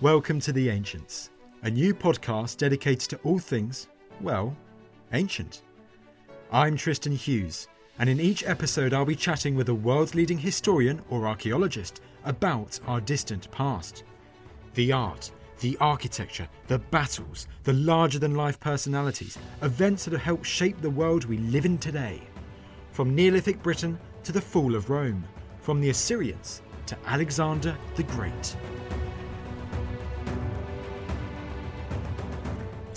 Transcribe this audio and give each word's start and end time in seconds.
Welcome 0.00 0.38
to 0.42 0.52
The 0.52 0.68
Ancients, 0.70 1.30
a 1.64 1.70
new 1.70 1.92
podcast 1.92 2.58
dedicated 2.58 3.10
to 3.10 3.18
all 3.24 3.40
things, 3.40 3.88
well, 4.20 4.56
ancient. 5.12 5.62
I'm 6.52 6.76
Tristan 6.76 7.10
Hughes, 7.10 7.66
and 7.98 8.08
in 8.08 8.20
each 8.20 8.44
episode 8.44 8.94
I'll 8.94 9.04
be 9.04 9.16
chatting 9.16 9.56
with 9.56 9.70
a 9.70 9.74
world 9.74 10.14
leading 10.14 10.38
historian 10.38 11.02
or 11.10 11.26
archaeologist 11.26 12.00
about 12.24 12.78
our 12.86 13.00
distant 13.00 13.50
past. 13.50 14.04
The 14.74 14.92
art, 14.92 15.32
the 15.58 15.76
architecture, 15.80 16.48
the 16.68 16.78
battles, 16.78 17.48
the 17.64 17.72
larger 17.72 18.20
than 18.20 18.36
life 18.36 18.60
personalities, 18.60 19.36
events 19.62 20.04
that 20.04 20.12
have 20.12 20.22
helped 20.22 20.46
shape 20.46 20.80
the 20.80 20.88
world 20.88 21.24
we 21.24 21.38
live 21.38 21.66
in 21.66 21.76
today. 21.76 22.22
From 22.92 23.16
Neolithic 23.16 23.64
Britain 23.64 23.98
to 24.22 24.30
the 24.30 24.40
fall 24.40 24.76
of 24.76 24.90
Rome, 24.90 25.24
from 25.58 25.80
the 25.80 25.90
Assyrians 25.90 26.62
to 26.86 26.96
Alexander 27.04 27.76
the 27.96 28.04
Great. 28.04 28.56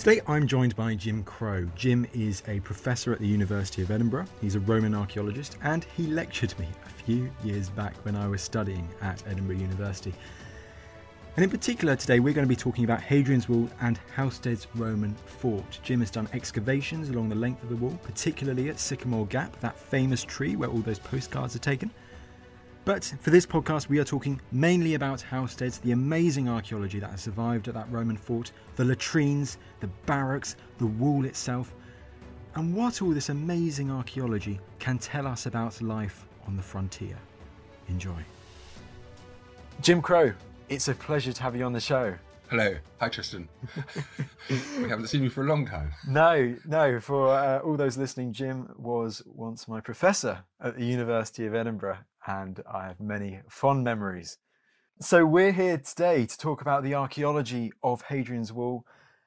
Today 0.02 0.20
I'm 0.26 0.48
joined 0.48 0.74
by 0.74 0.96
Jim 0.96 1.22
Crow. 1.22 1.64
Jim 1.76 2.08
is 2.12 2.42
a 2.48 2.58
professor 2.58 3.12
at 3.12 3.20
the 3.20 3.26
University 3.28 3.82
of 3.82 3.92
Edinburgh. 3.92 4.26
He's 4.40 4.56
a 4.56 4.60
Roman 4.60 4.96
archaeologist 4.96 5.58
and 5.62 5.86
he 5.96 6.08
lectured 6.08 6.58
me 6.58 6.66
a 6.84 6.88
few 6.88 7.30
years 7.44 7.70
back 7.70 7.94
when 8.04 8.16
I 8.16 8.26
was 8.26 8.42
studying 8.42 8.88
at 9.00 9.22
Edinburgh 9.28 9.58
University. 9.58 10.12
And 11.36 11.44
in 11.44 11.50
particular, 11.50 11.94
today 11.94 12.18
we're 12.18 12.34
going 12.34 12.44
to 12.44 12.48
be 12.48 12.56
talking 12.56 12.82
about 12.82 13.00
Hadrian's 13.00 13.48
Wall 13.48 13.70
and 13.80 14.00
Housesteads 14.16 14.66
Roman 14.74 15.14
fort. 15.24 15.78
Jim 15.84 16.00
has 16.00 16.10
done 16.10 16.28
excavations 16.32 17.08
along 17.08 17.28
the 17.28 17.36
length 17.36 17.62
of 17.62 17.68
the 17.68 17.76
wall, 17.76 17.96
particularly 18.02 18.70
at 18.70 18.80
Sycamore 18.80 19.26
Gap, 19.26 19.56
that 19.60 19.78
famous 19.78 20.24
tree 20.24 20.56
where 20.56 20.68
all 20.68 20.80
those 20.80 20.98
postcards 20.98 21.54
are 21.54 21.60
taken. 21.60 21.92
But 22.84 23.14
for 23.20 23.30
this 23.30 23.46
podcast, 23.46 23.88
we 23.88 24.00
are 24.00 24.04
talking 24.04 24.40
mainly 24.50 24.94
about 24.94 25.24
Housesteads, 25.30 25.80
the 25.82 25.92
amazing 25.92 26.48
archaeology 26.48 26.98
that 26.98 27.10
has 27.10 27.20
survived 27.20 27.68
at 27.68 27.74
that 27.74 27.90
Roman 27.92 28.16
fort, 28.16 28.50
the 28.74 28.84
latrines, 28.84 29.58
the 29.78 29.86
barracks, 30.06 30.56
the 30.78 30.86
wall 30.86 31.24
itself, 31.24 31.72
and 32.56 32.74
what 32.74 33.00
all 33.00 33.10
this 33.10 33.28
amazing 33.28 33.90
archaeology 33.92 34.58
can 34.80 34.98
tell 34.98 35.28
us 35.28 35.46
about 35.46 35.80
life 35.80 36.26
on 36.48 36.56
the 36.56 36.62
frontier. 36.62 37.16
Enjoy. 37.88 38.18
Jim 39.80 40.02
Crow, 40.02 40.32
it's 40.68 40.88
a 40.88 40.94
pleasure 40.94 41.32
to 41.32 41.42
have 41.42 41.54
you 41.54 41.64
on 41.64 41.72
the 41.72 41.80
show. 41.80 42.14
Hello. 42.52 42.76
Hi, 43.00 43.08
Tristan. 43.08 43.48
we 44.50 44.86
haven't 44.90 45.06
seen 45.06 45.22
you 45.22 45.30
for 45.30 45.42
a 45.42 45.46
long 45.46 45.66
time. 45.66 45.94
No, 46.06 46.54
no. 46.66 47.00
For 47.00 47.28
uh, 47.28 47.60
all 47.60 47.78
those 47.78 47.96
listening, 47.96 48.34
Jim 48.34 48.68
was 48.76 49.22
once 49.24 49.66
my 49.66 49.80
professor 49.80 50.44
at 50.60 50.76
the 50.76 50.84
University 50.84 51.46
of 51.46 51.54
Edinburgh 51.54 52.00
and 52.26 52.62
I 52.70 52.88
have 52.88 53.00
many 53.00 53.40
fond 53.48 53.84
memories. 53.84 54.36
So, 55.00 55.24
we're 55.24 55.52
here 55.52 55.78
today 55.78 56.26
to 56.26 56.36
talk 56.36 56.60
about 56.60 56.82
the 56.82 56.94
archaeology 56.94 57.72
of 57.82 58.02
Hadrian's 58.02 58.52
Wall, 58.52 58.84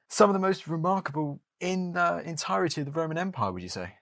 some 0.08 0.30
of 0.30 0.34
the 0.34 0.38
most 0.38 0.68
remarkable 0.68 1.40
in 1.58 1.94
the 1.94 2.22
entirety 2.24 2.82
of 2.82 2.84
the 2.84 2.92
Roman 2.92 3.18
Empire, 3.18 3.50
would 3.50 3.62
you 3.64 3.68
say? 3.68 3.94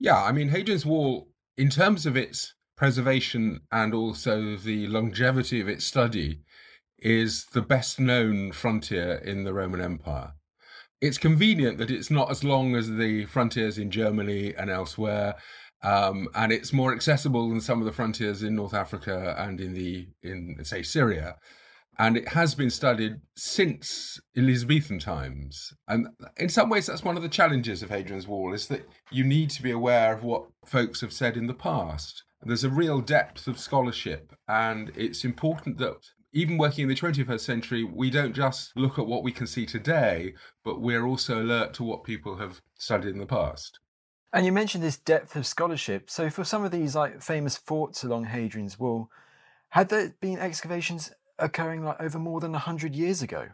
Yeah, 0.00 0.20
I 0.20 0.32
mean, 0.32 0.48
Hadrian's 0.48 0.84
Wall, 0.84 1.28
in 1.56 1.70
terms 1.70 2.04
of 2.04 2.16
its 2.16 2.54
preservation 2.76 3.60
and 3.70 3.94
also 3.94 4.56
the 4.56 4.88
longevity 4.88 5.60
of 5.60 5.68
its 5.68 5.84
study, 5.84 6.40
is 7.02 7.46
the 7.52 7.62
best 7.62 8.00
known 8.00 8.52
frontier 8.52 9.14
in 9.24 9.44
the 9.44 9.52
Roman 9.52 9.80
Empire. 9.80 10.32
It's 11.00 11.18
convenient 11.18 11.78
that 11.78 11.90
it's 11.90 12.10
not 12.10 12.30
as 12.30 12.44
long 12.44 12.76
as 12.76 12.88
the 12.88 13.26
frontiers 13.26 13.76
in 13.76 13.90
Germany 13.90 14.54
and 14.56 14.70
elsewhere, 14.70 15.34
um, 15.82 16.28
and 16.34 16.52
it's 16.52 16.72
more 16.72 16.92
accessible 16.94 17.48
than 17.48 17.60
some 17.60 17.80
of 17.80 17.86
the 17.86 17.92
frontiers 17.92 18.42
in 18.42 18.54
North 18.54 18.74
Africa 18.74 19.34
and 19.36 19.60
in 19.60 19.74
the 19.74 20.06
in 20.22 20.56
say 20.62 20.82
Syria. 20.82 21.36
And 21.98 22.16
it 22.16 22.28
has 22.28 22.54
been 22.54 22.70
studied 22.70 23.16
since 23.36 24.18
Elizabethan 24.36 24.98
times. 24.98 25.74
And 25.88 26.08
in 26.38 26.48
some 26.48 26.70
ways, 26.70 26.86
that's 26.86 27.04
one 27.04 27.16
of 27.16 27.22
the 27.22 27.28
challenges 27.28 27.82
of 27.82 27.90
Hadrian's 27.90 28.26
Wall 28.26 28.54
is 28.54 28.68
that 28.68 28.88
you 29.10 29.24
need 29.24 29.50
to 29.50 29.62
be 29.62 29.70
aware 29.70 30.14
of 30.14 30.24
what 30.24 30.46
folks 30.64 31.02
have 31.02 31.12
said 31.12 31.36
in 31.36 31.48
the 31.48 31.54
past. 31.54 32.22
There's 32.44 32.64
a 32.64 32.70
real 32.70 33.00
depth 33.00 33.46
of 33.46 33.58
scholarship, 33.58 34.32
and 34.48 34.90
it's 34.96 35.24
important 35.24 35.78
that 35.78 35.98
even 36.32 36.58
working 36.58 36.84
in 36.84 36.88
the 36.88 36.94
21st 36.94 37.40
century, 37.40 37.84
we 37.84 38.10
don't 38.10 38.34
just 38.34 38.72
look 38.76 38.98
at 38.98 39.06
what 39.06 39.22
we 39.22 39.32
can 39.32 39.46
see 39.46 39.66
today, 39.66 40.34
but 40.64 40.80
we're 40.80 41.04
also 41.04 41.42
alert 41.42 41.74
to 41.74 41.84
what 41.84 42.04
people 42.04 42.36
have 42.36 42.62
studied 42.78 43.10
in 43.10 43.18
the 43.18 43.26
past. 43.26 43.78
And 44.32 44.46
you 44.46 44.52
mentioned 44.52 44.82
this 44.82 44.96
depth 44.96 45.36
of 45.36 45.46
scholarship. 45.46 46.08
So 46.08 46.30
for 46.30 46.42
some 46.42 46.64
of 46.64 46.70
these 46.70 46.94
like 46.94 47.20
famous 47.20 47.56
forts 47.56 48.02
along 48.02 48.26
Hadrian's 48.26 48.78
Wall, 48.78 49.10
had 49.68 49.90
there 49.90 50.14
been 50.20 50.38
excavations 50.38 51.12
occurring 51.38 51.84
like 51.84 52.00
over 52.00 52.18
more 52.18 52.40
than 52.40 52.54
hundred 52.54 52.94
years 52.94 53.20
ago? 53.20 53.48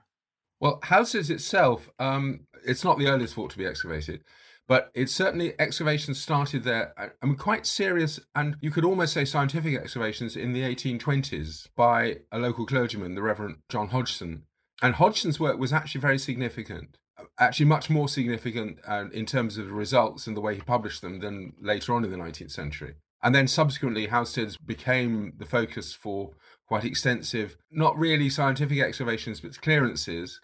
Well, 0.60 0.78
Houses 0.82 1.30
itself, 1.30 1.88
um, 1.98 2.40
it's 2.64 2.84
not 2.84 2.98
the 2.98 3.08
earliest 3.08 3.34
fort 3.34 3.50
to 3.52 3.58
be 3.58 3.66
excavated, 3.66 4.22
but 4.68 4.90
it's 4.94 5.12
certainly 5.12 5.58
excavations 5.58 6.20
started 6.20 6.62
there. 6.62 6.92
Uh, 6.96 7.08
I 7.20 7.26
mean, 7.26 7.36
quite 7.36 7.66
serious, 7.66 8.20
and 8.36 8.56
you 8.60 8.70
could 8.70 8.84
almost 8.84 9.14
say 9.14 9.24
scientific 9.24 9.76
excavations 9.76 10.36
in 10.36 10.52
the 10.52 10.62
1820s 10.62 11.66
by 11.74 12.18
a 12.30 12.38
local 12.38 12.66
clergyman, 12.66 13.16
the 13.16 13.22
Reverend 13.22 13.56
John 13.68 13.88
Hodgson. 13.88 14.44
And 14.80 14.94
Hodgson's 14.94 15.40
work 15.40 15.58
was 15.58 15.72
actually 15.72 16.02
very 16.02 16.18
significant 16.18 16.98
actually 17.38 17.66
much 17.66 17.90
more 17.90 18.08
significant 18.08 18.78
uh, 18.86 19.06
in 19.12 19.26
terms 19.26 19.58
of 19.58 19.66
the 19.66 19.72
results 19.72 20.26
and 20.26 20.36
the 20.36 20.40
way 20.40 20.54
he 20.54 20.60
published 20.60 21.02
them 21.02 21.20
than 21.20 21.52
later 21.60 21.94
on 21.94 22.04
in 22.04 22.10
the 22.10 22.16
19th 22.16 22.50
century. 22.50 22.94
And 23.22 23.34
then 23.34 23.48
subsequently, 23.48 24.06
Housesteads 24.06 24.56
became 24.64 25.32
the 25.38 25.44
focus 25.44 25.92
for 25.92 26.30
quite 26.66 26.84
extensive, 26.84 27.56
not 27.70 27.98
really 27.98 28.30
scientific 28.30 28.78
excavations, 28.78 29.40
but 29.40 29.60
clearances. 29.60 30.40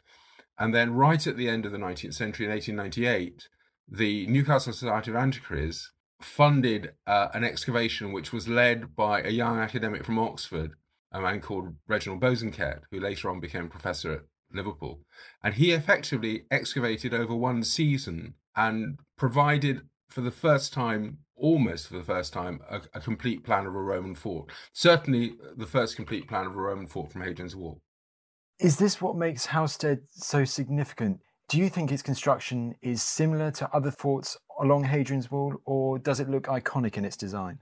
And 0.59 0.75
then, 0.75 0.95
right 0.95 1.25
at 1.27 1.37
the 1.37 1.49
end 1.49 1.67
of 1.67 1.73
the 1.73 1.79
19th 1.79 2.15
century, 2.15 2.47
in 2.47 2.53
1898, 2.53 3.49
the 3.89 4.27
Newcastle 4.27 4.73
Society 4.73 5.11
of 5.11 5.17
Antiquaries 5.17 5.91
funded 6.21 6.93
uh, 7.07 7.29
an 7.35 7.45
excavation 7.45 8.13
which 8.13 8.33
was 8.33 8.49
led 8.49 8.97
by 8.97 9.23
a 9.23 9.31
young 9.31 9.59
academic 9.59 10.05
from 10.05 10.19
Oxford, 10.19 10.73
a 11.13 11.21
man 11.21 11.41
called 11.41 11.75
Reginald 11.87 12.21
Bosanquet, 12.21 12.81
who 12.91 13.01
later 13.01 13.31
on 13.31 13.41
became 13.41 13.69
professor 13.69 14.13
at 14.13 14.21
Liverpool. 14.53 15.01
And 15.43 15.55
he 15.55 15.73
effectively 15.73 16.45
excavated 16.51 17.13
over 17.13 17.35
one 17.35 17.63
season 17.63 18.35
and 18.57 18.99
provided 19.17 19.83
for 20.09 20.21
the 20.21 20.31
first 20.31 20.73
time, 20.73 21.19
almost 21.37 21.89
for 21.89 21.95
the 21.95 22.05
first 22.05 22.33
time, 22.33 22.61
a, 22.71 22.81
a, 22.95 23.01
complete 23.01 23.45
plan 23.45 23.67
of 23.67 23.75
a 23.75 23.83
Roman 23.83 24.15
fort. 24.15 24.51
Certainly 24.73 25.35
the 25.57 25.67
first 25.67 25.97
complete 25.97 26.29
plan 26.29 26.47
of 26.47 26.53
a 26.53 26.61
Roman 26.61 26.87
fort 26.87 27.13
from 27.13 27.23
Hadrian's 27.23 27.57
Wall. 27.57 27.81
Is 28.61 28.77
this 28.77 29.01
what 29.01 29.17
makes 29.17 29.49
Housestead 29.49 30.03
so 30.11 30.45
significant? 30.45 31.21
Do 31.49 31.59
you 31.59 31.69
think 31.69 31.93
its 31.93 32.03
construction 32.03 32.75
is 32.83 33.03
similar 33.03 33.51
to 33.53 33.71
other 33.75 33.91
forts 33.91 34.37
along 34.61 34.85
Hadrian's 34.85 35.31
Wall, 35.31 35.57
or 35.65 35.99
does 35.99 36.21
it 36.21 36.29
look 36.29 36.45
iconic 36.45 36.97
in 36.97 37.05
its 37.05 37.17
design? 37.17 37.59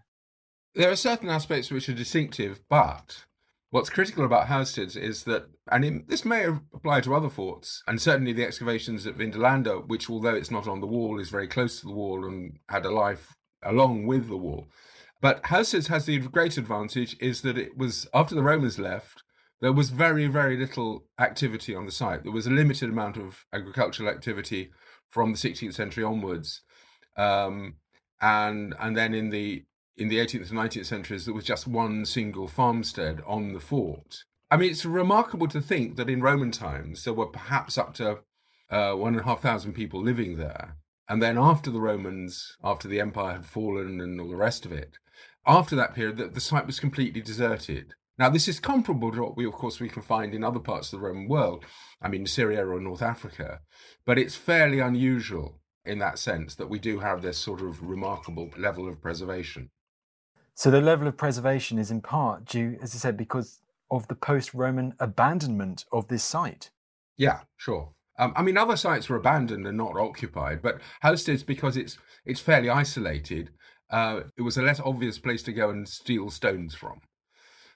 There 0.75 0.91
are 0.91 0.97
certain 0.97 1.29
aspects 1.29 1.71
which 1.71 1.89
are 1.89 1.95
distinctive, 1.95 2.61
but 2.69 3.25
What's 3.73 3.89
critical 3.89 4.27
about 4.27 4.49
Housesteads 4.49 4.99
is 4.99 5.25
that, 5.25 5.47
and 5.71 5.83
it, 5.83 6.07
this 6.07 6.27
may 6.27 6.45
apply 6.45 7.01
to 7.01 7.15
other 7.15 7.31
forts, 7.31 7.83
and 7.89 7.99
certainly 7.99 8.35
the 8.35 8.45
excavations 8.45 9.07
at 9.07 9.17
Vindolanda, 9.17 9.89
which, 9.89 10.11
although 10.11 10.35
it's 10.35 10.51
not 10.51 10.69
on 10.69 10.81
the 10.81 10.87
wall, 10.87 11.19
is 11.19 11.31
very 11.31 11.49
close 11.49 11.81
to 11.81 11.87
the 11.87 11.95
wall 11.95 12.27
and 12.27 12.59
had 12.69 12.85
a 12.85 12.91
life 12.91 13.35
along 13.63 14.07
with 14.07 14.29
the 14.29 14.37
wall. 14.37 14.67
But 15.23 15.43
Housesteads 15.45 15.87
has 15.87 16.05
the 16.05 16.19
great 16.19 16.59
advantage 16.59 17.17
is 17.19 17.41
that 17.43 17.57
it 17.57 17.79
was, 17.79 18.07
after 18.13 18.35
the 18.35 18.43
Romans 18.43 18.79
left, 18.79 19.23
there 19.63 19.73
was 19.73 19.91
very, 19.91 20.27
very 20.27 20.57
little 20.57 21.05
activity 21.21 21.73
on 21.75 21.87
the 21.87 21.93
site. 21.93 22.25
There 22.25 22.33
was 22.33 22.49
a 22.49 22.51
limited 22.51 22.91
amount 22.91 23.17
of 23.17 23.47
agricultural 23.53 24.11
activity 24.11 24.73
from 25.09 25.33
the 25.33 25.39
16th 25.39 25.75
century 25.75 26.03
onwards. 26.03 26.63
Um, 27.17 27.77
and 28.21 28.75
and 28.81 28.97
then 28.97 29.15
in 29.15 29.31
the 29.31 29.65
in 29.97 30.09
the 30.09 30.19
18th 30.19 30.51
and 30.51 30.59
19th 30.59 30.87
centuries, 30.87 31.25
there 31.25 31.35
was 31.35 31.45
just 31.45 31.69
one 31.69 32.05
single 32.05 32.49
farmstead 32.49 33.23
on 33.25 33.53
the 33.53 33.61
fort. 33.61 34.25
I 34.51 34.57
mean, 34.57 34.71
it's 34.71 34.85
remarkable 34.85 35.47
to 35.49 35.61
think 35.61 35.97
that 35.97 36.11
in 36.11 36.21
Roman 36.21 36.51
times 36.51 37.05
there 37.05 37.15
were 37.15 37.27
perhaps 37.27 37.79
up 37.79 37.95
to 37.95 38.19
uh, 38.69 38.95
one 38.95 39.13
and 39.13 39.23
a 39.23 39.25
half 39.25 39.43
thousand 39.43 39.75
people 39.75 40.03
living 40.03 40.39
there, 40.39 40.77
And 41.09 41.23
then 41.23 41.39
after 41.39 41.71
the 41.71 41.81
Romans, 41.81 42.57
after 42.65 42.89
the 42.89 43.01
empire 43.01 43.35
had 43.35 43.47
fallen 43.47 44.01
and 44.01 44.21
all 44.21 44.29
the 44.29 44.37
rest 44.37 44.65
of 44.65 44.73
it, 44.73 44.99
after 45.47 45.77
that 45.77 45.95
period, 45.95 46.17
the, 46.17 46.29
the 46.29 46.41
site 46.41 46.67
was 46.67 46.81
completely 46.81 47.21
deserted. 47.21 47.95
Now, 48.23 48.31
this 48.31 48.47
is 48.47 48.61
comparable 48.61 49.11
to 49.11 49.21
what 49.21 49.37
we, 49.37 49.47
of 49.47 49.55
course, 49.55 49.81
we 49.81 49.89
can 49.89 50.01
find 50.03 50.33
in 50.33 50.45
other 50.45 50.61
parts 50.61 50.93
of 50.93 51.01
the 51.01 51.05
Roman 51.05 51.27
world. 51.27 51.65
I 52.01 52.07
mean, 52.07 52.25
Syria 52.25 52.65
or 52.65 52.79
North 52.79 53.03
Africa, 53.03 53.59
but 54.07 54.17
it's 54.17 54.37
fairly 54.37 54.79
unusual 54.79 55.59
in 55.85 55.99
that 55.99 56.21
sense 56.21 56.55
that 56.55 56.71
we 56.71 56.79
do 56.79 57.01
have 57.01 57.21
this 57.21 57.37
sort 57.37 57.61
of 57.61 57.83
remarkable 57.83 58.49
level 58.57 58.89
of 58.89 59.03
preservation. 59.03 59.71
So 60.55 60.71
the 60.71 60.81
level 60.81 61.09
of 61.09 61.17
preservation 61.17 61.81
is 61.81 61.91
in 61.91 62.01
part 62.01 62.45
due, 62.45 62.79
as 62.81 62.95
I 62.95 62.99
said, 62.99 63.17
because 63.17 63.59
of 63.91 64.07
the 64.07 64.15
post-Roman 64.15 64.95
abandonment 65.01 65.85
of 65.91 66.07
this 66.07 66.23
site. 66.23 66.71
Yeah, 67.17 67.41
sure. 67.57 67.91
Um, 68.21 68.35
I 68.37 68.43
mean, 68.43 68.57
other 68.57 68.77
sites 68.77 69.09
were 69.09 69.17
abandoned 69.17 69.67
and 69.67 69.77
not 69.77 69.97
occupied, 69.97 70.63
but 70.63 70.81
Housesteads, 71.03 71.45
because 71.45 71.77
it's 71.77 71.99
it's 72.25 72.39
fairly 72.39 72.71
isolated, 72.71 73.51
uh, 73.91 74.21
it 74.37 74.43
was 74.43 74.57
a 74.57 74.63
less 74.63 74.79
obvious 74.79 75.19
place 75.19 75.43
to 75.43 75.53
go 75.53 75.71
and 75.71 75.89
steal 75.89 76.31
stones 76.31 76.73
from. 76.73 77.01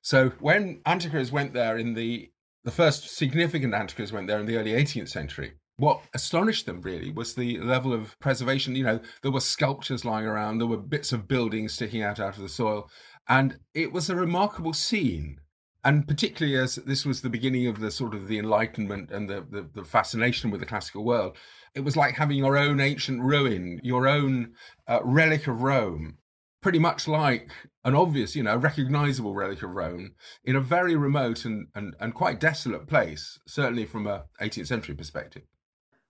So 0.07 0.31
when 0.39 0.83
antiquaries 0.87 1.33
went 1.33 1.53
there 1.53 1.77
in 1.77 1.95
the 1.95 2.31
the 2.63 2.71
first 2.71 3.17
significant 3.17 3.75
antiquaries 3.75 4.13
went 4.13 4.29
there 4.29 4.39
in 4.39 4.47
the 4.47 4.57
early 4.57 4.71
18th 4.71 5.09
century, 5.09 5.55
what 5.79 6.01
astonished 6.15 6.65
them 6.65 6.81
really 6.81 7.11
was 7.11 7.35
the 7.35 7.59
level 7.59 7.93
of 7.93 8.17
preservation. 8.21 8.77
You 8.77 8.85
know, 8.85 9.01
there 9.23 9.33
were 9.33 9.41
sculptures 9.41 10.05
lying 10.05 10.27
around, 10.27 10.59
there 10.59 10.69
were 10.69 10.77
bits 10.77 11.13
of 11.13 11.27
buildings 11.27 11.73
sticking 11.73 12.05
out 12.05 12.21
out 12.21 12.37
of 12.37 12.43
the 12.43 12.49
soil, 12.49 12.89
and 13.29 13.59
it 13.75 13.93
was 13.93 14.09
a 14.09 14.15
remarkable 14.15 14.75
scene. 14.75 15.41
And 15.83 16.07
particularly 16.07 16.57
as 16.57 16.77
this 16.77 17.05
was 17.05 17.23
the 17.23 17.29
beginning 17.29 17.67
of 17.67 17.81
the 17.81 17.91
sort 17.91 18.15
of 18.15 18.29
the 18.29 18.39
Enlightenment 18.39 19.11
and 19.11 19.29
the, 19.29 19.45
the, 19.51 19.69
the 19.75 19.85
fascination 19.85 20.53
with 20.53 20.61
the 20.61 20.67
classical 20.67 21.05
world, 21.05 21.37
it 21.75 21.81
was 21.81 21.97
like 21.97 22.15
having 22.15 22.39
your 22.39 22.57
own 22.57 22.79
ancient 22.79 23.23
ruin, 23.23 23.81
your 23.83 24.07
own 24.07 24.53
uh, 24.87 25.01
relic 25.03 25.49
of 25.49 25.63
Rome, 25.63 26.19
pretty 26.63 26.79
much 26.79 27.07
like 27.07 27.51
an 27.87 27.95
obvious, 27.95 28.35
you 28.35 28.43
know, 28.43 28.57
recognizable 28.57 29.33
relic 29.33 29.63
of 29.63 29.71
Rome 29.71 30.17
in 30.45 30.57
a 30.57 30.61
very 30.61 30.97
remote 30.97 31.45
and, 31.45 31.69
and, 31.77 31.95
and 32.01 32.13
quite 32.13 32.41
desolate 32.41 32.89
place, 32.89 33.39
certainly 33.47 33.87
from 33.87 34.09
a 34.09 34.25
18th 34.41 34.67
century 34.67 34.97
perspective. 34.97 35.43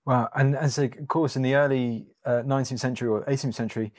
Well, 0.07 0.31
and, 0.35 0.55
and 0.55 0.73
so, 0.73 0.85
of 0.85 1.09
course, 1.09 1.37
in 1.37 1.43
the 1.43 1.55
early 1.55 2.07
uh, 2.25 2.43
19th 2.47 2.79
century 2.79 3.09
or 3.09 3.25
18th 3.27 3.55
century, 3.55 3.93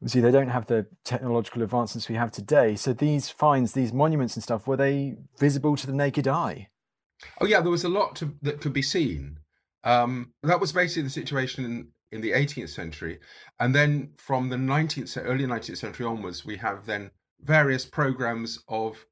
we 0.00 0.08
see, 0.08 0.20
they 0.20 0.30
don't 0.30 0.50
have 0.50 0.66
the 0.66 0.86
technological 1.04 1.62
advancements 1.62 2.08
we 2.08 2.14
have 2.14 2.30
today. 2.30 2.76
So 2.76 2.92
these 2.92 3.28
finds, 3.28 3.72
these 3.72 3.92
monuments 3.92 4.36
and 4.36 4.42
stuff, 4.42 4.68
were 4.68 4.76
they 4.76 5.16
visible 5.40 5.74
to 5.76 5.86
the 5.86 5.92
naked 5.92 6.28
eye? 6.28 6.68
Oh 7.40 7.46
yeah, 7.46 7.60
there 7.60 7.72
was 7.72 7.82
a 7.82 7.88
lot 7.88 8.14
to, 8.16 8.36
that 8.42 8.60
could 8.60 8.72
be 8.72 8.82
seen. 8.82 9.40
Um, 9.82 10.32
that 10.44 10.60
was 10.60 10.70
basically 10.70 11.02
the 11.02 11.10
situation 11.10 11.64
in, 11.64 11.88
in 12.12 12.20
the 12.20 12.32
18th 12.32 12.68
century, 12.68 13.18
and 13.58 13.74
then 13.74 14.12
from 14.16 14.48
the 14.48 14.56
19th, 14.56 15.20
early 15.24 15.44
19th 15.44 15.78
century 15.78 16.06
onwards, 16.06 16.44
we 16.44 16.56
have 16.58 16.86
then 16.86 17.10
various 17.42 17.84
programs 17.84 18.60
of 18.68 19.06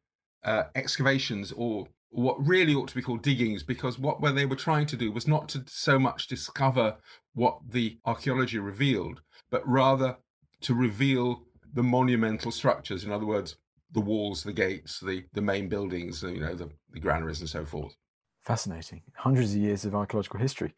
uh, 0.44 0.65
excavations 0.75 1.53
or 1.56 1.88
what 2.11 2.37
really 2.47 2.75
ought 2.75 2.88
to 2.88 2.94
be 2.94 3.03
called 3.03 3.23
diggings 3.23 3.62
because 3.62 3.99
what 3.99 4.21
they 4.35 4.47
were 4.47 4.55
trying 4.55 4.87
to 4.87 4.97
do 4.97 5.11
was 5.11 5.26
not 5.26 5.49
to 5.49 5.65
so 5.67 5.99
much 5.99 6.29
discover 6.29 6.97
what 7.35 7.59
the 7.69 7.99
archaeology 8.05 8.59
revealed 8.59 9.21
but 9.50 9.67
rather 9.69 10.17
to 10.61 10.75
reveal 10.75 11.43
the 11.73 11.82
monumental 11.82 12.53
structures 12.53 13.05
in 13.05 13.11
other 13.11 13.26
words 13.26 13.56
the 13.93 14.00
walls 14.00 14.44
the 14.44 14.53
gates 14.53 15.00
the 15.00 15.25
the 15.32 15.43
main 15.43 15.69
buildings 15.69 16.23
you 16.23 16.41
know 16.41 16.55
the, 16.55 16.70
the 16.93 17.00
granaries 17.00 17.41
and 17.41 17.49
so 17.49 17.65
forth. 17.65 17.97
Fascinating. 18.43 19.03
Hundreds 19.17 19.55
of 19.55 19.61
years 19.61 19.85
of 19.85 19.94
archaeological 19.94 20.38
history. 20.38 20.75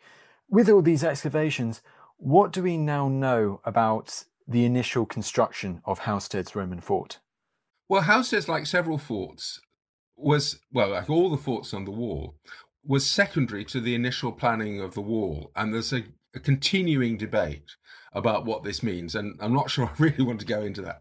With 0.49 0.71
all 0.71 0.83
these 0.83 1.05
excavations 1.05 1.83
what 2.19 2.51
do 2.53 2.63
we 2.63 2.79
now 2.79 3.09
know 3.09 3.61
about 3.65 4.25
the 4.49 4.65
initial 4.65 5.05
construction 5.05 5.83
of 5.85 6.01
Housesteads 6.01 6.55
Roman 6.55 6.81
fort? 6.81 7.19
Well, 7.89 8.03
Housesteads, 8.03 8.49
like 8.49 8.67
several 8.67 8.99
forts, 8.99 9.61
was, 10.17 10.59
well, 10.73 10.91
like 10.91 11.11
all 11.11 11.31
the 11.31 11.37
forts 11.37 11.73
on 11.73 11.85
the 11.85 11.91
wall, 11.91 12.37
was 12.85 13.09
secondary 13.09 13.65
to 13.67 13.81
the 13.81 13.95
initial 13.95 14.33
planning 14.33 14.81
of 14.81 14.95
the 14.95 15.01
wall. 15.01 15.51
And 15.55 15.73
there's 15.73 15.93
a, 15.93 16.05
a 16.35 16.41
continuing 16.41 17.17
debate 17.17 17.77
about 18.13 18.45
what 18.45 18.65
this 18.65 18.83
means. 18.83 19.15
And 19.15 19.39
I'm 19.41 19.53
not 19.53 19.71
sure 19.71 19.87
I 19.99 20.03
really 20.03 20.25
want 20.25 20.41
to 20.41 20.47
go 20.47 20.63
into 20.63 20.83
that 20.83 21.01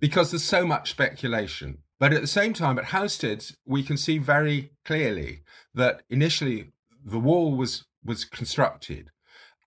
because 0.00 0.30
there's 0.30 0.44
so 0.44 0.66
much 0.66 0.90
speculation. 0.90 1.78
But 1.98 2.12
at 2.12 2.20
the 2.20 2.26
same 2.26 2.52
time, 2.52 2.78
at 2.78 2.86
Housesteads, 2.86 3.54
we 3.64 3.84
can 3.84 3.96
see 3.96 4.18
very 4.18 4.72
clearly 4.84 5.42
that 5.74 6.02
initially 6.10 6.72
the 7.04 7.20
wall 7.20 7.56
was 7.56 7.84
was 8.04 8.24
constructed. 8.24 9.10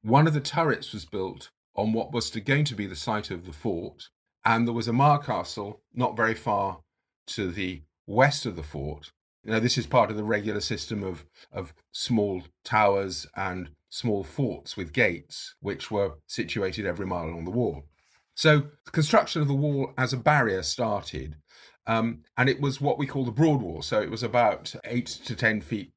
One 0.02 0.28
of 0.28 0.34
the 0.34 0.42
turrets 0.42 0.92
was 0.92 1.06
built 1.06 1.52
on 1.74 1.94
what 1.94 2.12
was 2.12 2.30
to, 2.32 2.42
going 2.42 2.66
to 2.66 2.76
be 2.76 2.86
the 2.86 2.96
site 2.96 3.32
of 3.32 3.46
the 3.46 3.54
fort, 3.54 4.10
and 4.46 4.68
there 4.68 4.74
was 4.74 4.88
a 4.88 4.94
milecastle 4.94 5.80
not 5.94 6.16
very 6.16 6.36
far 6.36 6.80
to 7.28 7.52
the 7.52 7.82
west 8.06 8.46
of 8.46 8.56
the 8.56 8.64
fort. 8.64 9.12
Now, 9.44 9.60
this 9.60 9.78
is 9.78 9.88
part 9.88 10.10
of 10.10 10.18
the 10.18 10.24
regular 10.24 10.62
system 10.62 11.04
of, 11.04 11.26
of 11.52 11.74
small 11.92 12.44
towers 12.64 13.28
and 13.36 13.70
small 13.90 14.24
forts 14.24 14.76
with 14.76 14.94
gates, 14.94 15.56
which 15.60 15.92
were 15.92 16.14
situated 16.28 16.86
every 16.86 17.06
mile 17.06 17.26
along 17.26 17.46
the 17.46 17.52
wall. 17.52 17.84
So, 18.36 18.64
the 18.86 18.92
construction 18.92 19.42
of 19.42 19.48
the 19.48 19.54
wall 19.54 19.94
as 19.98 20.14
a 20.14 20.18
barrier 20.18 20.64
started, 20.64 21.38
um, 21.88 22.24
and 22.38 22.50
it 22.50 22.60
was 22.60 22.82
what 22.82 22.98
we 22.98 23.08
call 23.08 23.24
the 23.24 23.32
broad 23.32 23.62
wall. 23.62 23.82
So, 23.82 24.02
it 24.02 24.12
was 24.12 24.24
about 24.24 24.76
eight 24.84 25.08
to 25.08 25.36
10 25.36 25.62
feet, 25.62 25.92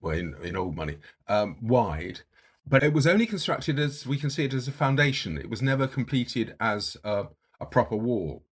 well, 0.00 0.16
in, 0.16 0.34
in 0.42 0.56
old 0.56 0.76
money, 0.76 0.98
um, 1.28 1.56
wide. 1.60 2.20
But 2.66 2.84
it 2.84 2.92
was 2.92 3.06
only 3.06 3.26
constructed 3.26 3.78
as 3.80 4.06
we 4.06 4.16
can 4.16 4.30
see 4.30 4.44
it 4.44 4.54
as 4.54 4.68
a 4.68 4.72
foundation. 4.72 5.36
It 5.36 5.50
was 5.50 5.60
never 5.60 5.88
completed 5.88 6.54
as 6.60 6.96
a, 7.02 7.26
a 7.62 7.66
proper 7.66 7.96
wall. 7.96 8.44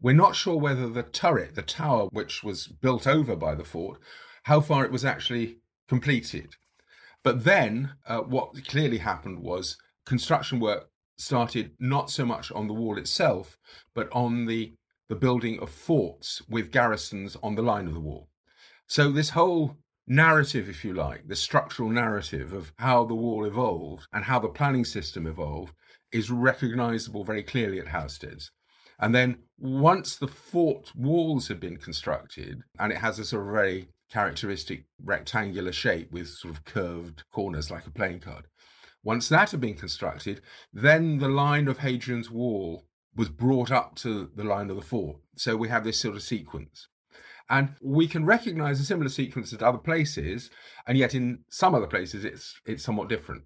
We're 0.00 0.14
not 0.14 0.34
sure 0.34 0.56
whether 0.56 0.88
the 0.88 1.04
turret, 1.04 1.54
the 1.54 1.62
tower 1.62 2.08
which 2.10 2.42
was 2.42 2.66
built 2.66 3.06
over 3.06 3.36
by 3.36 3.54
the 3.54 3.64
fort, 3.64 4.00
how 4.44 4.60
far 4.60 4.84
it 4.84 4.90
was 4.90 5.04
actually 5.04 5.58
completed. 5.88 6.56
But 7.22 7.44
then 7.44 7.94
uh, 8.06 8.20
what 8.20 8.66
clearly 8.66 8.98
happened 8.98 9.38
was 9.40 9.76
construction 10.04 10.58
work 10.58 10.88
started 11.16 11.72
not 11.78 12.10
so 12.10 12.26
much 12.26 12.50
on 12.50 12.66
the 12.66 12.74
wall 12.74 12.98
itself, 12.98 13.56
but 13.94 14.08
on 14.10 14.46
the, 14.46 14.74
the 15.08 15.14
building 15.14 15.60
of 15.60 15.70
forts 15.70 16.42
with 16.48 16.72
garrisons 16.72 17.36
on 17.42 17.54
the 17.54 17.62
line 17.62 17.86
of 17.86 17.94
the 17.94 18.00
wall. 18.00 18.28
So 18.88 19.12
this 19.12 19.30
whole 19.30 19.76
narrative, 20.06 20.68
if 20.68 20.84
you 20.84 20.94
like, 20.94 21.28
the 21.28 21.36
structural 21.36 21.90
narrative 21.90 22.52
of 22.52 22.72
how 22.78 23.04
the 23.04 23.14
wall 23.14 23.44
evolved 23.44 24.08
and 24.12 24.24
how 24.24 24.40
the 24.40 24.48
planning 24.48 24.84
system 24.84 25.26
evolved 25.26 25.74
is 26.12 26.30
recognizable 26.30 27.24
very 27.24 27.42
clearly 27.42 27.78
at 27.78 27.86
Housesteads. 27.86 28.50
And 28.98 29.14
then 29.14 29.38
once 29.58 30.16
the 30.16 30.28
fort 30.28 30.92
walls 30.94 31.48
have 31.48 31.58
been 31.58 31.76
constructed, 31.76 32.62
and 32.78 32.92
it 32.92 32.98
has 32.98 33.18
a 33.18 33.24
sort 33.24 33.46
of 33.46 33.52
very 33.52 33.88
characteristic 34.10 34.84
rectangular 35.02 35.72
shape 35.72 36.12
with 36.12 36.28
sort 36.28 36.54
of 36.54 36.64
curved 36.64 37.24
corners 37.32 37.70
like 37.70 37.86
a 37.86 37.90
playing 37.90 38.20
card. 38.20 38.46
Once 39.02 39.28
that 39.28 39.50
had 39.50 39.60
been 39.60 39.74
constructed, 39.74 40.40
then 40.72 41.18
the 41.18 41.28
line 41.28 41.66
of 41.66 41.78
Hadrian's 41.78 42.30
wall 42.30 42.84
was 43.16 43.28
brought 43.28 43.70
up 43.70 43.96
to 43.96 44.30
the 44.36 44.44
line 44.44 44.70
of 44.70 44.76
the 44.76 44.82
fort. 44.82 45.16
So 45.36 45.56
we 45.56 45.68
have 45.68 45.84
this 45.84 46.00
sort 46.00 46.14
of 46.14 46.22
sequence. 46.22 46.88
And 47.50 47.74
we 47.82 48.06
can 48.06 48.24
recognize 48.24 48.80
a 48.80 48.84
similar 48.84 49.08
sequence 49.08 49.52
at 49.52 49.62
other 49.62 49.78
places, 49.78 50.50
and 50.86 50.96
yet 50.96 51.14
in 51.14 51.40
some 51.48 51.74
other 51.74 51.86
places 51.86 52.24
it's 52.24 52.60
it's 52.64 52.84
somewhat 52.84 53.08
different. 53.08 53.42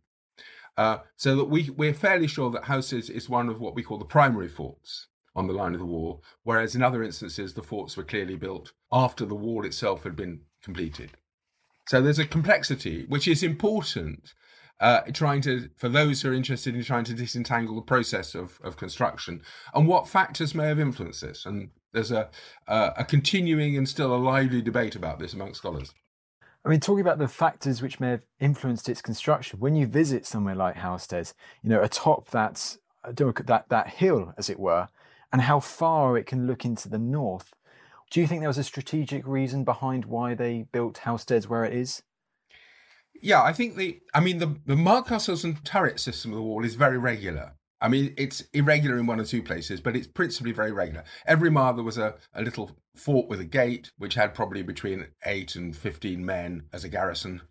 Uh, 0.77 0.99
so 1.17 1.35
that 1.37 1.47
we 1.47 1.71
we're 1.71 1.95
fairly 1.95 2.27
sure 2.27 2.51
that 2.51 2.65
Housesteads 2.65 3.11
is 3.11 3.29
one 3.29 3.49
of 3.49 3.61
what 3.61 3.75
we 3.75 3.83
call 3.83 3.99
the 3.99 4.05
primary 4.05 4.49
forts 4.49 5.09
on 5.35 5.47
the 5.47 5.53
line 5.53 5.75
of 5.75 5.81
the 5.81 5.87
wall, 5.87 6.23
whereas 6.45 6.75
in 6.75 6.83
other 6.83 7.03
instances, 7.03 7.55
the 7.55 7.63
forts 7.63 7.97
were 7.97 8.03
clearly 8.03 8.37
built 8.37 8.73
after 8.93 9.25
the 9.25 9.35
wall 9.35 9.65
itself 9.65 10.05
had 10.05 10.17
been 10.17 10.41
completed. 10.63 11.13
So 11.89 12.01
there's 12.01 12.19
a 12.19 12.27
complexity 12.27 13.05
which 13.09 13.29
is 13.29 13.43
important. 13.43 14.35
Uh, 14.79 15.01
trying 15.15 15.41
to, 15.41 15.71
for 15.79 15.89
those 15.89 16.21
who 16.21 16.29
are 16.29 16.35
interested 16.35 16.77
in 16.77 16.85
trying 16.85 17.03
to 17.03 17.15
disentangle 17.15 17.75
the 17.77 17.81
process 17.81 18.35
of, 18.35 18.61
of 18.63 18.77
construction 18.77 19.41
and 19.75 19.89
what 19.89 20.07
factors 20.07 20.55
may 20.55 20.67
have 20.67 20.79
influenced 20.79 21.23
this. 21.23 21.47
And 21.47 21.71
there's 21.95 22.11
a, 22.11 22.29
uh, 22.69 22.91
a 22.99 23.03
continuing 23.03 23.79
and 23.79 23.89
still 23.89 24.15
a 24.15 24.19
lively 24.19 24.61
debate 24.61 24.95
about 24.95 25.19
this 25.19 25.33
among 25.33 25.55
scholars. 25.55 25.95
I 26.67 26.69
mean, 26.69 26.81
talking 26.81 27.01
about 27.01 27.19
the 27.19 27.29
factors 27.29 27.81
which 27.81 28.01
may 28.01 28.11
have 28.11 28.23
influenced 28.41 28.89
its 28.89 29.01
construction, 29.01 29.61
when 29.61 29.77
you 29.77 29.87
visit 29.87 30.27
somewhere 30.27 30.57
like 30.57 30.75
Housesteads, 30.75 31.33
you 31.63 31.71
know, 31.71 31.81
atop 31.81 32.31
that, 32.31 32.77
uh, 33.05 33.13
that, 33.13 33.67
that 33.69 33.89
hill, 33.89 34.35
as 34.37 34.51
it 34.51 34.59
were, 34.59 34.89
and 35.33 35.43
how 35.43 35.61
far 35.61 36.19
it 36.19 36.27
can 36.27 36.49
look 36.49 36.65
into 36.65 36.89
the 36.89 36.99
north. 36.99 37.55
Do 38.11 38.21
you 38.21 38.27
think 38.27 38.41
there 38.41 38.49
was 38.49 38.59
a 38.59 38.65
strategic 38.65 39.25
reason 39.29 39.63
behind 39.63 40.07
why 40.07 40.35
they 40.35 40.67
built 40.73 41.03
Housesteads 41.05 41.47
where 41.47 41.65
it 41.65 41.73
is? 41.73 42.03
Yeah, 43.23 43.43
I 43.43 43.53
think 43.53 43.77
the. 43.77 44.01
I 44.13 44.21
mean, 44.21 44.39
the 44.39 44.57
the 44.67 44.75
milecastles 44.75 45.45
and 45.45 45.65
turret 45.65 46.01
system 46.01 46.33
of 46.33 46.37
the 46.37 46.43
wall 46.43 46.65
is 46.65 46.75
very 46.75 46.99
regular. 46.99 47.55
I 47.81 47.89
mean, 47.89 48.15
it's 48.17 48.43
irregular 48.55 48.99
in 48.99 49.07
one 49.07 49.21
or 49.21 49.25
two 49.25 49.43
places, 49.43 49.81
but 49.81 49.95
it's 49.95 50.07
principally 50.07 50.53
very 50.53 50.73
regular. 50.73 51.05
Every 51.27 51.51
mile 51.51 51.75
there 51.75 51.85
was 51.85 51.99
a, 51.99 52.15
a 52.35 52.43
little 52.43 52.71
fort 52.95 53.29
with 53.29 53.41
a 53.41 53.45
gate, 53.45 53.91
which 53.99 54.15
had 54.15 54.35
probably 54.35 54.63
between 54.63 55.09
eight 55.27 55.57
and 55.57 55.77
fifteen 55.77 56.25
men 56.25 56.65
as 56.73 56.85
a 56.85 56.89
garrison. 56.89 57.43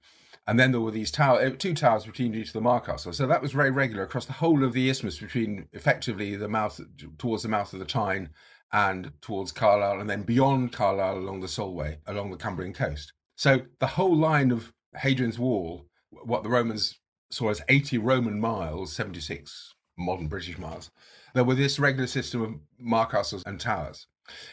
And 0.47 0.59
then 0.59 0.71
there 0.71 0.81
were 0.81 0.91
these 0.91 1.11
tower, 1.11 1.39
uh, 1.39 1.51
two 1.51 1.73
towers 1.73 2.05
between 2.05 2.35
each 2.35 2.47
of 2.47 2.53
the 2.53 2.61
milecastle. 2.61 3.13
So 3.13 3.25
that 3.27 3.41
was 3.41 3.51
very 3.51 3.71
regular 3.71 4.03
across 4.03 4.25
the 4.25 4.33
whole 4.33 4.63
of 4.63 4.73
the 4.73 4.89
isthmus 4.89 5.19
between 5.19 5.67
effectively 5.73 6.35
the 6.35 6.47
mouth 6.47 6.79
towards 7.17 7.43
the 7.43 7.49
mouth 7.49 7.73
of 7.73 7.79
the 7.79 7.85
Tyne 7.85 8.29
and 8.71 9.11
towards 9.21 9.51
Carlisle, 9.51 10.01
and 10.01 10.09
then 10.09 10.23
beyond 10.23 10.71
Carlisle 10.71 11.17
along 11.17 11.39
the 11.39 11.47
Solway, 11.47 11.99
along 12.07 12.31
the 12.31 12.37
Cumbrian 12.37 12.73
coast. 12.73 13.13
So 13.35 13.61
the 13.79 13.87
whole 13.87 14.15
line 14.15 14.51
of 14.51 14.73
Hadrian's 14.95 15.39
Wall, 15.39 15.85
what 16.09 16.43
the 16.43 16.49
Romans 16.49 16.99
saw 17.31 17.49
as 17.49 17.61
80 17.67 17.99
Roman 17.99 18.39
miles, 18.39 18.93
76 18.93 19.74
modern 19.97 20.27
British 20.27 20.57
miles, 20.57 20.91
there 21.33 21.43
were 21.43 21.55
this 21.55 21.79
regular 21.79 22.07
system 22.07 22.41
of 22.41 22.55
milecastles 22.83 23.43
and 23.45 23.59
towers. 23.59 24.07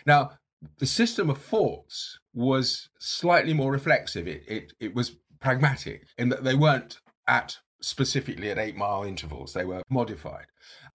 Now, 0.06 0.32
the 0.78 0.86
system 0.86 1.30
of 1.30 1.38
forts 1.38 2.18
was 2.32 2.88
slightly 2.98 3.52
more 3.52 3.72
reflexive. 3.72 4.28
It, 4.28 4.44
it, 4.46 4.72
it 4.78 4.94
was 4.94 5.16
pragmatic 5.40 6.06
in 6.16 6.28
that 6.28 6.44
they 6.44 6.54
weren't 6.54 7.00
at 7.26 7.58
specifically 7.80 8.50
at 8.50 8.58
eight 8.58 8.76
mile 8.76 9.02
intervals, 9.02 9.52
they 9.52 9.64
were 9.64 9.82
modified. 9.90 10.46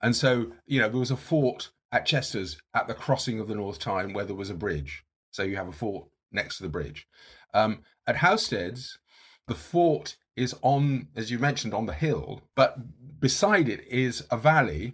And 0.01 0.15
so, 0.15 0.53
you 0.65 0.79
know, 0.79 0.89
there 0.89 0.99
was 0.99 1.11
a 1.11 1.17
fort 1.17 1.71
at 1.91 2.05
Chesters 2.05 2.57
at 2.73 2.87
the 2.87 2.93
crossing 2.93 3.39
of 3.39 3.47
the 3.47 3.55
North 3.55 3.79
Tyne 3.79 4.13
where 4.13 4.25
there 4.25 4.35
was 4.35 4.49
a 4.49 4.55
bridge. 4.55 5.03
So 5.31 5.43
you 5.43 5.57
have 5.57 5.67
a 5.67 5.73
fort 5.73 6.07
next 6.31 6.57
to 6.57 6.63
the 6.63 6.69
bridge. 6.69 7.07
Um, 7.53 7.79
at 8.05 8.17
Housesteads, 8.17 8.97
the 9.47 9.55
fort 9.55 10.17
is 10.37 10.55
on, 10.61 11.07
as 11.15 11.31
you 11.31 11.39
mentioned, 11.39 11.73
on 11.73 11.87
the 11.87 11.93
hill, 11.93 12.41
but 12.55 12.77
beside 13.19 13.67
it 13.67 13.85
is 13.87 14.23
a 14.31 14.37
valley. 14.37 14.93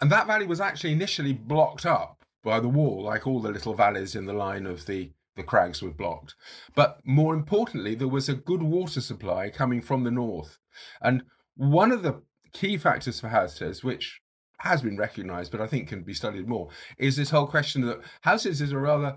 And 0.00 0.12
that 0.12 0.26
valley 0.26 0.46
was 0.46 0.60
actually 0.60 0.92
initially 0.92 1.32
blocked 1.32 1.86
up 1.86 2.24
by 2.44 2.60
the 2.60 2.68
wall, 2.68 3.04
like 3.04 3.26
all 3.26 3.40
the 3.40 3.50
little 3.50 3.74
valleys 3.74 4.14
in 4.14 4.26
the 4.26 4.32
line 4.32 4.66
of 4.66 4.86
the, 4.86 5.10
the 5.36 5.42
crags 5.42 5.82
were 5.82 5.90
blocked. 5.90 6.34
But 6.74 7.00
more 7.04 7.34
importantly, 7.34 7.94
there 7.94 8.08
was 8.08 8.28
a 8.28 8.34
good 8.34 8.62
water 8.62 9.00
supply 9.00 9.48
coming 9.48 9.80
from 9.80 10.04
the 10.04 10.10
north. 10.10 10.58
And 11.00 11.22
one 11.56 11.92
of 11.92 12.02
the 12.02 12.22
key 12.52 12.76
factors 12.76 13.20
for 13.20 13.28
Houses, 13.28 13.82
which 13.82 14.20
has 14.62 14.82
been 14.82 14.96
recognised, 14.96 15.50
but 15.50 15.60
I 15.60 15.66
think 15.66 15.88
can 15.88 16.02
be 16.02 16.14
studied 16.14 16.48
more, 16.48 16.68
is 16.96 17.16
this 17.16 17.30
whole 17.30 17.46
question 17.46 17.82
that 17.82 18.00
houses 18.20 18.60
is 18.60 18.70
a 18.70 18.78
rather 18.78 19.16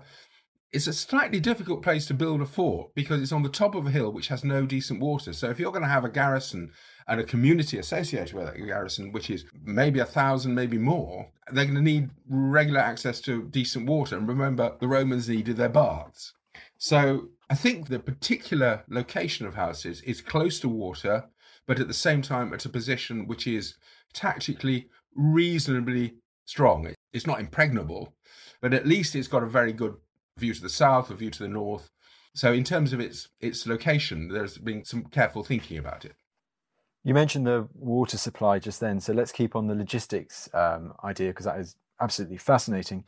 it's 0.72 0.86
a 0.86 0.92
slightly 0.92 1.40
difficult 1.40 1.82
place 1.82 2.06
to 2.06 2.14
build 2.14 2.40
a 2.42 2.46
fort 2.46 2.94
because 2.94 3.22
it's 3.22 3.32
on 3.32 3.42
the 3.42 3.48
top 3.48 3.74
of 3.74 3.86
a 3.86 3.90
hill 3.90 4.12
which 4.12 4.28
has 4.28 4.44
no 4.44 4.66
decent 4.66 5.00
water. 5.00 5.32
So 5.32 5.48
if 5.48 5.58
you're 5.58 5.70
going 5.70 5.84
to 5.84 5.88
have 5.88 6.04
a 6.04 6.10
garrison 6.10 6.72
and 7.06 7.20
a 7.20 7.24
community 7.24 7.78
associated 7.78 8.34
with 8.34 8.46
that 8.46 8.58
garrison, 8.58 9.12
which 9.12 9.30
is 9.30 9.44
maybe 9.64 10.00
a 10.00 10.04
thousand, 10.04 10.54
maybe 10.54 10.76
more, 10.76 11.30
they're 11.52 11.64
going 11.64 11.76
to 11.76 11.80
need 11.80 12.10
regular 12.28 12.80
access 12.80 13.20
to 13.22 13.44
decent 13.44 13.86
water. 13.86 14.16
And 14.16 14.28
remember, 14.28 14.76
the 14.80 14.88
Romans 14.88 15.28
needed 15.28 15.56
their 15.56 15.68
baths. 15.68 16.34
So 16.78 17.28
I 17.48 17.54
think 17.54 17.88
the 17.88 18.00
particular 18.00 18.84
location 18.88 19.46
of 19.46 19.54
houses 19.54 20.02
is 20.02 20.20
close 20.20 20.58
to 20.60 20.68
water, 20.68 21.26
but 21.66 21.78
at 21.78 21.88
the 21.88 21.94
same 21.94 22.22
time 22.22 22.52
at 22.52 22.64
a 22.64 22.70
position 22.70 23.26
which 23.26 23.46
is 23.46 23.76
tactically 24.12 24.88
reasonably 25.14 26.14
strong. 26.44 26.92
It's 27.12 27.26
not 27.26 27.40
impregnable, 27.40 28.14
but 28.60 28.74
at 28.74 28.86
least 28.86 29.14
it's 29.14 29.28
got 29.28 29.42
a 29.42 29.48
very 29.48 29.72
good 29.72 29.94
view 30.38 30.54
to 30.54 30.60
the 30.60 30.68
south, 30.68 31.10
a 31.10 31.14
view 31.14 31.30
to 31.30 31.42
the 31.42 31.48
north. 31.48 31.90
So 32.34 32.52
in 32.52 32.64
terms 32.64 32.92
of 32.92 33.00
its 33.00 33.28
its 33.40 33.66
location, 33.66 34.28
there's 34.28 34.58
been 34.58 34.84
some 34.84 35.04
careful 35.04 35.42
thinking 35.42 35.78
about 35.78 36.04
it. 36.04 36.14
You 37.02 37.14
mentioned 37.14 37.46
the 37.46 37.68
water 37.72 38.18
supply 38.18 38.58
just 38.58 38.80
then, 38.80 39.00
so 39.00 39.12
let's 39.12 39.32
keep 39.32 39.54
on 39.56 39.68
the 39.68 39.74
logistics 39.74 40.48
um, 40.52 40.92
idea 41.04 41.28
because 41.28 41.46
that 41.46 41.58
is 41.58 41.76
absolutely 42.00 42.36
fascinating. 42.36 43.04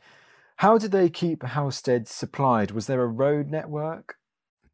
How 0.57 0.77
did 0.77 0.91
they 0.91 1.09
keep 1.09 1.41
Housestead 1.41 2.07
supplied? 2.07 2.71
Was 2.71 2.87
there 2.87 3.01
a 3.01 3.07
road 3.07 3.47
network? 3.47 4.15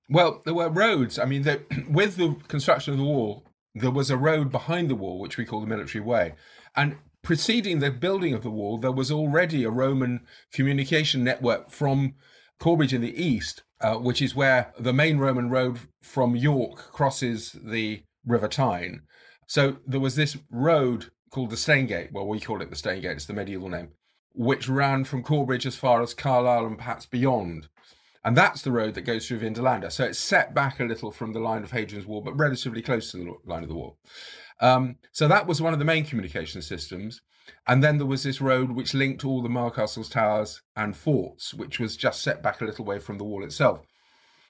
Well, 0.09 0.41
there 0.45 0.53
were 0.53 0.69
roads. 0.69 1.19
I 1.19 1.25
mean, 1.25 1.43
with 1.89 2.15
the 2.15 2.35
construction 2.47 2.93
of 2.93 2.99
the 2.99 3.05
wall, 3.05 3.45
there 3.73 3.91
was 3.91 4.09
a 4.09 4.17
road 4.17 4.51
behind 4.51 4.89
the 4.89 4.95
wall, 4.95 5.19
which 5.19 5.37
we 5.37 5.45
call 5.45 5.59
the 5.59 5.67
military 5.67 6.03
way. 6.03 6.35
And 6.75 6.97
preceding 7.23 7.79
the 7.79 7.91
building 7.91 8.33
of 8.33 8.43
the 8.43 8.51
wall, 8.51 8.77
there 8.77 8.91
was 8.91 9.11
already 9.11 9.63
a 9.63 9.69
Roman 9.69 10.21
communication 10.53 11.23
network 11.23 11.71
from 11.71 12.13
Corbridge 12.59 12.93
in 12.93 13.01
the 13.01 13.21
east, 13.21 13.63
uh, 13.81 13.95
which 13.95 14.21
is 14.21 14.35
where 14.35 14.73
the 14.79 14.93
main 14.93 15.17
Roman 15.17 15.49
road 15.49 15.79
from 16.01 16.35
York 16.35 16.91
crosses 16.91 17.55
the 17.63 18.03
River 18.25 18.47
Tyne. 18.47 19.01
So 19.47 19.77
there 19.85 19.99
was 19.99 20.15
this 20.15 20.37
road 20.49 21.11
called 21.29 21.49
the 21.49 21.55
Stanegate. 21.57 22.11
Well, 22.11 22.27
we 22.27 22.39
call 22.39 22.61
it 22.61 22.69
the 22.69 22.75
Stanegate, 22.75 23.15
it's 23.15 23.25
the 23.25 23.33
medieval 23.33 23.69
name, 23.69 23.89
which 24.33 24.69
ran 24.69 25.03
from 25.03 25.23
Corbridge 25.23 25.65
as 25.65 25.75
far 25.75 26.01
as 26.01 26.13
Carlisle 26.13 26.65
and 26.65 26.77
perhaps 26.77 27.05
beyond. 27.05 27.67
And 28.23 28.35
that's 28.35 28.63
the 28.63 28.71
road 28.71 28.95
that 28.95 29.01
goes 29.01 29.27
through 29.27 29.41
Vindolanda. 29.41 29.91
So 29.91 30.05
it's 30.05 30.17
set 30.17 30.55
back 30.55 30.79
a 30.79 30.83
little 30.83 31.11
from 31.11 31.33
the 31.33 31.39
line 31.39 31.63
of 31.63 31.71
Hadrian's 31.71 32.07
Wall, 32.07 32.21
but 32.21 32.35
relatively 32.35 32.81
close 32.81 33.11
to 33.11 33.17
the 33.17 33.33
line 33.45 33.61
of 33.61 33.69
the 33.69 33.75
wall. 33.75 33.99
Um, 34.61 34.95
so 35.11 35.27
that 35.27 35.45
was 35.45 35.61
one 35.61 35.73
of 35.73 35.79
the 35.79 35.85
main 35.85 36.05
communication 36.05 36.63
systems. 36.63 37.21
And 37.67 37.83
then 37.83 37.97
there 37.97 38.07
was 38.07 38.23
this 38.23 38.41
road 38.41 38.71
which 38.71 38.93
linked 38.93 39.25
all 39.25 39.41
the 39.41 39.49
milecastles 39.49 40.09
towers 40.09 40.61
and 40.75 40.95
forts, 40.95 41.53
which 41.53 41.79
was 41.79 41.97
just 41.97 42.21
set 42.21 42.41
back 42.41 42.61
a 42.61 42.65
little 42.65 42.85
way 42.85 42.99
from 42.99 43.17
the 43.17 43.23
wall 43.23 43.43
itself. 43.43 43.85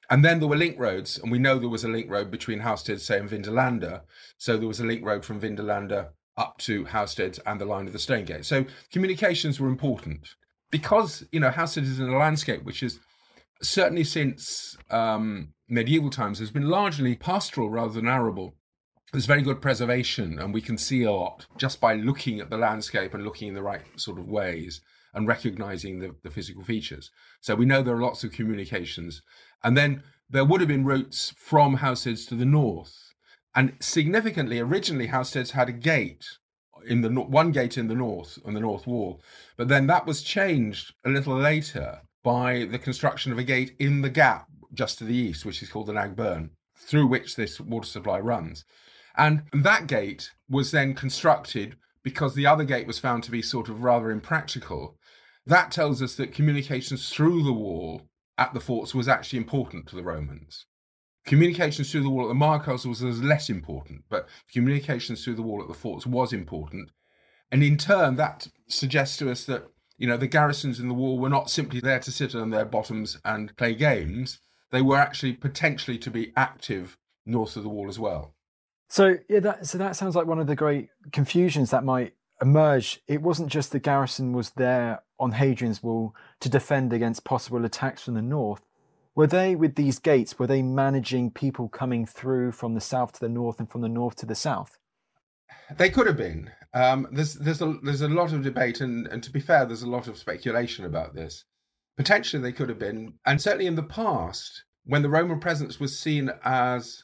And 0.10 0.24
then 0.24 0.40
there 0.40 0.48
were 0.48 0.56
link 0.56 0.80
roads, 0.80 1.18
and 1.18 1.32
we 1.32 1.40
know 1.40 1.58
there 1.58 1.70
was 1.70 1.84
a 1.84 1.90
link 1.90 2.10
road 2.10 2.30
between 2.30 2.60
Housestead, 2.60 3.00
say, 3.00 3.18
and 3.18 3.30
Vindolanda. 3.30 4.02
So 4.38 4.56
there 4.58 4.68
was 4.68 4.80
a 4.80 4.86
link 4.86 5.04
road 5.04 5.26
from 5.26 5.42
Vindolanda 5.42 6.10
up 6.38 6.58
to 6.60 6.86
Housestead 6.86 7.40
and 7.46 7.60
the 7.60 7.66
line 7.66 7.88
of 7.88 7.94
the 7.94 8.00
Stanegate. 8.00 8.46
So 8.46 8.66
communications 8.92 9.60
were 9.60 9.68
important 9.68 10.28
because 10.72 11.26
you 11.32 11.40
know 11.40 11.50
Housestead 11.50 11.84
is 11.84 12.00
in 12.00 12.10
a 12.10 12.18
landscape 12.18 12.64
which 12.64 12.84
is 12.84 13.00
certainly 13.62 14.04
since 14.04 14.76
um, 14.90 15.54
medieval 15.70 16.10
times 16.10 16.40
has 16.40 16.52
been 16.52 16.70
largely 16.70 17.16
pastoral 17.16 17.70
rather 17.70 17.94
than 17.94 18.08
arable 18.08 18.56
there's 19.16 19.26
very 19.26 19.42
good 19.42 19.62
preservation 19.62 20.40
and 20.40 20.54
we 20.54 20.60
can 20.60 20.78
see 20.78 21.04
a 21.04 21.12
lot 21.12 21.46
just 21.58 21.80
by 21.80 21.94
looking 21.94 22.42
at 22.42 22.50
the 22.50 22.58
landscape 22.58 23.14
and 23.14 23.24
looking 23.24 23.48
in 23.48 23.54
the 23.54 23.64
right 23.64 23.82
sort 23.96 24.20
of 24.20 24.28
ways 24.28 24.82
and 25.14 25.26
recognizing 25.26 26.00
the, 26.00 26.14
the 26.24 26.30
physical 26.30 26.64
features. 26.64 27.12
So 27.40 27.56
we 27.56 27.66
know 27.66 27.82
there 27.82 27.96
are 27.96 28.02
lots 28.02 28.26
of 28.26 28.34
communications. 28.34 29.22
And 29.64 29.78
then 29.78 30.04
there 30.30 30.44
would 30.44 30.60
have 30.60 30.68
been 30.68 30.84
routes 30.84 31.34
from 31.38 31.78
Housesteads 31.78 32.28
to 32.28 32.36
the 32.36 32.44
north. 32.44 33.14
And 33.56 33.78
significantly, 33.80 34.60
originally, 34.60 35.08
Housesteads 35.08 35.52
had 35.52 35.70
a 35.70 35.72
gate 35.72 36.26
in 36.86 37.00
the 37.00 37.10
one 37.10 37.54
gate 37.54 37.78
in 37.78 37.88
the 37.88 37.96
north 37.96 38.38
on 38.46 38.54
the 38.54 38.60
north 38.60 38.86
wall, 38.86 39.22
but 39.56 39.70
then 39.70 39.88
that 39.88 40.06
was 40.06 40.24
changed 40.24 40.94
a 41.06 41.10
little 41.10 41.38
later 41.38 42.02
by 42.22 42.66
the 42.66 42.78
construction 42.78 43.32
of 43.32 43.40
a 43.40 43.44
gate 43.44 43.78
in 43.80 44.02
the 44.02 44.10
gap 44.10 44.48
just 44.74 44.98
to 44.98 45.06
the 45.06 45.16
east, 45.16 45.46
which 45.46 45.64
is 45.64 45.70
called 45.70 45.88
the 45.88 45.94
Knag 45.94 46.18
Burn, 46.18 46.50
through 46.76 47.08
which 47.08 47.38
this 47.38 47.62
water 47.62 47.88
supply 47.88 48.20
runs. 48.20 48.66
And 49.18 49.44
that 49.54 49.88
gate 49.88 50.32
was 50.50 50.72
then 50.72 50.94
constructed 50.94 51.78
because 52.04 52.36
the 52.36 52.46
other 52.46 52.64
gate 52.64 52.88
was 52.88 53.00
found 53.00 53.24
to 53.24 53.32
be 53.32 53.42
sort 53.42 53.70
of 53.70 53.82
rather 53.84 54.12
impractical. 54.12 54.98
That 55.46 55.72
tells 55.72 56.02
us 56.02 56.16
that 56.16 56.34
communications 56.34 57.10
through 57.10 57.44
the 57.44 57.54
wall 57.54 58.04
at 58.38 58.54
the 58.54 58.60
forts 58.60 58.94
was 58.94 59.08
actually 59.08 59.40
important 59.40 59.88
to 59.88 59.96
the 59.96 60.04
Romans. 60.04 60.66
Communications 61.26 61.92
through 61.92 62.04
the 62.04 62.10
wall 62.10 62.26
at 62.26 62.28
the 62.28 62.36
milecastle 62.36 62.90
was 62.90 63.02
less 63.02 63.50
important, 63.50 64.04
but 64.10 64.28
communications 64.52 65.24
through 65.24 65.36
the 65.36 65.42
wall 65.42 65.62
at 65.62 65.68
the 65.68 65.74
forts 65.74 66.06
was 66.06 66.32
important. 66.32 66.92
And 67.52 67.64
in 67.64 67.78
turn, 67.78 68.16
that 68.18 68.48
suggests 68.68 69.18
to 69.18 69.32
us 69.32 69.46
that 69.46 69.68
you 69.98 70.08
know 70.08 70.18
the 70.18 70.28
garrisons 70.28 70.80
in 70.80 70.88
the 70.88 70.94
wall 70.94 71.18
were 71.18 71.30
not 71.30 71.50
simply 71.50 71.80
there 71.80 72.00
to 72.00 72.12
sit 72.12 72.36
on 72.36 72.50
their 72.50 72.66
bottoms 72.66 73.18
and 73.26 73.56
play 73.58 73.74
games; 73.74 74.40
they 74.72 74.82
were 74.82 74.98
actually 74.98 75.34
potentially 75.34 75.98
to 76.00 76.12
be 76.12 76.34
active 76.36 76.98
north 77.26 77.56
of 77.56 77.64
the 77.64 77.70
wall 77.70 77.88
as 77.88 77.98
well. 77.98 78.36
So 78.88 79.18
yeah, 79.30 79.40
that 79.40 79.68
so 79.68 79.78
that 79.78 79.96
sounds 79.96 80.16
like 80.16 80.28
one 80.28 80.40
of 80.40 80.48
the 80.48 80.56
great 80.56 80.90
confusions 81.12 81.72
that 81.72 81.84
might 81.84 82.14
emerge. 82.42 83.02
It 83.08 83.22
wasn't 83.22 83.50
just 83.50 83.72
the 83.72 83.80
garrison 83.80 84.34
was 84.34 84.52
there 84.52 85.02
on 85.20 85.34
Hadrian's 85.34 85.82
Wall 85.82 86.16
to 86.42 86.50
defend 86.50 86.94
against 86.94 87.24
possible 87.24 87.64
attacks 87.66 88.04
from 88.04 88.14
the 88.14 88.22
north. 88.22 88.62
Were 89.16 89.28
they 89.28 89.56
with 89.56 89.76
these 89.76 89.98
gates? 89.98 90.38
Were 90.38 90.48
they 90.48 90.62
managing 90.62 91.32
people 91.32 91.70
coming 91.70 92.06
through 92.06 92.52
from 92.52 92.74
the 92.74 92.82
south 92.82 93.14
to 93.14 93.20
the 93.22 93.30
north 93.30 93.60
and 93.60 93.70
from 93.70 93.82
the 93.82 93.90
north 93.90 94.16
to 94.18 94.26
the 94.26 94.36
south? 94.36 94.78
They 95.78 95.90
could 95.90 96.08
have 96.08 96.18
been. 96.18 96.52
Um, 96.74 97.08
there's 97.12 97.36
there's 97.36 97.62
a 97.62 97.78
there's 97.82 98.02
a 98.02 98.10
lot 98.10 98.34
of 98.34 98.44
debate, 98.44 98.82
and 98.82 99.08
and 99.08 99.24
to 99.24 99.32
be 99.32 99.40
fair, 99.40 99.66
there's 99.66 99.84
a 99.84 99.90
lot 99.90 100.08
of 100.08 100.18
speculation 100.18 100.86
about 100.86 101.16
this. 101.16 101.46
Potentially, 101.96 102.42
they 102.42 102.52
could 102.52 102.68
have 102.68 102.78
been, 102.78 103.14
and 103.26 103.42
certainly 103.42 103.68
in 103.68 103.76
the 103.76 103.84
past, 103.84 104.66
when 104.84 105.02
the 105.02 105.10
Roman 105.10 105.40
presence 105.40 105.80
was 105.80 105.98
seen 105.98 106.30
as 106.44 107.04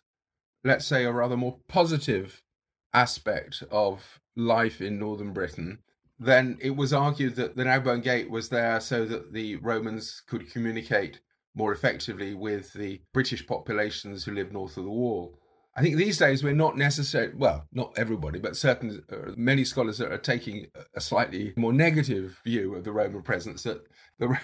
let's 0.63 0.85
say, 0.85 1.05
a 1.05 1.11
rather 1.11 1.37
more 1.37 1.59
positive 1.67 2.41
aspect 2.93 3.63
of 3.71 4.19
life 4.35 4.81
in 4.81 4.99
northern 4.99 5.33
Britain, 5.33 5.79
then 6.19 6.57
it 6.61 6.75
was 6.75 6.93
argued 6.93 7.35
that 7.35 7.55
the 7.55 7.65
Knag 7.65 7.83
Burn 7.83 8.01
Gate 8.01 8.29
was 8.29 8.49
there 8.49 8.79
so 8.79 9.05
that 9.05 9.31
the 9.33 9.55
Romans 9.57 10.21
could 10.27 10.51
communicate 10.51 11.19
more 11.55 11.73
effectively 11.73 12.33
with 12.33 12.73
the 12.73 13.01
British 13.13 13.45
populations 13.45 14.23
who 14.23 14.31
lived 14.31 14.53
north 14.53 14.77
of 14.77 14.83
the 14.83 14.91
wall. 14.91 15.37
I 15.75 15.81
think 15.81 15.95
these 15.95 16.17
days 16.17 16.43
we're 16.43 16.53
not 16.53 16.77
necessarily, 16.77 17.33
well, 17.35 17.65
not 17.71 17.93
everybody, 17.97 18.39
but 18.39 18.57
certain, 18.57 19.03
uh, 19.11 19.31
many 19.37 19.63
scholars 19.63 20.01
are 20.01 20.17
taking 20.17 20.67
a 20.95 21.01
slightly 21.01 21.53
more 21.55 21.73
negative 21.73 22.39
view 22.45 22.75
of 22.75 22.83
the 22.83 22.91
Roman 22.91 23.21
presence 23.21 23.63
that 23.63 23.81
the, 24.19 24.37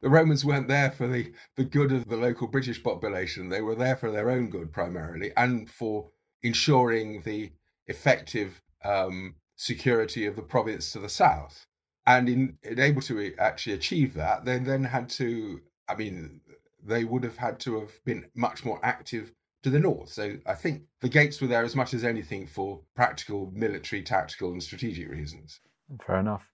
the 0.00 0.08
Romans 0.08 0.44
weren't 0.44 0.68
there 0.68 0.90
for 0.90 1.08
the, 1.08 1.32
the 1.56 1.64
good 1.64 1.92
of 1.92 2.08
the 2.08 2.16
local 2.16 2.46
British 2.46 2.82
population. 2.82 3.48
They 3.48 3.62
were 3.62 3.74
there 3.74 3.96
for 3.96 4.10
their 4.10 4.30
own 4.30 4.50
good 4.50 4.72
primarily 4.72 5.32
and 5.36 5.68
for 5.68 6.10
ensuring 6.42 7.22
the 7.22 7.52
effective 7.86 8.62
um, 8.84 9.34
security 9.56 10.26
of 10.26 10.36
the 10.36 10.42
province 10.42 10.92
to 10.92 11.00
the 11.00 11.08
south. 11.08 11.66
And 12.06 12.28
in, 12.28 12.58
in 12.62 12.78
able 12.78 13.02
to 13.02 13.34
actually 13.38 13.74
achieve 13.74 14.14
that, 14.14 14.44
they 14.44 14.58
then 14.58 14.84
had 14.84 15.08
to, 15.10 15.60
I 15.88 15.94
mean, 15.94 16.40
they 16.82 17.04
would 17.04 17.24
have 17.24 17.36
had 17.36 17.58
to 17.60 17.80
have 17.80 17.92
been 18.04 18.26
much 18.34 18.64
more 18.64 18.80
active 18.82 19.32
to 19.64 19.70
the 19.70 19.80
north. 19.80 20.10
So 20.10 20.38
I 20.46 20.54
think 20.54 20.82
the 21.00 21.08
gates 21.08 21.40
were 21.40 21.48
there 21.48 21.64
as 21.64 21.74
much 21.74 21.92
as 21.92 22.04
anything 22.04 22.46
for 22.46 22.80
practical, 22.94 23.50
military, 23.52 24.02
tactical, 24.02 24.52
and 24.52 24.62
strategic 24.62 25.10
reasons. 25.10 25.60
Fair 26.06 26.20
enough. 26.20 26.48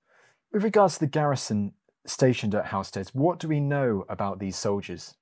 With 0.52 0.64
regards 0.64 0.94
to 0.94 1.00
the 1.00 1.06
garrison 1.06 1.74
stationed 2.06 2.54
at 2.54 2.66
Housesteads, 2.66 3.14
what 3.14 3.38
do 3.38 3.49
we 3.49 3.61
know 3.61 4.04
about 4.08 4.38
these 4.38 4.56
soldiers? 4.56 5.14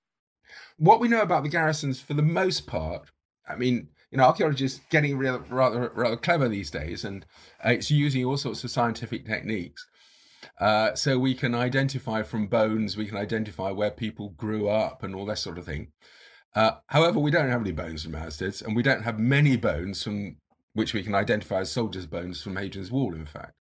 What 0.76 1.00
we 1.00 1.08
know 1.08 1.22
about 1.22 1.42
the 1.42 1.48
garrisons, 1.48 2.00
for 2.00 2.14
the 2.14 2.22
most 2.22 2.66
part, 2.66 3.10
I 3.48 3.56
mean, 3.56 3.88
you 4.10 4.18
know, 4.18 4.24
archaeologists 4.24 4.80
getting 4.90 5.16
real, 5.16 5.42
rather 5.48 5.90
rather 5.94 6.16
clever 6.16 6.48
these 6.48 6.70
days, 6.70 7.04
and 7.04 7.24
uh, 7.64 7.70
it's 7.70 7.90
using 7.90 8.24
all 8.24 8.36
sorts 8.36 8.62
of 8.62 8.70
scientific 8.70 9.26
techniques. 9.26 9.86
Uh, 10.60 10.94
so 10.94 11.18
we 11.18 11.34
can 11.34 11.54
identify 11.54 12.22
from 12.22 12.46
bones, 12.46 12.96
we 12.96 13.06
can 13.06 13.16
identify 13.16 13.70
where 13.70 13.90
people 13.90 14.30
grew 14.30 14.68
up 14.68 15.02
and 15.02 15.14
all 15.14 15.24
that 15.26 15.38
sort 15.38 15.58
of 15.58 15.64
thing. 15.64 15.92
Uh, 16.54 16.72
however, 16.88 17.18
we 17.18 17.30
don't 17.30 17.48
have 17.48 17.62
any 17.62 17.72
bones 17.72 18.02
from 18.02 18.12
Housesteads, 18.12 18.62
and 18.62 18.76
we 18.76 18.82
don't 18.82 19.02
have 19.02 19.18
many 19.18 19.56
bones 19.56 20.02
from 20.02 20.36
which 20.74 20.92
we 20.92 21.02
can 21.02 21.14
identify 21.14 21.60
as 21.60 21.70
soldiers' 21.70 22.06
bones 22.06 22.42
from 22.42 22.56
Hadrian's 22.56 22.90
Wall, 22.90 23.14
in 23.14 23.24
fact. 23.24 23.54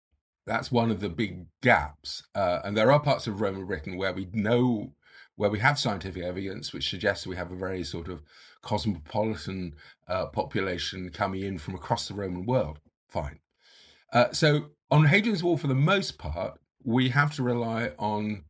That's 0.46 0.72
one 0.72 0.92
of 0.92 1.00
the 1.00 1.10
big 1.10 1.46
gaps. 1.62 2.24
Uh, 2.34 2.60
and 2.64 2.76
there 2.76 2.92
are 2.92 3.00
parts 3.00 3.28
of 3.28 3.42
Roman 3.42 3.66
Britain 3.66 3.98
where 3.98 4.14
we 4.14 4.28
know, 4.34 4.94
where 5.36 5.50
we 5.50 5.60
have 5.60 5.80
scientific 5.80 6.24
evidence 6.24 6.74
which 6.74 6.90
suggests 6.90 7.28
we 7.28 7.36
have 7.36 7.52
a 7.52 7.56
very 7.56 7.84
sort 7.84 8.08
of 8.08 8.22
cosmopolitan 8.62 9.76
uh, 10.08 10.28
population 10.28 11.10
coming 11.10 11.44
in 11.44 11.58
from 11.58 11.76
across 11.76 12.08
the 12.08 12.14
Roman 12.14 12.46
world. 12.46 12.80
Fine. 13.08 13.40
Uh, 14.12 14.32
so 14.32 14.72
on 14.90 15.06
Hadrian's 15.06 15.44
Wall, 15.44 15.58
for 15.58 15.68
the 15.68 15.76
most 15.76 16.18
part, 16.18 16.60
we 16.84 17.10
have 17.10 17.34
to 17.36 17.44
rely 17.44 17.92
on 18.00 18.44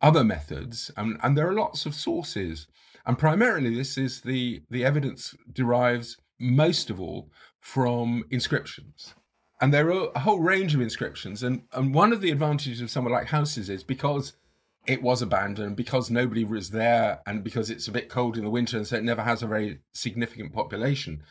other 0.00 0.24
methods, 0.24 0.90
and, 0.96 1.18
and 1.22 1.36
there 1.36 1.48
are 1.48 1.54
lots 1.54 1.86
of 1.86 1.94
sources 1.94 2.66
and 3.04 3.18
primarily, 3.18 3.74
this 3.74 3.98
is 3.98 4.20
the, 4.20 4.62
the 4.70 4.84
evidence 4.84 5.34
derives 5.52 6.16
most 6.38 6.90
of 6.90 7.00
all 7.00 7.30
from 7.60 8.24
inscriptions. 8.30 9.14
And 9.62 9.72
there 9.72 9.90
are 9.92 10.10
a 10.14 10.18
whole 10.18 10.40
range 10.40 10.74
of 10.74 10.80
inscriptions. 10.80 11.44
And, 11.44 11.62
and 11.72 11.94
one 11.94 12.12
of 12.12 12.20
the 12.20 12.32
advantages 12.32 12.80
of 12.80 12.90
somewhere 12.90 13.14
like 13.14 13.28
Houses 13.28 13.70
is 13.70 13.84
because 13.84 14.32
it 14.88 15.00
was 15.00 15.22
abandoned, 15.22 15.76
because 15.76 16.10
nobody 16.10 16.42
was 16.42 16.70
there, 16.70 17.20
and 17.24 17.44
because 17.44 17.70
it's 17.70 17.86
a 17.86 17.92
bit 17.92 18.08
cold 18.08 18.36
in 18.36 18.42
the 18.42 18.50
winter, 18.50 18.76
and 18.76 18.86
so 18.86 18.96
it 18.96 19.04
never 19.04 19.22
has 19.22 19.40
a 19.40 19.46
very 19.46 19.78
significant 19.94 20.52
population. 20.52 21.22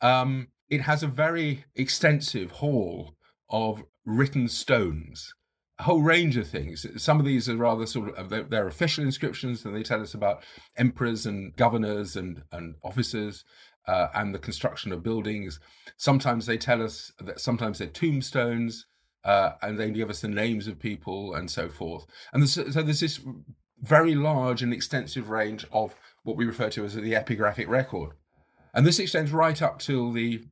Um, 0.00 0.48
it 0.70 0.82
has 0.82 1.02
a 1.02 1.08
very 1.08 1.64
extensive 1.74 2.52
hall 2.52 3.16
of 3.50 3.82
written 4.06 4.46
stones 4.46 5.34
a 5.82 5.84
whole 5.84 6.02
range 6.02 6.36
of 6.36 6.46
things. 6.46 6.86
Some 7.02 7.18
of 7.18 7.26
these 7.26 7.48
are 7.48 7.56
rather 7.56 7.86
sort 7.86 8.14
of 8.16 8.28
they're, 8.28 8.44
they're 8.44 8.68
official 8.68 9.04
inscriptions, 9.04 9.64
and 9.64 9.74
they 9.74 9.82
tell 9.82 10.00
us 10.00 10.14
about 10.14 10.42
emperors 10.76 11.26
and 11.26 11.54
governors 11.56 12.14
and 12.16 12.42
and 12.52 12.76
officers. 12.84 13.44
Uh, 13.86 14.08
and 14.14 14.32
the 14.32 14.38
construction 14.38 14.92
of 14.92 15.02
buildings. 15.02 15.58
Sometimes 15.96 16.46
they 16.46 16.56
tell 16.56 16.82
us 16.82 17.10
that 17.20 17.40
sometimes 17.40 17.78
they're 17.78 17.88
tombstones, 17.88 18.86
uh, 19.24 19.52
and 19.60 19.78
they 19.78 19.90
give 19.90 20.10
us 20.10 20.20
the 20.20 20.28
names 20.28 20.66
of 20.66 20.78
people 20.78 21.34
and 21.34 21.50
so 21.50 21.68
forth. 21.68 22.06
And 22.32 22.48
so 22.48 22.62
there's 22.62 23.00
this 23.00 23.20
very 23.80 24.14
large 24.14 24.62
and 24.62 24.72
extensive 24.72 25.30
range 25.30 25.66
of 25.72 25.94
what 26.22 26.36
we 26.36 26.44
refer 26.44 26.70
to 26.70 26.84
as 26.84 26.94
the 26.94 27.12
epigraphic 27.12 27.68
record. 27.68 28.12
And 28.74 28.86
this 28.86 28.98
extends 28.98 29.32
right 29.32 29.60
up 29.60 29.80
till 29.80 30.12
the 30.12 30.44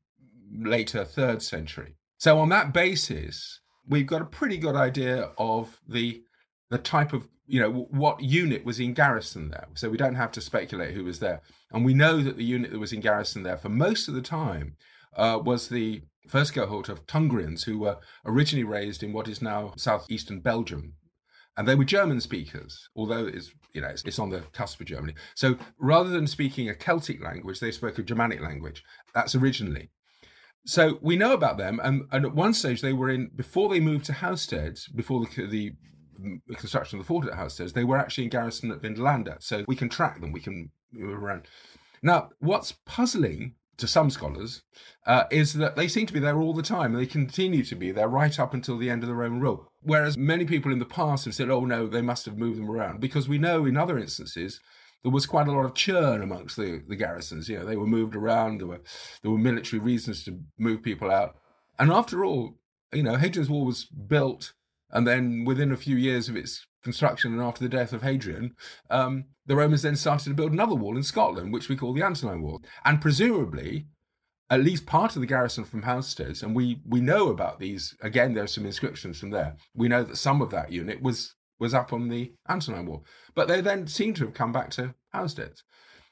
later 0.52 1.04
third 1.04 1.42
century. 1.42 1.94
So, 2.18 2.38
on 2.38 2.50
that 2.50 2.74
basis, 2.74 3.60
we've 3.88 4.06
got 4.06 4.20
a 4.20 4.26
pretty 4.26 4.58
good 4.58 4.76
idea 4.76 5.30
of 5.38 5.80
the 5.88 6.22
the 6.70 6.78
type 6.78 7.12
of 7.12 7.28
you 7.46 7.60
know 7.60 7.88
what 7.90 8.22
unit 8.22 8.64
was 8.64 8.78
in 8.78 8.94
garrison 8.94 9.50
there? 9.50 9.66
So 9.74 9.90
we 9.90 9.96
don't 9.96 10.14
have 10.14 10.32
to 10.32 10.40
speculate 10.40 10.94
who 10.94 11.04
was 11.04 11.18
there. 11.18 11.42
And 11.72 11.84
we 11.84 11.94
know 11.94 12.22
that 12.22 12.36
the 12.36 12.44
unit 12.44 12.70
that 12.70 12.78
was 12.78 12.92
in 12.92 13.00
garrison 13.00 13.42
there 13.42 13.58
for 13.58 13.68
most 13.68 14.08
of 14.08 14.14
the 14.14 14.22
time 14.22 14.76
uh, 15.16 15.40
was 15.44 15.68
the 15.68 16.02
first 16.28 16.54
cohort 16.54 16.88
of 16.88 17.06
tungrians 17.06 17.64
who 17.64 17.80
were 17.80 17.98
originally 18.24 18.64
raised 18.64 19.02
in 19.02 19.12
what 19.12 19.26
is 19.26 19.42
now 19.42 19.72
southeastern 19.76 20.40
belgium. 20.40 20.94
And 21.56 21.66
they 21.66 21.74
were 21.74 21.84
german 21.84 22.20
speakers 22.20 22.88
although 22.96 23.26
it's 23.26 23.50
you 23.74 23.80
know 23.80 23.88
it's, 23.88 24.04
it's 24.04 24.20
on 24.20 24.30
the 24.30 24.42
cusp 24.52 24.80
of 24.80 24.86
germany. 24.86 25.14
So 25.34 25.56
rather 25.78 26.10
than 26.10 26.28
speaking 26.28 26.68
a 26.68 26.74
celtic 26.74 27.20
language 27.20 27.58
they 27.58 27.72
spoke 27.72 27.98
a 27.98 28.04
germanic 28.04 28.40
language. 28.40 28.84
That's 29.12 29.34
originally. 29.34 29.90
So 30.66 30.98
we 31.00 31.16
know 31.16 31.32
about 31.32 31.56
them, 31.56 31.80
and, 31.82 32.02
and 32.12 32.26
at 32.26 32.34
one 32.34 32.52
stage 32.52 32.82
they 32.82 32.92
were 32.92 33.08
in 33.08 33.30
before 33.34 33.70
they 33.70 33.80
moved 33.80 34.04
to 34.06 34.12
Housesteads, 34.12 34.94
before 34.94 35.24
the, 35.24 35.46
the 35.46 35.72
construction 36.54 36.98
of 36.98 37.04
the 37.04 37.08
fort 37.08 37.26
at 37.26 37.34
Housesteads, 37.34 37.72
they 37.72 37.84
were 37.84 37.98
actually 37.98 38.24
in 38.24 38.30
garrison 38.30 38.70
at 38.70 38.82
Vindolanda. 38.82 39.36
So 39.40 39.64
we 39.66 39.76
can 39.76 39.88
track 39.88 40.20
them, 40.20 40.32
we 40.32 40.40
can 40.40 40.70
move 40.92 41.22
around. 41.22 41.46
Now, 42.02 42.30
what's 42.38 42.72
puzzling 42.72 43.54
to 43.76 43.86
some 43.86 44.10
scholars 44.10 44.62
uh, 45.06 45.24
is 45.30 45.54
that 45.54 45.74
they 45.74 45.88
seem 45.88 46.06
to 46.06 46.12
be 46.12 46.20
there 46.20 46.38
all 46.38 46.52
the 46.52 46.62
time. 46.62 46.94
and 46.94 47.02
They 47.02 47.06
continue 47.06 47.64
to 47.64 47.74
be 47.74 47.90
there 47.90 48.08
right 48.08 48.38
up 48.38 48.54
until 48.54 48.76
the 48.76 48.90
end 48.90 49.02
of 49.02 49.08
the 49.08 49.14
Roman 49.14 49.40
rule. 49.40 49.72
Whereas 49.82 50.16
many 50.16 50.44
people 50.44 50.70
in 50.70 50.78
the 50.78 50.84
past 50.84 51.24
have 51.24 51.34
said, 51.34 51.50
oh 51.50 51.64
no, 51.64 51.86
they 51.86 52.02
must 52.02 52.26
have 52.26 52.36
moved 52.36 52.58
them 52.58 52.70
around. 52.70 53.00
Because 53.00 53.28
we 53.28 53.38
know 53.38 53.64
in 53.64 53.76
other 53.76 53.98
instances 53.98 54.60
there 55.02 55.12
was 55.12 55.26
quite 55.26 55.48
a 55.48 55.52
lot 55.52 55.64
of 55.64 55.74
churn 55.74 56.22
amongst 56.22 56.56
the, 56.56 56.82
the 56.86 56.96
garrisons. 56.96 57.48
You 57.48 57.58
know, 57.58 57.64
they 57.64 57.76
were 57.76 57.86
moved 57.86 58.14
around. 58.14 58.60
There 58.60 58.66
were 58.66 58.82
there 59.22 59.30
were 59.30 59.38
military 59.38 59.80
reasons 59.80 60.24
to 60.24 60.38
move 60.58 60.82
people 60.82 61.10
out. 61.10 61.36
And 61.78 61.90
after 61.90 62.24
all, 62.24 62.58
you 62.92 63.02
know, 63.02 63.16
Hadrian's 63.16 63.48
Wall 63.48 63.64
was 63.64 63.84
built, 63.84 64.52
and 64.92 65.06
then 65.06 65.44
within 65.44 65.72
a 65.72 65.76
few 65.76 65.96
years 65.96 66.28
of 66.28 66.36
its 66.36 66.66
construction, 66.82 67.32
and 67.32 67.42
after 67.42 67.62
the 67.62 67.68
death 67.68 67.92
of 67.92 68.02
Hadrian, 68.02 68.54
um, 68.90 69.24
the 69.46 69.56
Romans 69.56 69.82
then 69.82 69.96
started 69.96 70.30
to 70.30 70.34
build 70.34 70.52
another 70.52 70.74
wall 70.74 70.96
in 70.96 71.02
Scotland, 71.02 71.52
which 71.52 71.68
we 71.68 71.76
call 71.76 71.92
the 71.92 72.02
Antonine 72.02 72.42
Wall, 72.42 72.62
and 72.84 73.00
presumably. 73.00 73.86
At 74.52 74.64
least 74.64 74.84
part 74.84 75.14
of 75.14 75.20
the 75.20 75.28
garrison 75.28 75.62
from 75.62 75.82
Housesteads, 75.82 76.42
and 76.42 76.56
we 76.56 76.80
we 76.84 77.00
know 77.00 77.28
about 77.28 77.60
these. 77.60 77.94
Again, 78.02 78.34
there 78.34 78.42
are 78.42 78.48
some 78.48 78.66
inscriptions 78.66 79.20
from 79.20 79.30
there. 79.30 79.54
We 79.76 79.86
know 79.86 80.02
that 80.02 80.16
some 80.16 80.42
of 80.42 80.50
that 80.50 80.72
unit 80.72 81.00
was 81.00 81.36
was 81.60 81.74
up 81.74 81.92
on 81.92 82.08
the 82.08 82.32
Antonine 82.48 82.86
Wall. 82.86 83.04
But 83.34 83.46
they 83.46 83.60
then 83.60 83.86
seem 83.86 84.14
to 84.14 84.24
have 84.24 84.34
come 84.34 84.50
back 84.50 84.70
to 84.70 84.94
Housesteads. 85.14 85.62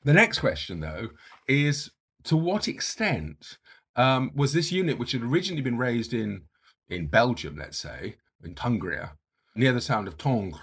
The 0.05 0.13
next 0.13 0.39
question, 0.39 0.81
though, 0.81 1.09
is 1.49 1.91
to 2.25 2.37
what 2.37 2.69
extent 2.69 3.59
um, 3.97 4.31
was 4.35 4.53
this 4.53 4.71
unit, 4.71 4.99
which 4.99 5.13
had 5.13 5.23
originally 5.23 5.63
been 5.63 5.79
raised 5.79 6.13
in, 6.13 6.43
in 6.89 7.09
Belgium, 7.09 7.57
let's 7.57 7.79
say, 7.79 8.17
in 8.43 8.55
Tungria, 8.55 9.13
near 9.55 9.73
the 9.73 9.81
sound 9.81 10.09
of 10.09 10.17
Tongres, 10.17 10.61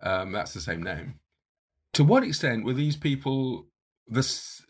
um, 0.00 0.32
that's 0.32 0.54
the 0.54 0.60
same 0.60 0.82
name, 0.82 1.20
to 1.92 2.04
what 2.04 2.22
extent 2.22 2.64
were 2.64 2.74
these 2.74 2.96
people, 2.96 3.66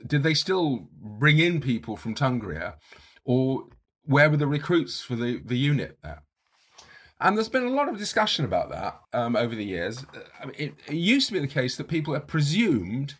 did 0.07 0.23
they 0.23 0.35
still 0.35 0.88
bring 1.01 1.38
in 1.38 1.61
people 1.61 1.97
from 1.97 2.14
Tungria, 2.14 2.75
or 3.25 3.64
where 4.05 4.31
were 4.31 4.37
the 4.37 4.47
recruits 4.47 5.03
for 5.03 5.16
the, 5.16 5.40
the 5.44 5.59
unit 5.59 5.99
there? 6.03 6.23
And 7.21 7.37
there's 7.37 7.49
been 7.49 7.66
a 7.66 7.71
lot 7.71 7.88
of 7.88 7.99
discussion 7.99 8.44
about 8.44 8.71
that 8.71 9.01
um, 9.12 9.35
over 9.35 9.55
the 9.55 9.64
years. 9.64 10.07
I 10.40 10.47
mean, 10.47 10.55
it, 10.57 10.75
it, 10.87 10.94
used 10.94 11.27
to 11.29 11.33
be 11.33 11.40
the 11.40 11.49
case 11.49 11.77
that 11.77 11.88
people 11.88 12.14
had 12.14 12.29
presumed 12.29 13.16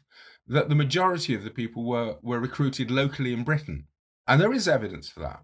that 0.47 0.69
the 0.69 0.77
majority 0.77 1.35
of 1.35 1.43
the 1.43 1.51
people 1.51 1.85
were, 1.85 2.17
were 2.23 2.39
recruited 2.39 2.91
locally 2.91 3.33
in 3.33 3.43
Britain. 3.43 3.87
And 4.27 4.41
there 4.41 4.53
is 4.53 4.69
evidence 4.69 5.09
for 5.09 5.21
that. 5.21 5.41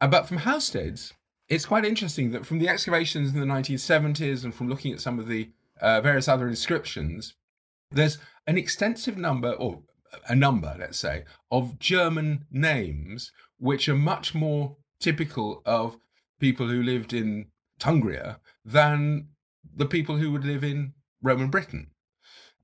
Uh, 0.00 0.08
but 0.08 0.26
from 0.26 0.38
Housesteads, 0.38 1.12
it's 1.52 1.66
quite 1.66 1.84
interesting 1.84 2.30
that 2.30 2.46
from 2.46 2.58
the 2.60 2.68
excavations 2.68 3.34
in 3.34 3.38
the 3.38 3.46
1970s 3.46 4.42
and 4.42 4.54
from 4.54 4.70
looking 4.70 4.90
at 4.90 5.02
some 5.02 5.18
of 5.18 5.28
the 5.28 5.50
uh, 5.82 6.00
various 6.00 6.26
other 6.26 6.48
inscriptions, 6.48 7.34
there's 7.90 8.16
an 8.46 8.56
extensive 8.56 9.18
number, 9.18 9.52
or 9.52 9.82
a 10.26 10.34
number, 10.34 10.74
let's 10.78 10.98
say, 10.98 11.24
of 11.50 11.78
German 11.78 12.46
names 12.50 13.32
which 13.58 13.86
are 13.86 13.94
much 13.94 14.34
more 14.34 14.78
typical 14.98 15.60
of 15.66 15.98
people 16.40 16.68
who 16.68 16.82
lived 16.82 17.12
in 17.12 17.48
Tungria 17.78 18.38
than 18.64 19.28
the 19.76 19.84
people 19.84 20.16
who 20.16 20.32
would 20.32 20.46
live 20.46 20.64
in 20.64 20.94
Roman 21.20 21.50
Britain. 21.50 21.90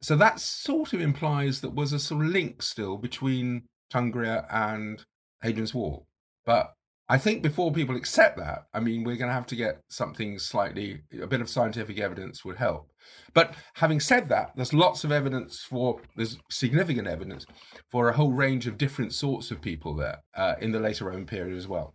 So 0.01 0.16
that 0.16 0.40
sort 0.40 0.94
of 0.94 1.03
implies 1.03 1.61
that 1.61 1.74
was 1.74 1.92
a 1.92 1.98
sort 1.98 2.24
of 2.24 2.31
link 2.31 2.62
still 2.62 2.96
between 2.96 3.64
Tungria 3.92 4.46
and 4.51 5.05
Hadrian's 5.42 5.74
Wall. 5.74 6.07
But 6.46 6.72
I 7.11 7.16
think 7.16 7.42
before 7.42 7.73
people 7.73 7.97
accept 7.97 8.37
that, 8.37 8.66
I 8.75 8.81
mean, 8.81 9.03
we're 9.03 9.16
going 9.16 9.31
to 9.31 9.35
have 9.35 9.47
to 9.47 9.57
get 9.57 9.81
something 9.88 10.38
slightly, 10.38 11.01
a 11.23 11.27
bit 11.27 11.40
of 11.40 11.49
scientific 11.49 11.99
evidence 11.99 12.44
would 12.44 12.59
help. 12.59 12.90
But 13.33 13.55
having 13.75 13.99
said 13.99 14.29
that, 14.29 14.53
there's 14.57 14.75
lots 14.75 15.05
of 15.05 15.12
evidence 15.12 15.62
for, 15.62 16.03
there's 16.16 16.37
significant 16.51 17.09
evidence 17.09 17.47
for 17.90 18.11
a 18.11 18.12
whole 18.12 18.33
range 18.33 18.66
of 18.66 18.77
different 18.77 19.14
sorts 19.14 19.51
of 19.51 19.62
people 19.62 19.94
there 19.94 20.18
uh, 20.37 20.57
in 20.61 20.73
the 20.73 20.81
later 20.81 21.07
Roman 21.07 21.25
period 21.25 21.57
as 21.57 21.66
well. 21.66 21.94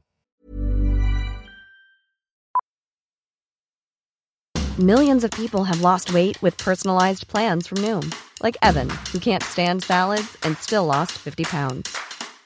Millions 4.79 5.23
of 5.23 5.29
people 5.29 5.63
have 5.65 5.81
lost 5.81 6.11
weight 6.11 6.41
with 6.41 6.57
personalized 6.57 7.27
plans 7.27 7.67
from 7.67 7.77
Noom, 7.77 8.11
like 8.41 8.57
Evan, 8.63 8.89
who 9.11 9.19
can't 9.19 9.43
stand 9.43 9.83
salads 9.83 10.35
and 10.41 10.57
still 10.57 10.87
lost 10.87 11.11
50 11.11 11.43
pounds. 11.43 11.95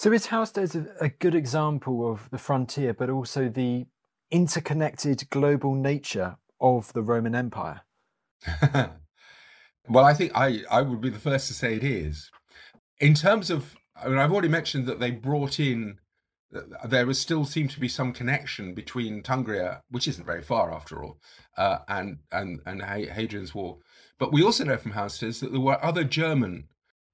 So 0.00 0.10
is 0.12 0.28
Housesteads 0.28 0.74
a, 0.74 1.04
a 1.04 1.08
good 1.10 1.34
example 1.34 2.10
of 2.10 2.30
the 2.30 2.38
frontier, 2.38 2.94
but 2.94 3.10
also 3.10 3.50
the 3.50 3.84
interconnected 4.30 5.28
global 5.28 5.74
nature 5.74 6.38
of 6.58 6.90
the 6.94 7.02
Roman 7.02 7.34
Empire? 7.34 7.82
well, 9.90 10.06
I 10.06 10.14
think 10.14 10.32
I, 10.34 10.62
I 10.70 10.80
would 10.80 11.02
be 11.02 11.10
the 11.10 11.18
first 11.18 11.48
to 11.48 11.52
say 11.52 11.76
it 11.76 11.84
is. 11.84 12.30
In 12.98 13.12
terms 13.12 13.50
of, 13.50 13.76
I 13.94 14.08
mean, 14.08 14.16
I've 14.16 14.32
already 14.32 14.48
mentioned 14.48 14.86
that 14.86 15.00
they 15.00 15.10
brought 15.10 15.60
in, 15.60 15.98
there 16.82 17.04
was 17.04 17.20
still 17.20 17.44
seemed 17.44 17.68
to 17.72 17.80
be 17.80 17.86
some 17.86 18.14
connection 18.14 18.72
between 18.72 19.22
Tungria, 19.22 19.82
which 19.90 20.08
isn't 20.08 20.24
very 20.24 20.40
far 20.40 20.72
after 20.72 21.04
all, 21.04 21.18
uh, 21.58 21.80
and 21.88 22.20
and 22.32 22.60
and 22.64 22.80
Hadrian's 22.80 23.54
Wall. 23.54 23.82
But 24.18 24.32
we 24.32 24.42
also 24.42 24.64
know 24.64 24.78
from 24.78 24.92
Housesteads 24.92 25.40
that 25.40 25.52
there 25.52 25.60
were 25.60 25.84
other 25.84 26.04
German 26.04 26.68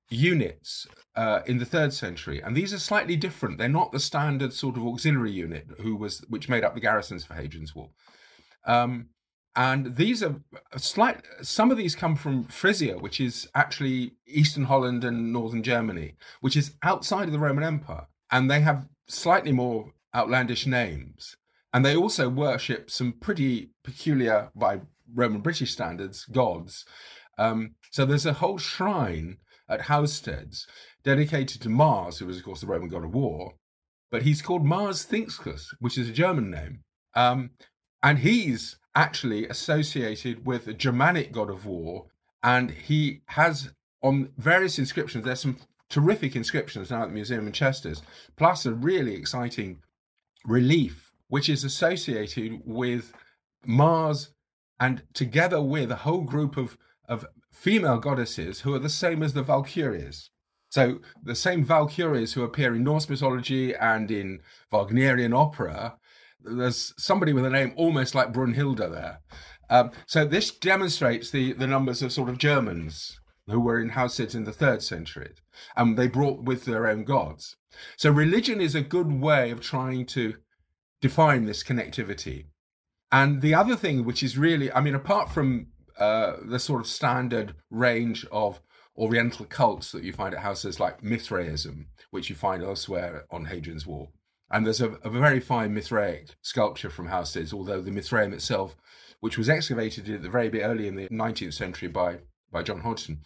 units 0.08 0.86
uh, 1.14 1.40
in 1.46 1.58
the 1.58 1.64
third 1.64 1.92
century, 1.92 2.40
and 2.40 2.56
these 2.56 2.72
are 2.72 2.78
slightly 2.78 3.16
different. 3.16 3.58
They're 3.58 3.68
not 3.68 3.92
the 3.92 4.00
standard 4.00 4.52
sort 4.52 4.76
of 4.76 4.86
auxiliary 4.86 5.32
unit 5.32 5.66
who 5.80 5.96
was 5.96 6.20
which 6.28 6.48
made 6.48 6.64
up 6.64 6.74
the 6.74 6.80
garrisons 6.80 7.24
for 7.24 7.34
Hadrian's 7.34 7.74
Wall. 7.74 7.92
Um, 8.66 9.10
and 9.56 9.96
these 9.96 10.22
are 10.22 10.36
slight. 10.76 11.22
Some 11.40 11.70
of 11.70 11.78
these 11.78 11.96
come 11.96 12.14
from 12.14 12.44
Frisia, 12.44 12.98
which 12.98 13.20
is 13.20 13.48
actually 13.54 14.12
eastern 14.26 14.64
Holland 14.64 15.02
and 15.02 15.32
northern 15.32 15.62
Germany, 15.62 16.16
which 16.40 16.56
is 16.56 16.74
outside 16.82 17.24
of 17.24 17.32
the 17.32 17.38
Roman 17.38 17.64
Empire, 17.64 18.06
and 18.30 18.50
they 18.50 18.60
have 18.60 18.86
slightly 19.08 19.52
more 19.52 19.92
outlandish 20.14 20.66
names. 20.66 21.36
And 21.72 21.84
they 21.84 21.96
also 21.96 22.28
worship 22.28 22.90
some 22.90 23.12
pretty 23.12 23.70
peculiar, 23.82 24.50
by 24.54 24.80
Roman 25.12 25.40
British 25.40 25.72
standards, 25.72 26.24
gods. 26.26 26.84
Um, 27.38 27.74
so 27.90 28.04
there's 28.04 28.26
a 28.26 28.34
whole 28.34 28.58
shrine 28.58 29.38
at 29.68 29.82
Housesteads, 29.82 30.66
dedicated 31.02 31.60
to 31.62 31.68
Mars, 31.68 32.18
who 32.18 32.26
was, 32.26 32.38
of 32.38 32.44
course, 32.44 32.60
the 32.60 32.66
Roman 32.66 32.88
god 32.88 33.04
of 33.04 33.14
war. 33.14 33.54
But 34.10 34.22
he's 34.22 34.42
called 34.42 34.64
Mars 34.64 35.04
Thincsus, 35.04 35.68
which 35.80 35.98
is 35.98 36.08
a 36.08 36.12
German 36.12 36.50
name. 36.50 36.80
Um, 37.14 37.50
and 38.02 38.18
he's 38.18 38.78
actually 38.94 39.46
associated 39.48 40.46
with 40.46 40.64
the 40.64 40.74
Germanic 40.74 41.32
god 41.32 41.50
of 41.50 41.66
war. 41.66 42.06
And 42.42 42.70
he 42.70 43.22
has 43.26 43.70
on 44.02 44.30
various 44.36 44.78
inscriptions, 44.78 45.24
there's 45.24 45.40
some 45.40 45.58
terrific 45.88 46.36
inscriptions 46.36 46.90
now 46.90 47.02
at 47.02 47.08
the 47.08 47.14
museum 47.14 47.46
in 47.46 47.52
Chesters, 47.52 48.02
plus 48.36 48.66
a 48.66 48.72
really 48.72 49.14
exciting 49.14 49.80
relief, 50.44 51.12
which 51.28 51.48
is 51.48 51.64
associated 51.64 52.60
with 52.64 53.12
Mars 53.64 54.30
and 54.78 55.02
together 55.12 55.60
with 55.60 55.90
a 55.90 55.96
whole 55.96 56.22
group 56.22 56.56
of, 56.56 56.76
of 57.08 57.26
female 57.56 57.98
goddesses 57.98 58.60
who 58.60 58.74
are 58.74 58.78
the 58.78 58.88
same 58.88 59.22
as 59.22 59.32
the 59.32 59.42
Valkyries. 59.42 60.30
So 60.68 61.00
the 61.22 61.34
same 61.34 61.64
Valkyries 61.64 62.34
who 62.34 62.44
appear 62.44 62.74
in 62.74 62.84
Norse 62.84 63.08
mythology 63.08 63.74
and 63.74 64.10
in 64.10 64.40
Wagnerian 64.70 65.32
opera. 65.32 65.96
There's 66.40 66.92
somebody 66.98 67.32
with 67.32 67.46
a 67.46 67.50
name 67.50 67.72
almost 67.76 68.14
like 68.14 68.32
Brunhilde 68.32 68.90
there. 68.90 69.20
Um, 69.68 69.90
so 70.06 70.24
this 70.24 70.50
demonstrates 70.50 71.30
the, 71.30 71.52
the 71.54 71.66
numbers 71.66 72.02
of 72.02 72.12
sort 72.12 72.28
of 72.28 72.38
Germans 72.38 73.18
who 73.48 73.60
were 73.60 73.80
in 73.80 73.90
Housesteads 73.90 74.34
in 74.34 74.44
the 74.44 74.52
third 74.52 74.82
century, 74.82 75.32
and 75.76 75.96
they 75.96 76.08
brought 76.08 76.42
with 76.42 76.64
their 76.64 76.86
own 76.86 77.04
gods. 77.04 77.56
So 77.96 78.10
religion 78.10 78.60
is 78.60 78.74
a 78.74 78.80
good 78.80 79.20
way 79.20 79.50
of 79.50 79.60
trying 79.60 80.06
to 80.06 80.34
define 81.00 81.44
this 81.46 81.62
connectivity. 81.62 82.46
And 83.12 83.40
the 83.40 83.54
other 83.54 83.76
thing, 83.76 84.04
which 84.04 84.22
is 84.22 84.36
really, 84.36 84.72
I 84.72 84.80
mean, 84.80 84.94
apart 84.94 85.30
from 85.30 85.68
uh, 85.98 86.36
the 86.44 86.58
sort 86.58 86.80
of 86.80 86.86
standard 86.86 87.54
range 87.70 88.26
of 88.30 88.60
Oriental 88.98 89.44
cults 89.44 89.92
that 89.92 90.04
you 90.04 90.12
find 90.12 90.34
at 90.34 90.40
houses 90.40 90.80
like 90.80 91.02
Mithraism, 91.02 91.88
which 92.10 92.30
you 92.30 92.36
find 92.36 92.62
elsewhere 92.62 93.26
on 93.30 93.46
Hadrian's 93.46 93.86
Wall. 93.86 94.12
And 94.50 94.64
there's 94.64 94.80
a, 94.80 94.92
a 95.02 95.10
very 95.10 95.40
fine 95.40 95.74
Mithraic 95.74 96.36
sculpture 96.40 96.88
from 96.88 97.06
houses, 97.06 97.52
although 97.52 97.80
the 97.80 97.90
Mithraeum 97.90 98.32
itself, 98.32 98.76
which 99.20 99.36
was 99.36 99.48
excavated 99.48 100.08
at 100.08 100.22
the 100.22 100.30
very 100.30 100.48
bit 100.48 100.62
early 100.62 100.86
in 100.86 100.94
the 100.94 101.08
19th 101.08 101.54
century 101.54 101.88
by, 101.88 102.18
by 102.50 102.62
John 102.62 102.80
Hodgson. 102.80 103.20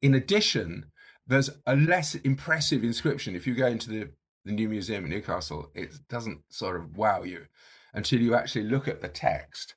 In 0.00 0.14
addition, 0.14 0.86
there's 1.26 1.50
a 1.66 1.76
less 1.76 2.14
impressive 2.16 2.82
inscription. 2.82 3.36
If 3.36 3.46
you 3.46 3.54
go 3.54 3.66
into 3.66 3.90
the, 3.90 4.10
the 4.44 4.52
new 4.52 4.68
museum 4.68 5.04
in 5.04 5.10
Newcastle, 5.10 5.70
it 5.74 5.94
doesn't 6.08 6.40
sort 6.48 6.76
of 6.76 6.96
wow 6.96 7.22
you 7.22 7.46
until 7.92 8.20
you 8.20 8.34
actually 8.34 8.64
look 8.64 8.88
at 8.88 9.00
the 9.00 9.08
text. 9.08 9.74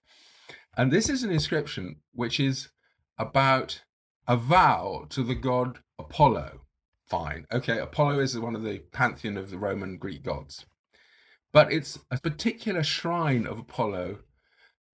And 0.77 0.91
this 0.91 1.09
is 1.09 1.23
an 1.23 1.31
inscription 1.31 1.95
which 2.13 2.39
is 2.39 2.69
about 3.17 3.81
a 4.27 4.37
vow 4.37 5.07
to 5.09 5.23
the 5.23 5.33
god 5.33 5.79
Apollo. 5.97 6.61
Fine. 7.07 7.47
Okay, 7.51 7.79
Apollo 7.79 8.19
is 8.19 8.37
one 8.37 8.55
of 8.55 8.61
the 8.61 8.83
pantheon 8.91 9.37
of 9.37 9.49
the 9.49 9.57
Roman 9.57 9.97
Greek 9.97 10.21
gods. 10.21 10.67
But 11.51 11.73
it's 11.73 11.97
a 12.11 12.19
particular 12.19 12.83
shrine 12.83 13.47
of 13.47 13.57
Apollo 13.57 14.19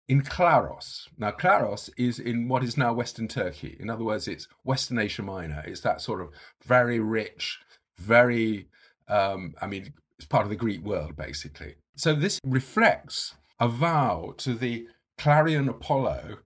in 0.07 0.23
Claros. 0.23 1.09
Now, 1.19 1.33
Claros 1.33 1.91
is 1.97 2.21
in 2.21 2.47
what 2.47 2.63
is 2.63 2.77
now 2.77 2.93
Western 2.93 3.27
Turkey. 3.27 3.77
In 3.81 3.91
other 3.91 4.05
words, 4.05 4.29
it's 4.29 4.47
Western 4.63 5.01
Asia 5.01 5.23
Minor. 5.23 5.65
It's 5.67 5.81
that 5.81 6.01
sort 6.01 6.21
of 6.21 6.29
very 6.65 7.01
rich, 7.01 7.59
very, 7.99 8.69
um, 9.09 9.55
I 9.61 9.67
mean, 9.67 9.95
it's 10.17 10.29
part 10.29 10.45
of 10.45 10.51
the 10.51 10.57
Greek 10.57 10.85
world, 10.85 11.17
basically. 11.17 11.75
So 11.97 12.15
this 12.15 12.39
reflects 12.45 13.35
a 13.59 13.67
vow 13.67 14.35
to 14.39 14.55
the 14.55 14.87
Clarian 15.23 15.69
Apollo. 15.69 16.39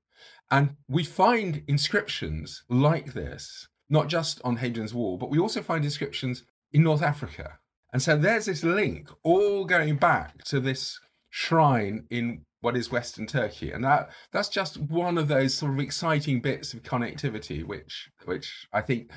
And 0.50 0.76
we 0.86 1.02
find 1.02 1.62
inscriptions 1.66 2.62
like 2.68 3.14
this, 3.14 3.68
not 3.88 4.08
just 4.08 4.38
on 4.44 4.56
Hadrian's 4.56 4.92
Wall, 4.92 5.16
but 5.16 5.30
we 5.30 5.38
also 5.38 5.62
find 5.62 5.82
inscriptions 5.82 6.44
in 6.72 6.82
North 6.82 7.02
Africa. 7.02 7.58
And 7.94 8.02
so 8.02 8.18
there's 8.18 8.44
this 8.44 8.62
link 8.62 9.08
all 9.22 9.64
going 9.64 9.96
back 9.96 10.44
to 10.44 10.60
this 10.60 11.00
shrine 11.30 12.04
in 12.10 12.42
what 12.60 12.76
is 12.76 12.92
Western 12.92 13.26
Turkey. 13.26 13.72
And 13.72 13.82
that 13.82 14.10
that's 14.30 14.50
just 14.50 14.76
one 14.76 15.16
of 15.16 15.28
those 15.28 15.54
sort 15.54 15.72
of 15.72 15.80
exciting 15.80 16.40
bits 16.42 16.74
of 16.74 16.82
connectivity, 16.82 17.64
which 17.64 18.10
which 18.26 18.66
I 18.74 18.82
think 18.82 19.10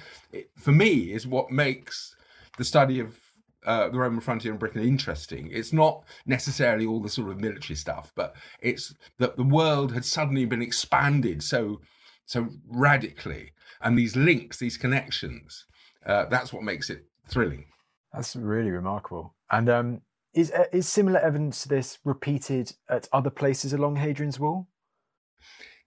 for 0.58 0.72
me 0.72 1.12
is 1.12 1.28
what 1.28 1.52
makes 1.52 2.16
the 2.58 2.64
study 2.64 3.02
of 3.02 3.20
uh, 3.66 3.90
the 3.90 4.00
Roman 4.00 4.22
frontier 4.22 4.52
in 4.52 4.58
Britain 4.58 4.84
interesting. 4.84 5.50
It's 5.52 5.74
not 5.74 6.04
necessarily 6.26 6.86
all 6.86 7.02
the 7.02 7.10
sort 7.10 7.30
of 7.30 7.40
military 7.40 7.76
stuff, 7.76 8.12
but 8.16 8.36
it's 8.62 8.94
that 9.18 9.36
the 9.38 9.44
world 9.44 9.94
had 9.94 10.06
suddenly 10.06 10.46
been 10.46 10.62
expanded 10.62 11.44
so 11.44 11.82
so 12.26 12.48
radically, 12.68 13.54
and 13.82 13.98
these 13.98 14.16
links, 14.16 14.58
these 14.58 14.78
connections, 14.78 15.66
uh, 16.06 16.26
that's 16.26 16.54
what 16.54 16.62
makes 16.62 16.92
it 16.92 17.06
thrilling. 17.28 17.66
That's 18.14 18.36
really 18.36 18.70
remarkable. 18.70 19.34
And 19.52 19.68
um, 19.68 20.02
is 20.34 20.52
uh, 20.52 20.66
is 20.72 20.88
similar 20.88 21.20
evidence 21.20 21.64
to 21.64 21.70
this 21.70 22.00
repeated 22.04 22.74
at 22.88 23.10
other 23.12 23.30
places 23.30 23.74
along 23.74 23.96
Hadrian's 23.96 24.40
Wall? 24.40 24.68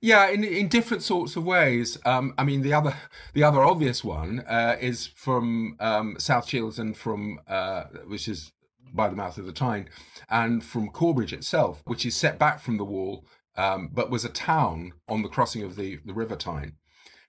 Yeah, 0.05 0.29
in 0.31 0.43
in 0.43 0.67
different 0.67 1.05
sorts 1.05 1.37
of 1.37 1.45
ways. 1.45 1.97
Um, 2.05 2.35
I 2.37 2.43
mean, 2.43 2.63
the 2.63 2.75
other 2.75 2.95
the 3.35 3.45
other 3.45 3.63
obvious 3.63 4.03
one 4.03 4.41
uh, 4.49 4.77
is 4.81 5.07
from 5.07 5.77
um, 5.79 6.17
South 6.19 6.49
Shields 6.49 6.81
and 6.81 6.97
from 6.97 7.39
uh, 7.47 7.85
which 8.09 8.27
is 8.27 8.51
by 8.93 9.09
the 9.09 9.15
mouth 9.15 9.39
of 9.39 9.47
the 9.47 9.53
Tyne, 9.53 9.89
and 10.29 10.65
from 10.65 10.89
Corbridge 10.89 11.33
itself, 11.33 11.83
which 11.87 12.05
is 12.05 12.17
set 12.17 12.37
back 12.37 12.61
from 12.61 12.79
the 12.79 12.85
wall, 12.85 13.25
um, 13.57 13.91
but 13.93 14.11
was 14.11 14.25
a 14.25 14.29
town 14.29 14.93
on 15.09 15.23
the 15.23 15.29
crossing 15.29 15.63
of 15.63 15.77
the 15.77 16.01
the 16.05 16.15
River 16.15 16.35
Tyne. 16.35 16.73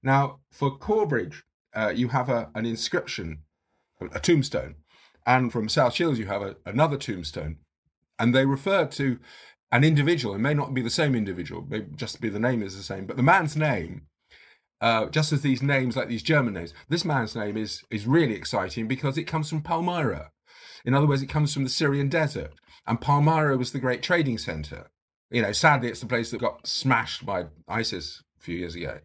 Now, 0.01 0.39
for 0.51 0.75
Corbridge, 0.75 1.43
uh, 1.75 1.93
you 1.95 2.07
have 2.07 2.27
a, 2.27 2.49
an 2.55 2.65
inscription, 2.65 3.43
a 4.01 4.19
tombstone, 4.19 4.77
and 5.27 5.51
from 5.51 5.69
South 5.69 5.93
Shields 5.93 6.17
you 6.17 6.25
have 6.25 6.41
a, 6.41 6.55
another 6.65 6.97
tombstone, 6.97 7.57
and 8.17 8.33
they 8.33 8.47
refer 8.47 8.87
to 8.87 9.19
an 9.73 9.83
individual. 9.83 10.35
It 10.35 10.39
may 10.39 10.53
not 10.53 10.73
be 10.73 10.83
the 10.83 10.89
same 10.91 11.15
individual, 11.15 11.65
may 11.67 11.81
just 11.95 12.21
be 12.21 12.29
the 12.29 12.39
name 12.39 12.61
is 12.61 12.77
the 12.77 12.83
same, 12.83 13.07
but 13.07 13.17
the 13.17 13.23
man's 13.23 13.57
name, 13.57 14.03
uh, 14.79 15.07
just 15.07 15.33
as 15.33 15.41
these 15.41 15.63
names, 15.63 15.97
like 15.97 16.07
these 16.07 16.21
German 16.21 16.53
names, 16.53 16.75
this 16.89 17.03
man's 17.03 17.35
name 17.35 17.57
is 17.57 17.81
is 17.89 18.05
really 18.05 18.35
exciting 18.35 18.87
because 18.87 19.17
it 19.17 19.23
comes 19.23 19.49
from 19.49 19.63
Palmyra. 19.63 20.29
In 20.85 20.93
other 20.93 21.07
words, 21.07 21.23
it 21.23 21.27
comes 21.29 21.53
from 21.53 21.63
the 21.63 21.71
Syrian 21.71 22.07
desert, 22.07 22.51
and 22.85 23.01
Palmyra 23.01 23.57
was 23.57 23.71
the 23.71 23.79
great 23.79 24.03
trading 24.03 24.37
center. 24.37 24.91
You 25.31 25.41
know, 25.41 25.51
sadly, 25.51 25.89
it's 25.89 26.01
the 26.01 26.05
place 26.05 26.29
that 26.29 26.41
got 26.41 26.67
smashed 26.67 27.25
by 27.25 27.45
ISIS 27.67 28.21
a 28.39 28.43
few 28.43 28.55
years 28.55 28.75
ago. 28.75 28.99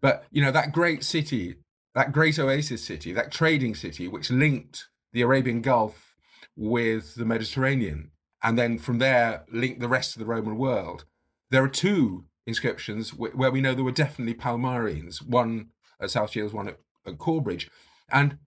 But 0.00 0.24
you 0.30 0.42
know, 0.42 0.52
that 0.52 0.72
great 0.72 1.04
city, 1.04 1.56
that 1.94 2.12
great 2.12 2.38
oasis 2.38 2.82
city, 2.82 3.12
that 3.12 3.32
trading 3.32 3.74
city, 3.74 4.08
which 4.08 4.30
linked 4.30 4.86
the 5.12 5.20
Arabian 5.20 5.60
Gulf 5.60 6.14
with 6.56 7.16
the 7.16 7.26
Mediterranean 7.26 8.12
and 8.46 8.56
then 8.56 8.78
from 8.78 8.98
there 8.98 9.44
link 9.50 9.80
the 9.80 9.88
rest 9.88 10.14
of 10.14 10.20
the 10.20 10.24
Roman 10.24 10.56
world. 10.56 11.04
There 11.50 11.64
are 11.64 11.68
two 11.68 12.26
inscriptions 12.46 13.12
where 13.12 13.50
we 13.50 13.60
know 13.60 13.74
there 13.74 13.82
were 13.82 13.90
definitely 13.90 14.34
Palmyrians, 14.34 15.18
one 15.18 15.70
at 16.00 16.12
South 16.12 16.30
Shields, 16.30 16.54
one 16.54 16.68
at, 16.68 16.78
at 17.04 17.18
Corbridge. 17.18 17.68
And 18.08 18.38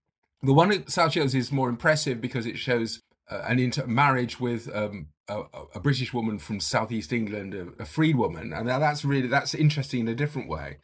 the 0.42 0.54
one 0.54 0.72
at 0.72 0.90
South 0.90 1.12
Shields 1.12 1.36
is 1.36 1.52
more 1.52 1.68
impressive 1.68 2.22
because 2.22 2.46
it 2.46 2.58
shows 2.58 3.02
uh, 3.30 3.44
an 3.46 3.60
intermarriage 3.60 4.40
with 4.40 4.74
um, 4.74 5.08
a, 5.28 5.42
a, 5.76 5.82
British 5.82 6.14
woman 6.14 6.40
from 6.40 6.62
southeast 6.62 7.12
England, 7.12 7.54
a, 7.54 7.68
a 7.82 7.86
freed 7.86 8.16
woman, 8.16 8.54
and 8.54 8.70
that's 8.70 9.04
really 9.04 9.28
that's 9.28 9.54
interesting 9.54 10.00
in 10.00 10.08
a 10.08 10.16
different 10.16 10.48
way. 10.48 10.78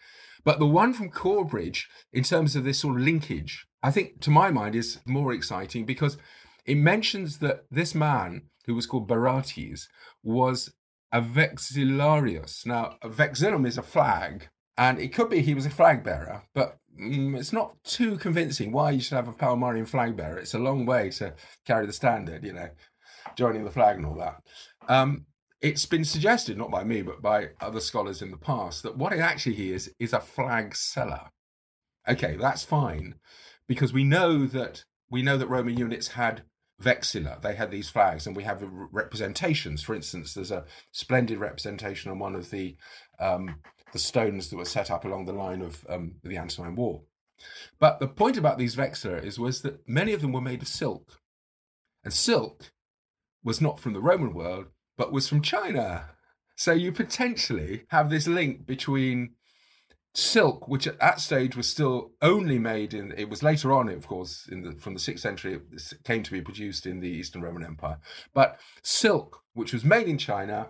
But 0.44 0.60
the 0.60 0.68
one 0.68 0.94
from 0.94 1.10
Corbridge, 1.10 1.88
in 2.12 2.24
terms 2.24 2.56
of 2.56 2.66
this 2.66 2.80
sort 2.80 2.98
of 2.98 3.04
linkage, 3.04 3.66
I 3.82 3.92
think 3.92 4.20
to 4.22 4.30
my 4.30 4.52
mind 4.52 4.76
is 4.76 5.00
more 5.06 5.32
exciting 5.34 5.86
because 5.86 6.18
it 6.66 6.76
mentions 6.76 7.40
that 7.40 7.64
this 7.72 7.96
man 7.96 8.44
who 8.66 8.76
was 8.76 8.86
called 8.86 9.08
Barates, 9.08 9.88
was 10.24 10.74
a 11.12 11.22
vexillarius. 11.22 12.66
Now, 12.66 12.98
a 13.02 13.10
vexillum 13.10 13.68
is 13.68 13.78
a 13.78 13.84
flag, 13.84 14.50
and 14.78 15.00
it 15.00 15.14
could 15.14 15.30
be 15.30 15.42
he 15.42 15.54
was 15.54 15.66
a 15.66 15.70
flag 15.70 16.04
bearer, 16.04 16.44
but 16.54 16.78
mm, 17.00 17.38
it's 17.38 17.54
not 17.54 17.76
too 17.84 18.18
convincing 18.18 18.72
why 18.72 18.92
you 18.92 19.00
should 19.00 19.16
have 19.16 19.28
a 19.28 19.34
Palmyrian 19.34 19.88
flag 19.88 20.18
bearer. 20.18 20.38
It's 20.38 20.54
a 20.54 20.60
long 20.60 20.86
way 20.86 21.10
to 21.12 21.34
carry 21.66 21.86
the 21.86 21.94
standard, 21.94 22.44
you 22.44 22.54
know, 22.54 22.70
joining 23.38 23.64
the 23.64 23.72
flag 23.72 23.98
and 23.98 24.06
all 24.06 24.16
that. 24.16 24.42
Um, 24.90 25.26
it's 25.62 25.86
been 25.86 26.06
suggested, 26.06 26.58
not 26.58 26.70
by 26.70 26.84
me, 26.84 27.02
but 27.02 27.22
by 27.22 27.50
other 27.62 27.80
scholars 27.80 28.22
in 28.22 28.32
the 28.32 28.38
past, 28.38 28.84
that 28.84 28.98
what 28.98 29.14
it 29.14 29.20
actually 29.20 29.72
is 29.72 29.92
is 30.00 30.14
a 30.14 30.20
flag 30.20 30.76
seller. 30.76 31.32
Okay, 32.08 32.36
that's 32.36 32.64
fine, 32.64 33.16
because 33.68 33.94
we 33.94 34.04
know 34.04 34.46
that 34.46 34.84
we 35.10 35.22
know 35.22 35.38
that 35.38 35.48
Roman 35.48 35.78
units 35.78 36.10
had 36.10 36.44
vexilla. 36.82 37.42
They 37.42 37.56
had 37.56 37.72
these 37.72 37.90
flags, 37.90 38.28
and 38.28 38.36
we 38.36 38.44
have 38.44 38.64
representations. 38.92 39.82
For 39.82 39.96
instance, 39.96 40.34
there's 40.34 40.52
a 40.52 40.66
splendid 40.92 41.40
representation 41.40 42.12
on 42.12 42.20
one 42.20 42.36
of 42.36 42.50
the 42.50 42.76
um, 43.20 43.60
the 43.94 44.00
stones 44.00 44.50
that 44.50 44.58
were 44.58 44.66
set 44.66 44.92
up 44.92 45.06
along 45.06 45.26
the 45.26 45.34
line 45.34 45.62
of 45.62 45.86
um, 45.90 46.16
the 46.24 46.38
Antonine 46.38 46.76
Wall. 46.76 47.06
But 47.80 48.00
the 48.00 48.08
point 48.08 48.38
about 48.38 48.58
these 48.58 48.76
vexilla 48.76 49.24
is 49.24 49.40
was 49.40 49.62
that 49.62 49.88
many 49.88 50.14
of 50.14 50.22
them 50.22 50.34
were 50.34 50.42
made 50.42 50.62
of 50.62 50.68
silk, 50.68 51.20
and 52.04 52.14
silk 52.14 52.72
was 53.44 53.62
not 53.62 53.80
from 53.80 53.94
the 53.94 54.02
Roman 54.02 54.34
world, 54.34 54.66
but 54.98 55.12
was 55.12 55.28
from 55.28 55.42
China. 55.42 56.10
So 56.58 56.72
you 56.72 56.92
potentially 56.92 57.84
have 57.90 58.10
this 58.10 58.28
link 58.28 58.66
between 58.66 59.36
silk, 60.16 60.68
which 60.68 60.88
at 60.88 61.00
that 61.00 61.20
stage 61.20 61.56
was 61.56 61.70
still 61.70 62.12
only 62.22 62.58
made 62.58 62.94
in, 62.94 63.14
it 63.18 63.30
was 63.30 63.44
later 63.44 63.74
on, 63.74 63.90
of 63.90 64.08
course, 64.08 64.48
in 64.52 64.62
the, 64.62 64.72
from 64.74 64.94
the 64.94 65.00
sixth 65.00 65.22
century, 65.22 65.60
it 65.72 65.94
came 66.04 66.24
to 66.24 66.32
be 66.32 66.42
produced 66.42 66.86
in 66.86 67.00
the 67.00 67.10
Eastern 67.10 67.42
Roman 67.42 67.64
Empire. 67.64 67.98
But 68.34 68.60
silk, 68.82 69.42
which 69.54 69.74
was 69.74 69.84
made 69.84 70.08
in 70.08 70.18
China, 70.18 70.70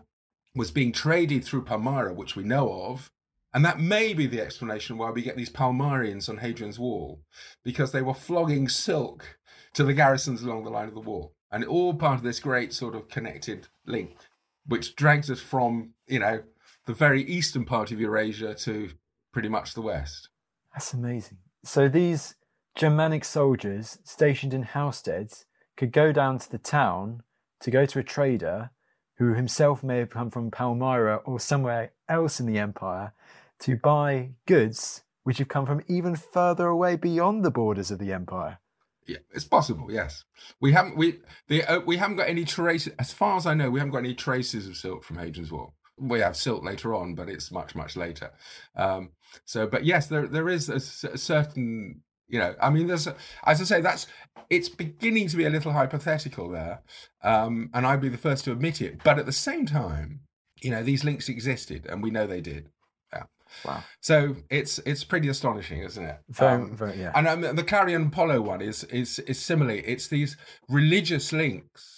was 0.56 0.72
being 0.72 0.92
traded 0.92 1.44
through 1.44 1.66
Palmyra, 1.66 2.14
which 2.14 2.36
we 2.36 2.44
know 2.44 2.72
of. 2.72 3.12
And 3.54 3.64
that 3.64 3.80
may 3.80 4.14
be 4.14 4.28
the 4.28 4.42
explanation 4.42 4.98
why 4.98 5.12
we 5.12 5.22
get 5.22 5.38
these 5.38 5.52
Palmyrians 5.52 6.28
on 6.28 6.38
Hadrian's 6.38 6.80
Wall, 6.80 7.22
because 7.64 7.92
they 7.92 8.02
were 8.02 8.14
flogging 8.14 8.68
silk 8.68 9.38
to 9.74 9.84
the 9.84 9.94
garrisons 9.94 10.42
along 10.42 10.64
the 10.64 10.70
line 10.70 10.88
of 10.88 10.94
the 10.94 11.00
wall. 11.00 11.34
And 11.52 11.64
all 11.64 11.94
part 11.94 12.18
of 12.18 12.24
this 12.24 12.40
great 12.40 12.74
sort 12.74 12.96
of 12.96 13.08
connected 13.08 13.68
link, 13.86 14.18
which 14.66 14.96
drags 14.96 15.30
us 15.30 15.40
from, 15.40 15.92
you 16.08 16.20
know, 16.20 16.44
the 16.86 16.94
very 16.94 17.24
eastern 17.24 17.64
part 17.66 17.92
of 17.92 18.00
Eurasia 18.00 18.56
to 18.56 18.90
pretty 19.36 19.50
much 19.50 19.74
the 19.74 19.82
west. 19.82 20.30
That's 20.74 20.94
amazing. 20.94 21.40
So 21.66 21.90
these 21.90 22.36
Germanic 22.74 23.26
soldiers 23.26 24.00
stationed 24.06 24.54
in 24.54 24.64
housesteads 24.64 25.44
could 25.76 25.92
go 25.92 26.14
down 26.14 26.40
to 26.40 26.50
the 26.50 26.58
town 26.58 27.22
to 27.60 27.70
go 27.70 27.86
to 27.86 28.00
a 28.00 28.04
trader 28.04 28.70
who 29.18 29.34
himself 29.34 29.84
may 29.84 29.98
have 29.98 30.10
come 30.10 30.32
from 30.32 30.52
Palmyra 30.52 31.18
or 31.26 31.38
somewhere 31.38 31.92
else 32.08 32.40
in 32.40 32.46
the 32.46 32.58
empire 32.58 33.12
to 33.60 33.76
buy 33.76 34.30
goods 34.46 35.04
which 35.24 35.40
have 35.40 35.50
come 35.50 35.66
from 35.66 35.84
even 35.90 36.16
further 36.16 36.68
away 36.68 36.96
beyond 36.96 37.44
the 37.44 37.52
borders 37.52 37.92
of 37.92 38.00
the 38.00 38.14
empire. 38.14 38.60
Yeah, 39.06 39.18
it's 39.34 39.44
possible. 39.44 39.92
Yes, 39.92 40.24
we 40.62 40.72
haven't 40.72 40.96
we 40.96 41.20
the, 41.50 41.62
uh, 41.66 41.80
we 41.82 41.98
haven't 41.98 42.16
got 42.16 42.30
any 42.30 42.46
traces. 42.46 42.94
As 42.98 43.12
far 43.12 43.36
as 43.36 43.46
I 43.46 43.54
know, 43.54 43.70
we 43.70 43.82
haven't 43.82 43.92
got 43.92 44.00
any 44.00 44.16
traces 44.16 44.66
of 44.66 44.78
silk 44.78 45.04
from 45.04 45.18
Hadrian's 45.18 45.52
Wall 45.52 45.76
we 45.98 46.20
have 46.20 46.36
silk 46.36 46.64
later 46.64 46.94
on, 46.94 47.16
but 47.16 47.30
it's 47.30 47.52
much 47.52 47.76
much 47.76 47.96
later. 47.96 48.32
Um, 48.76 49.12
so, 49.46 49.68
but 49.68 49.86
yes, 49.86 50.08
there 50.08 50.28
there 50.28 50.50
is 50.50 50.70
a, 50.70 50.76
a 51.12 51.18
certain 51.18 52.02
you 52.28 52.40
know 52.40 52.56
i 52.60 52.70
mean 52.70 52.88
there's 52.88 53.08
a, 53.08 53.16
as 53.46 53.62
i 53.62 53.64
say 53.64 53.82
that's 53.82 54.08
it's 54.50 54.70
beginning 54.70 55.28
to 55.28 55.38
be 55.38 55.46
a 55.46 55.50
little 55.50 55.72
hypothetical 55.72 56.50
there 56.50 56.82
um, 57.24 57.70
and 57.74 57.86
i'd 57.86 58.02
be 58.02 58.10
the 58.10 58.18
first 58.18 58.46
to 58.46 58.52
admit 58.52 58.82
it. 58.82 59.04
But 59.04 59.20
at 59.20 59.26
the 59.26 59.32
same 59.32 59.66
time 59.66 60.22
you 60.62 60.72
know 60.72 60.84
these 60.84 61.04
links 61.04 61.30
existed 61.30 61.86
and 61.88 62.02
we 62.02 62.12
know 62.12 62.28
they 62.28 62.42
did. 62.42 62.70
Yeah. 63.14 63.24
Wow. 63.66 63.84
So 64.02 64.36
it's 64.50 64.80
it's 64.80 65.04
pretty 65.04 65.28
astonishing 65.30 65.82
isn't 65.84 66.04
it? 66.04 66.18
Very, 66.30 66.54
um, 66.54 66.76
very 66.76 67.00
yeah. 67.00 67.12
and 67.16 67.28
um, 67.28 67.56
the 67.56 67.64
Clarian 67.64 68.08
Apollo 68.08 68.42
one 68.42 68.62
is 68.62 68.84
is 68.86 69.20
is 69.20 69.40
similarly 69.40 69.82
it's 69.86 70.08
these 70.08 70.38
religious 70.70 71.32
links 71.32 71.95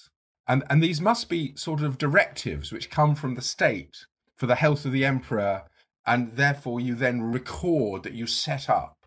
and, 0.47 0.63
and 0.69 0.81
these 0.81 1.01
must 1.01 1.29
be 1.29 1.55
sort 1.55 1.81
of 1.81 1.97
directives 1.97 2.71
which 2.71 2.89
come 2.89 3.15
from 3.15 3.35
the 3.35 3.41
state 3.41 4.05
for 4.37 4.45
the 4.45 4.55
health 4.55 4.85
of 4.85 4.91
the 4.91 5.05
emperor. 5.05 5.63
And 6.05 6.35
therefore, 6.35 6.79
you 6.79 6.95
then 6.95 7.21
record 7.21 8.03
that 8.03 8.13
you 8.13 8.27
set 8.27 8.69
up 8.69 8.97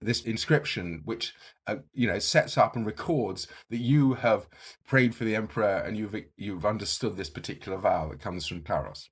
this 0.00 0.22
inscription, 0.22 1.02
which 1.04 1.34
uh, 1.66 1.76
you 1.92 2.06
know 2.06 2.18
sets 2.18 2.56
up 2.56 2.76
and 2.76 2.86
records 2.86 3.48
that 3.70 3.78
you 3.78 4.14
have 4.14 4.46
prayed 4.86 5.14
for 5.14 5.24
the 5.24 5.34
emperor 5.34 5.78
and 5.78 5.96
you've 5.96 6.14
you've 6.36 6.66
understood 6.66 7.16
this 7.16 7.30
particular 7.30 7.78
vow 7.78 8.08
that 8.08 8.20
comes 8.20 8.46
from 8.46 8.60
Claros. 8.60 9.08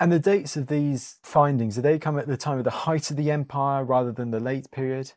And 0.00 0.10
the 0.10 0.18
dates 0.18 0.56
of 0.56 0.66
these 0.66 1.18
findings, 1.22 1.76
do 1.76 1.82
they 1.82 1.98
come 1.98 2.18
at 2.18 2.26
the 2.26 2.36
time 2.36 2.58
of 2.58 2.64
the 2.64 2.70
height 2.70 3.10
of 3.10 3.16
the 3.16 3.30
empire 3.30 3.84
rather 3.84 4.10
than 4.10 4.32
the 4.32 4.40
late 4.40 4.68
period? 4.72 5.12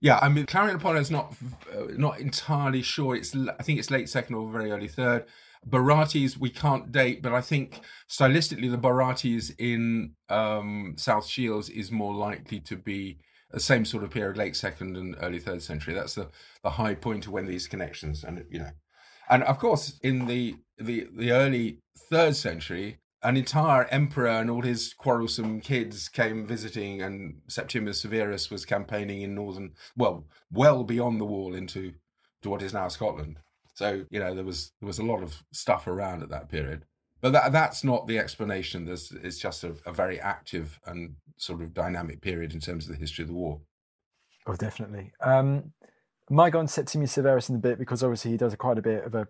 Yeah, 0.00 0.18
I 0.20 0.28
mean, 0.28 0.46
Clarian 0.46 0.76
Apollo 0.76 1.00
is 1.00 1.10
not 1.10 1.34
uh, 1.72 1.86
not 1.96 2.20
entirely 2.20 2.82
sure. 2.82 3.14
It's 3.16 3.34
I 3.34 3.62
think 3.62 3.78
it's 3.78 3.90
late 3.90 4.08
second 4.08 4.34
or 4.34 4.50
very 4.50 4.70
early 4.70 4.88
third. 4.88 5.26
Barates 5.68 6.36
we 6.36 6.50
can't 6.50 6.92
date, 6.92 7.22
but 7.22 7.32
I 7.32 7.40
think 7.40 7.80
stylistically 8.08 8.70
the 8.70 8.78
Barates 8.78 9.52
in 9.58 10.12
um, 10.28 10.94
South 10.96 11.26
Shields 11.26 11.68
is 11.70 11.90
more 11.90 12.14
likely 12.14 12.60
to 12.60 12.76
be 12.76 13.18
the 13.50 13.60
same 13.60 13.84
sort 13.84 14.04
of 14.04 14.10
period, 14.10 14.36
late 14.36 14.56
second 14.56 14.96
and 14.96 15.16
early 15.20 15.38
third 15.38 15.62
century. 15.62 15.94
That's 15.94 16.14
the 16.14 16.28
the 16.62 16.70
high 16.70 16.94
point 16.94 17.26
of 17.26 17.32
when 17.32 17.46
these 17.46 17.66
connections 17.66 18.22
and 18.22 18.44
you 18.50 18.60
know, 18.60 18.70
and 19.28 19.42
of 19.42 19.58
course 19.58 19.98
in 20.02 20.26
the 20.26 20.56
the 20.78 21.08
the 21.16 21.32
early 21.32 21.80
third 22.10 22.36
century, 22.36 22.98
an 23.26 23.36
entire 23.36 23.86
emperor 23.86 24.28
and 24.28 24.48
all 24.48 24.62
his 24.62 24.94
quarrelsome 24.94 25.60
kids 25.60 26.08
came 26.08 26.46
visiting, 26.46 27.02
and 27.02 27.40
Septimius 27.48 28.00
Severus 28.00 28.52
was 28.52 28.64
campaigning 28.64 29.22
in 29.22 29.34
northern, 29.34 29.72
well, 29.96 30.24
well 30.52 30.84
beyond 30.84 31.20
the 31.20 31.24
wall 31.24 31.54
into 31.54 31.92
to 32.42 32.50
what 32.50 32.62
is 32.62 32.72
now 32.72 32.86
Scotland. 32.86 33.38
So 33.74 34.04
you 34.10 34.20
know 34.20 34.32
there 34.32 34.44
was 34.44 34.72
there 34.80 34.86
was 34.86 35.00
a 35.00 35.04
lot 35.04 35.24
of 35.24 35.42
stuff 35.52 35.88
around 35.88 36.22
at 36.22 36.28
that 36.30 36.48
period, 36.48 36.84
but 37.20 37.32
that 37.32 37.50
that's 37.50 37.82
not 37.82 38.06
the 38.06 38.18
explanation. 38.18 38.84
There's 38.84 39.12
it's 39.24 39.38
just 39.38 39.64
a, 39.64 39.74
a 39.84 39.92
very 39.92 40.20
active 40.20 40.78
and 40.86 41.16
sort 41.36 41.60
of 41.60 41.74
dynamic 41.74 42.22
period 42.22 42.54
in 42.54 42.60
terms 42.60 42.86
of 42.86 42.92
the 42.92 43.00
history 43.00 43.22
of 43.22 43.28
the 43.28 43.34
war. 43.34 43.60
Oh, 44.46 44.54
definitely. 44.54 45.12
Um, 45.20 45.72
go 46.30 46.58
on 46.60 46.68
Septimius 46.68 47.12
Severus 47.12 47.48
in 47.48 47.56
a 47.56 47.58
bit 47.58 47.78
because 47.78 48.04
obviously 48.04 48.30
he 48.30 48.36
does 48.36 48.54
quite 48.54 48.78
a 48.78 48.82
bit 48.82 49.04
of 49.04 49.16
a 49.16 49.26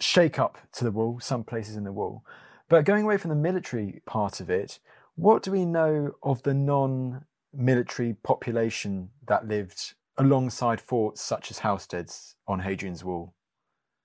shake 0.00 0.40
up 0.40 0.58
to 0.72 0.84
the 0.84 0.90
wall, 0.90 1.20
some 1.20 1.44
places 1.44 1.76
in 1.76 1.84
the 1.84 1.92
wall. 1.92 2.24
But 2.68 2.84
going 2.84 3.04
away 3.04 3.16
from 3.16 3.30
the 3.30 3.36
military 3.36 4.02
part 4.06 4.40
of 4.40 4.50
it, 4.50 4.80
what 5.14 5.42
do 5.42 5.52
we 5.52 5.64
know 5.64 6.12
of 6.22 6.42
the 6.42 6.54
non 6.54 7.24
military 7.52 8.14
population 8.22 9.10
that 9.28 9.48
lived 9.48 9.94
alongside 10.18 10.80
forts 10.80 11.20
such 11.22 11.50
as 11.50 11.60
Housesteads 11.60 12.34
on 12.46 12.60
Hadrian's 12.60 13.04
Wall? 13.04 13.34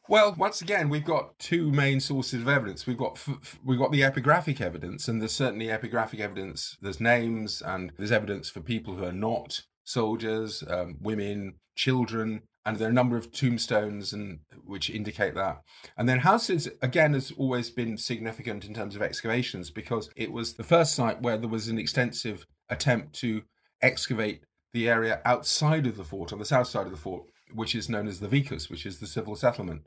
Well, 0.08 0.36
once 0.38 0.62
again, 0.62 0.90
we've 0.90 1.06
got 1.06 1.38
two 1.40 1.72
main 1.72 2.00
sources 2.00 2.42
of 2.42 2.48
evidence. 2.48 2.86
We've 2.86 2.98
got 2.98 3.20
we've 3.64 3.80
got 3.80 3.92
the 3.92 4.02
epigraphic 4.02 4.60
evidence, 4.60 5.08
and 5.08 5.22
there's 5.22 5.32
certainly 5.32 5.68
epigraphic 5.68 6.20
evidence. 6.20 6.78
There's 6.82 7.00
names, 7.00 7.62
and 7.62 7.92
there's 7.98 8.12
evidence 8.12 8.50
for 8.50 8.62
people 8.62 8.96
who 8.96 9.06
are 9.06 9.14
not 9.14 9.62
soldiers, 9.84 10.64
um, 10.68 10.98
women, 11.02 11.56
children, 11.76 12.42
and 12.66 12.78
there 12.78 12.88
are 12.88 12.92
a 12.92 12.94
number 12.94 13.18
of 13.18 13.32
tombstones 13.32 14.14
and 14.14 14.40
which 14.66 14.90
indicate 14.90 15.34
that. 15.36 15.62
And 15.98 16.08
then 16.08 16.20
Houses 16.20 16.70
again 16.82 17.14
has 17.14 17.32
always 17.38 17.70
been 17.70 17.98
significant 17.98 18.66
in 18.66 18.74
terms 18.74 18.96
of 18.96 19.02
excavations 19.02 19.72
because 19.72 20.10
it 20.16 20.32
was 20.32 20.54
the 20.54 20.64
first 20.64 20.94
site 20.94 21.22
where 21.22 21.38
there 21.38 21.50
was 21.50 21.68
an 21.68 21.80
extensive 21.80 22.46
attempt 22.70 23.14
to 23.20 23.42
excavate 23.82 24.44
the 24.74 24.88
area 24.88 25.22
outside 25.26 25.88
of 25.88 25.98
the 25.98 26.04
fort, 26.04 26.32
on 26.32 26.40
the 26.40 26.46
south 26.46 26.68
side 26.68 26.86
of 26.86 26.92
the 26.92 26.98
fort, 26.98 27.24
which 27.54 27.76
is 27.76 27.90
known 27.90 28.08
as 28.08 28.20
the 28.20 28.28
Vicus, 28.28 28.70
which 28.70 28.86
is 28.86 29.00
the 29.00 29.08
civil 29.08 29.36
settlement. 29.36 29.82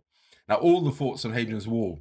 Now, 0.48 0.56
all 0.56 0.82
the 0.82 0.92
forts 0.92 1.24
on 1.24 1.32
Hadrian's 1.32 1.68
Wall 1.68 2.00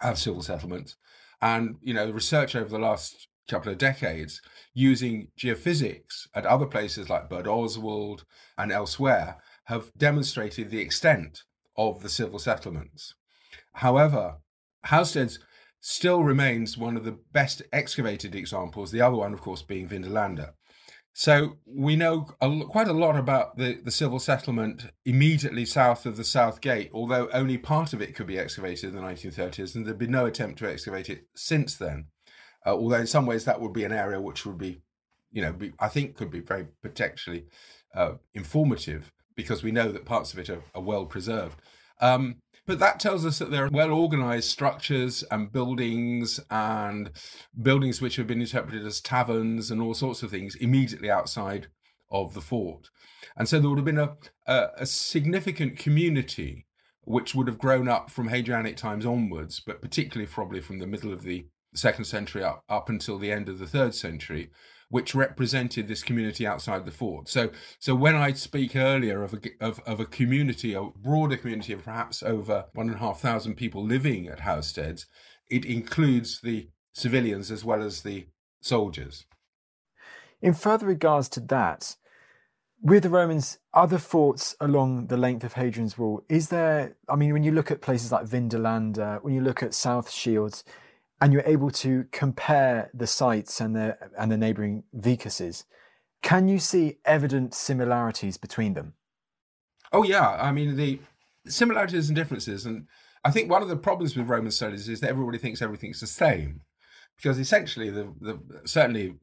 have 0.00 0.18
civil 0.18 0.42
settlements, 0.42 0.96
and 1.42 1.76
you 1.82 1.92
know, 1.92 2.10
research 2.10 2.56
over 2.56 2.68
the 2.68 2.78
last 2.78 3.28
couple 3.50 3.72
of 3.72 3.78
decades 3.78 4.40
using 4.72 5.28
geophysics 5.38 6.28
at 6.34 6.46
other 6.46 6.64
places 6.64 7.10
like 7.10 7.28
Birdoswald 7.28 8.22
and 8.56 8.72
elsewhere 8.72 9.36
have 9.64 9.92
demonstrated 9.96 10.70
the 10.70 10.80
extent 10.80 11.42
of 11.76 12.02
the 12.02 12.08
civil 12.08 12.38
settlements. 12.38 13.14
However, 13.74 14.36
Housesteads 14.86 15.38
still 15.80 16.22
remains 16.22 16.78
one 16.78 16.96
of 16.96 17.04
the 17.04 17.18
best 17.32 17.62
excavated 17.72 18.34
examples, 18.34 18.90
the 18.90 19.00
other 19.00 19.16
one, 19.16 19.32
of 19.32 19.40
course, 19.40 19.62
being 19.62 19.88
Vindolanda. 19.88 20.52
So 21.14 21.58
we 21.66 21.94
know 21.96 22.26
a, 22.40 22.64
quite 22.64 22.88
a 22.88 22.92
lot 22.92 23.16
about 23.16 23.56
the, 23.56 23.74
the 23.84 23.90
civil 23.90 24.18
settlement 24.18 24.86
immediately 25.04 25.66
south 25.66 26.06
of 26.06 26.16
the 26.16 26.24
South 26.24 26.60
Gate, 26.60 26.90
although 26.94 27.28
only 27.32 27.58
part 27.58 27.92
of 27.92 28.00
it 28.00 28.14
could 28.14 28.26
be 28.26 28.38
excavated 28.38 28.90
in 28.90 28.96
the 28.96 29.02
1930s, 29.02 29.74
and 29.74 29.84
there'd 29.84 29.98
been 29.98 30.10
no 30.10 30.26
attempt 30.26 30.58
to 30.60 30.70
excavate 30.70 31.10
it 31.10 31.26
since 31.34 31.76
then. 31.76 32.06
Uh, 32.64 32.70
although 32.70 32.96
in 32.96 33.06
some 33.06 33.26
ways 33.26 33.44
that 33.44 33.60
would 33.60 33.72
be 33.72 33.84
an 33.84 33.92
area 33.92 34.20
which 34.20 34.46
would 34.46 34.56
be, 34.56 34.80
you 35.32 35.42
know, 35.42 35.52
be, 35.52 35.72
I 35.78 35.88
think 35.88 36.16
could 36.16 36.30
be 36.30 36.40
very 36.40 36.66
potentially 36.80 37.46
uh, 37.94 38.12
informative 38.32 39.12
because 39.34 39.62
we 39.62 39.72
know 39.72 39.90
that 39.90 40.04
parts 40.04 40.32
of 40.32 40.38
it 40.38 40.50
are, 40.50 40.62
are 40.74 40.82
well 40.82 41.06
preserved. 41.06 41.60
Um, 42.00 42.36
but 42.66 42.78
that 42.78 43.00
tells 43.00 43.26
us 43.26 43.38
that 43.38 43.50
there 43.50 43.64
are 43.64 43.70
well 43.70 43.90
organized 43.90 44.50
structures 44.50 45.24
and 45.30 45.52
buildings 45.52 46.38
and 46.50 47.10
buildings 47.60 48.00
which 48.00 48.16
have 48.16 48.26
been 48.26 48.40
interpreted 48.40 48.86
as 48.86 49.00
taverns 49.00 49.70
and 49.70 49.82
all 49.82 49.94
sorts 49.94 50.22
of 50.22 50.30
things 50.30 50.54
immediately 50.56 51.10
outside 51.10 51.66
of 52.10 52.34
the 52.34 52.40
fort. 52.40 52.88
And 53.36 53.48
so 53.48 53.58
there 53.58 53.68
would 53.68 53.78
have 53.78 53.84
been 53.84 53.98
a, 53.98 54.16
a, 54.46 54.68
a 54.78 54.86
significant 54.86 55.76
community 55.76 56.66
which 57.04 57.34
would 57.34 57.48
have 57.48 57.58
grown 57.58 57.88
up 57.88 58.10
from 58.10 58.28
Hadrianic 58.28 58.76
times 58.76 59.04
onwards, 59.04 59.60
but 59.60 59.82
particularly 59.82 60.30
probably 60.30 60.60
from 60.60 60.78
the 60.78 60.86
middle 60.86 61.12
of 61.12 61.22
the 61.22 61.46
second 61.74 62.04
century 62.04 62.44
up, 62.44 62.62
up 62.68 62.88
until 62.88 63.18
the 63.18 63.32
end 63.32 63.48
of 63.48 63.58
the 63.58 63.66
third 63.66 63.94
century, 63.94 64.50
which 64.92 65.14
represented 65.14 65.88
this 65.88 66.02
community 66.02 66.46
outside 66.46 66.84
the 66.84 66.90
fort. 66.90 67.26
So, 67.26 67.50
so 67.78 67.94
when 67.94 68.14
I 68.14 68.34
speak 68.34 68.76
earlier 68.76 69.22
of 69.22 69.32
a, 69.32 69.40
of, 69.58 69.80
of 69.86 70.00
a 70.00 70.04
community, 70.04 70.74
a 70.74 70.84
broader 70.84 71.38
community 71.38 71.72
of 71.72 71.82
perhaps 71.82 72.22
over 72.22 72.66
one 72.74 72.88
and 72.88 72.96
a 72.96 72.98
half 72.98 73.18
thousand 73.18 73.54
people 73.54 73.82
living 73.82 74.28
at 74.28 74.40
Housesteads, 74.40 75.06
it 75.48 75.64
includes 75.64 76.42
the 76.42 76.68
civilians 76.92 77.50
as 77.50 77.64
well 77.64 77.82
as 77.82 78.02
the 78.02 78.26
soldiers. 78.60 79.24
In 80.42 80.52
further 80.52 80.88
regards 80.88 81.30
to 81.30 81.40
that, 81.40 81.96
with 82.82 83.04
the 83.04 83.08
Romans, 83.08 83.60
other 83.72 83.96
forts 83.96 84.54
along 84.60 85.06
the 85.06 85.16
length 85.16 85.42
of 85.42 85.54
Hadrian's 85.54 85.96
Wall, 85.96 86.22
is 86.28 86.50
there, 86.50 86.96
I 87.08 87.16
mean, 87.16 87.32
when 87.32 87.44
you 87.44 87.52
look 87.52 87.70
at 87.70 87.80
places 87.80 88.12
like 88.12 88.26
Vindolanda, 88.26 89.16
uh, 89.16 89.20
when 89.20 89.32
you 89.32 89.40
look 89.40 89.62
at 89.62 89.72
South 89.72 90.10
Shields, 90.10 90.64
and 91.22 91.32
you're 91.32 91.46
able 91.46 91.70
to 91.70 92.04
compare 92.10 92.90
the 92.92 93.06
sites 93.06 93.60
and 93.60 93.76
the 93.76 93.96
and 94.18 94.30
the 94.30 94.36
neighboring 94.36 94.82
vicuses, 94.92 95.64
can 96.20 96.48
you 96.48 96.58
see 96.58 96.98
evident 97.04 97.54
similarities 97.54 98.36
between 98.36 98.74
them? 98.74 98.94
Oh 99.92 100.02
yeah, 100.02 100.30
I 100.30 100.50
mean 100.50 100.74
the 100.74 100.98
similarities 101.46 102.08
and 102.08 102.16
differences, 102.16 102.66
and 102.66 102.88
I 103.24 103.30
think 103.30 103.48
one 103.48 103.62
of 103.62 103.68
the 103.68 103.76
problems 103.76 104.16
with 104.16 104.28
Roman 104.28 104.50
studies 104.50 104.88
is 104.88 104.98
that 105.00 105.10
everybody 105.10 105.38
thinks 105.38 105.62
everything's 105.62 106.00
the 106.00 106.08
same, 106.08 106.62
because 107.16 107.38
essentially 107.38 107.88
the 107.88 108.12
the 108.20 108.40
certainly 108.64 109.14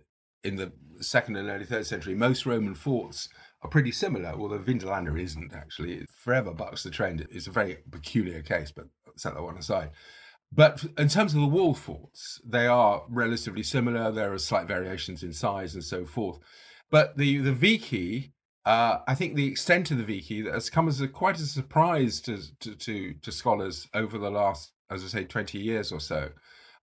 in 0.45 0.55
the 0.55 0.71
second 1.01 1.35
and 1.35 1.49
early 1.49 1.65
third 1.65 1.85
century, 1.85 2.15
most 2.15 2.45
Roman 2.45 2.75
forts 2.75 3.27
are 3.61 3.69
pretty 3.69 3.91
similar, 3.91 4.29
although 4.29 4.57
Vindolanda 4.59 5.19
isn't 5.19 5.53
actually. 5.53 5.95
It 5.95 6.09
forever 6.09 6.53
bucks 6.53 6.83
the 6.83 6.91
trend. 6.91 7.27
It's 7.29 7.47
a 7.47 7.51
very 7.51 7.79
peculiar 7.91 8.41
case, 8.41 8.71
but 8.71 8.85
set 9.17 9.33
that 9.33 9.43
one 9.43 9.57
aside. 9.57 9.89
But 10.51 10.83
in 10.97 11.09
terms 11.09 11.35
of 11.35 11.41
the 11.41 11.47
wall 11.47 11.75
forts, 11.75 12.41
they 12.43 12.65
are 12.65 13.03
relatively 13.07 13.63
similar. 13.63 14.11
There 14.11 14.33
are 14.33 14.39
slight 14.39 14.67
variations 14.67 15.21
in 15.21 15.31
size 15.31 15.75
and 15.75 15.83
so 15.83 16.05
forth. 16.05 16.39
But 16.89 17.17
the 17.17 17.37
the 17.37 17.53
Vici, 17.53 18.33
uh, 18.65 18.97
I 19.07 19.13
think 19.13 19.35
the 19.35 19.45
extent 19.45 19.91
of 19.91 19.99
the 19.99 20.03
Vici 20.03 20.49
has 20.49 20.69
come 20.69 20.87
as 20.87 21.01
a, 21.01 21.07
quite 21.07 21.37
a 21.37 21.45
surprise 21.45 22.19
to, 22.21 22.39
to, 22.61 22.75
to 22.75 23.13
to 23.13 23.31
scholars 23.31 23.87
over 23.93 24.17
the 24.17 24.31
last, 24.31 24.73
as 24.89 25.03
I 25.03 25.07
say, 25.07 25.23
twenty 25.23 25.59
years 25.59 25.91
or 25.91 25.99
so. 25.99 26.29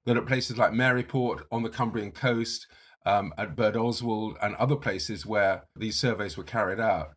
That 0.04 0.16
at 0.16 0.26
places 0.26 0.56
like 0.56 0.72
Maryport 0.72 1.42
on 1.50 1.64
the 1.64 1.68
Cumbrian 1.68 2.12
coast, 2.12 2.68
um, 3.04 3.34
at 3.36 3.56
Birdoswald, 3.56 4.36
and 4.40 4.54
other 4.54 4.76
places 4.76 5.26
where 5.26 5.64
these 5.74 5.98
surveys 5.98 6.36
were 6.36 6.44
carried 6.44 6.78
out, 6.78 7.15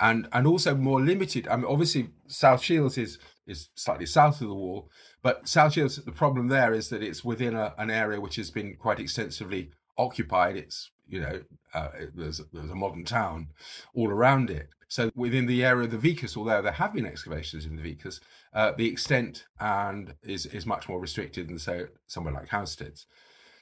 and 0.00 0.28
and 0.32 0.46
also 0.46 0.74
more 0.74 1.00
limited. 1.00 1.46
I 1.46 1.56
mean, 1.56 1.66
obviously 1.66 2.08
South 2.26 2.62
Shields 2.62 2.98
is 2.98 3.18
is 3.46 3.68
slightly 3.74 4.06
south 4.06 4.40
of 4.40 4.48
the 4.48 4.54
wall, 4.54 4.88
but 5.22 5.46
South 5.48 5.74
Shields. 5.74 5.96
The 5.96 6.12
problem 6.12 6.48
there 6.48 6.72
is 6.72 6.88
that 6.88 7.02
it's 7.02 7.24
within 7.24 7.54
a, 7.54 7.74
an 7.78 7.90
area 7.90 8.20
which 8.20 8.36
has 8.36 8.50
been 8.50 8.76
quite 8.76 8.98
extensively 8.98 9.70
occupied. 9.98 10.56
It's 10.56 10.90
you 11.08 11.20
know 11.20 11.42
uh, 11.74 11.88
there's 12.14 12.40
there's 12.52 12.70
a 12.70 12.74
modern 12.74 13.04
town 13.04 13.48
all 13.94 14.10
around 14.10 14.50
it. 14.50 14.68
So 14.88 15.10
within 15.14 15.46
the 15.46 15.64
area 15.64 15.84
of 15.84 15.92
the 15.92 15.98
Vicus, 15.98 16.36
although 16.36 16.62
there 16.62 16.72
have 16.72 16.94
been 16.94 17.06
excavations 17.06 17.64
in 17.64 17.76
the 17.76 17.82
Vicus, 17.82 18.20
uh, 18.52 18.72
the 18.76 18.88
extent 18.88 19.44
and 19.60 20.14
is 20.22 20.46
is 20.46 20.66
much 20.66 20.88
more 20.88 21.00
restricted 21.00 21.48
than 21.48 21.58
say 21.58 21.84
somewhere 22.06 22.34
like 22.34 22.48
Housesteads. 22.48 23.04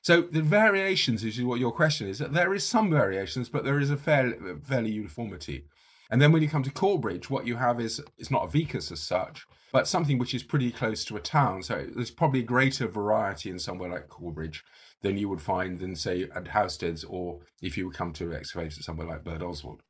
So 0.02 0.22
the 0.22 0.42
variations 0.42 1.24
which 1.24 1.38
is 1.38 1.44
what 1.44 1.60
your 1.60 1.72
question 1.72 2.08
is. 2.08 2.18
There 2.18 2.54
is 2.54 2.64
some 2.64 2.90
variations, 2.90 3.48
but 3.48 3.64
there 3.64 3.80
is 3.80 3.90
a 3.90 3.96
fair, 3.96 4.34
fairly 4.64 4.90
uniformity. 4.90 5.64
And 6.10 6.22
then 6.22 6.32
when 6.32 6.42
you 6.42 6.48
come 6.48 6.62
to 6.62 6.70
Corbridge, 6.70 7.28
what 7.28 7.46
you 7.46 7.56
have 7.56 7.80
is 7.80 8.02
it's 8.16 8.30
not 8.30 8.44
a 8.44 8.48
vicus 8.48 8.90
as 8.90 9.00
such, 9.00 9.46
but 9.72 9.86
something 9.86 10.18
which 10.18 10.34
is 10.34 10.42
pretty 10.42 10.70
close 10.70 11.04
to 11.04 11.16
a 11.16 11.20
town. 11.20 11.62
So 11.62 11.86
there's 11.94 12.10
probably 12.10 12.42
greater 12.42 12.88
variety 12.88 13.50
in 13.50 13.58
somewhere 13.58 13.90
like 13.90 14.08
Corbridge 14.08 14.64
than 15.02 15.18
you 15.18 15.28
would 15.28 15.42
find 15.42 15.78
than 15.78 15.94
say 15.94 16.22
at 16.34 16.44
Housesteads 16.46 17.04
or 17.08 17.40
if 17.60 17.76
you 17.76 17.86
would 17.86 17.96
come 17.96 18.12
to 18.14 18.34
excavate 18.34 18.76
at 18.76 18.84
somewhere 18.84 19.06
like 19.06 19.24
Birdoswald. 19.24 19.80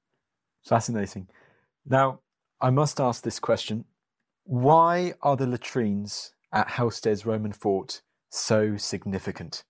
Fascinating. 0.64 1.28
Now, 1.87 2.20
I 2.61 2.70
must 2.70 3.00
ask 3.00 3.22
this 3.22 3.38
question. 3.38 3.85
Why 4.44 5.14
are 5.22 5.37
the 5.37 5.46
latrines 5.46 6.33
at 6.52 6.68
Housesteads 6.68 7.24
Roman 7.24 7.52
fort 7.52 8.02
so 8.31 8.76
significant? 8.76 9.62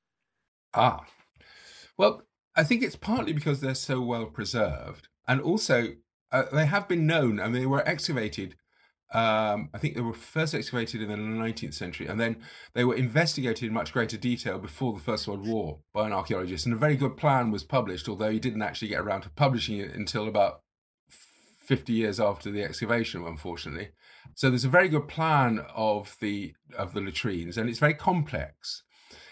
Ah, 0.73 1.05
well, 1.97 2.23
I 2.57 2.65
think 2.65 2.83
it's 2.83 2.97
partly 2.97 3.33
because 3.33 3.61
they're 3.61 3.75
so 3.75 4.01
well 4.01 4.27
preserved. 4.27 5.09
And 5.27 5.41
also, 5.41 5.89
uh, 6.33 6.45
they 6.53 6.67
have 6.67 6.89
been 6.89 7.07
known 7.07 7.39
and 7.39 7.55
they 7.55 7.67
were 7.67 7.87
excavated. 7.87 8.57
Um, 9.13 9.71
I 9.73 9.79
think 9.79 9.95
they 9.95 10.03
were 10.03 10.13
first 10.13 10.55
excavated 10.55 11.01
in 11.01 11.09
the 11.09 11.17
19th 11.17 11.73
century, 11.73 12.07
and 12.07 12.21
then 12.21 12.37
they 12.75 12.85
were 12.85 12.95
investigated 12.95 13.67
in 13.67 13.73
much 13.73 13.93
greater 13.93 14.19
detail 14.19 14.59
before 14.59 14.93
the 14.93 15.01
First 15.01 15.27
World 15.27 15.47
War 15.47 15.79
by 15.95 16.07
an 16.07 16.13
archaeologist. 16.13 16.67
And 16.67 16.75
a 16.75 16.79
very 16.79 16.97
good 16.97 17.17
plan 17.17 17.51
was 17.51 17.65
published, 17.65 18.07
although 18.09 18.31
he 18.31 18.39
didn't 18.39 18.61
actually 18.61 18.89
get 18.89 19.01
around 19.01 19.23
to 19.23 19.31
publishing 19.31 19.79
it 19.79 19.95
until 19.95 20.29
about 20.29 20.61
50 21.69 21.93
years 21.93 22.21
after 22.21 22.51
the 22.51 22.63
excavation, 22.63 23.25
unfortunately. 23.27 23.91
So 24.35 24.51
there's 24.51 24.65
a 24.65 24.71
very 24.71 24.89
good 24.89 25.09
plan 25.09 25.65
of 25.75 26.17
the 26.21 26.55
of 26.77 26.93
the 26.93 27.01
latrines, 27.01 27.57
and 27.57 27.69
it's 27.69 27.79
very 27.79 27.95
complex. 27.95 28.85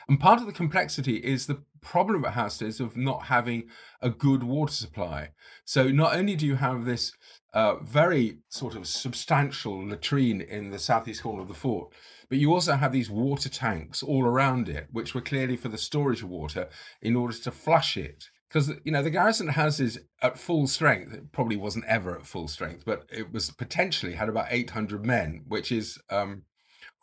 And 0.09 0.21
part 0.21 0.41
of 0.41 0.47
the 0.47 0.53
complexity 0.53 1.17
is 1.17 1.47
the 1.47 1.63
problem 1.81 2.25
at 2.25 2.35
Housesteads 2.35 2.81
of 2.81 2.97
not 2.97 3.25
having 3.25 3.69
a 4.01 4.11
good 4.11 4.43
water 4.43 4.73
supply. 4.73 5.31
So 5.65 5.89
not 5.89 6.17
only 6.17 6.37
do 6.37 6.47
you 6.47 6.57
have 6.57 6.85
this 6.85 7.13
uh, 7.55 7.77
very 7.77 8.39
sort 8.49 8.77
of 8.77 8.87
substantial 8.87 9.87
latrine 9.87 10.41
in 10.41 10.71
the 10.71 10.79
southeast 10.79 11.23
corner 11.23 11.43
of 11.43 11.49
the 11.49 11.55
fort, 11.55 11.93
but 12.29 12.39
you 12.39 12.53
also 12.53 12.75
have 12.75 12.93
these 12.93 13.11
water 13.11 13.49
tanks 13.49 14.03
all 14.03 14.25
around 14.25 14.69
it, 14.69 14.89
which 14.93 15.15
were 15.15 15.21
clearly 15.21 15.57
for 15.57 15.69
the 15.69 15.79
storage 15.79 16.23
of 16.23 16.29
water 16.29 16.69
in 17.03 17.17
order 17.17 17.35
to 17.35 17.51
flush 17.51 17.97
it. 17.97 18.29
Because 18.49 18.73
you 18.85 18.93
know 18.93 19.03
the 19.03 19.11
garrison 19.11 19.49
houses 19.49 19.99
at 20.23 20.39
full 20.39 20.67
strength, 20.67 21.13
it 21.13 21.33
probably 21.33 21.57
wasn't 21.57 21.85
ever 21.87 22.17
at 22.17 22.27
full 22.27 22.47
strength, 22.47 22.85
but 22.85 23.05
it 23.11 23.33
was 23.33 23.51
potentially 23.51 24.15
had 24.15 24.29
about 24.29 24.47
800 24.51 25.05
men, 25.05 25.43
which 25.49 25.73
is 25.73 25.99
um, 26.11 26.43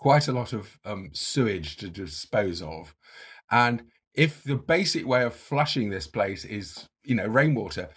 quite 0.04 0.28
a 0.28 0.34
lot 0.34 0.52
of 0.52 0.78
um, 0.84 1.10
sewage 1.14 1.78
to 1.78 1.88
dispose 1.88 2.62
of. 2.62 2.94
And 3.50 3.84
if 4.14 4.44
the 4.44 4.58
basic 4.58 5.08
way 5.08 5.24
of 5.24 5.34
flushing 5.34 5.90
this 5.90 6.08
place 6.08 6.44
is, 6.44 6.90
you 7.06 7.16
know, 7.16 7.26
rainwater, 7.26 7.88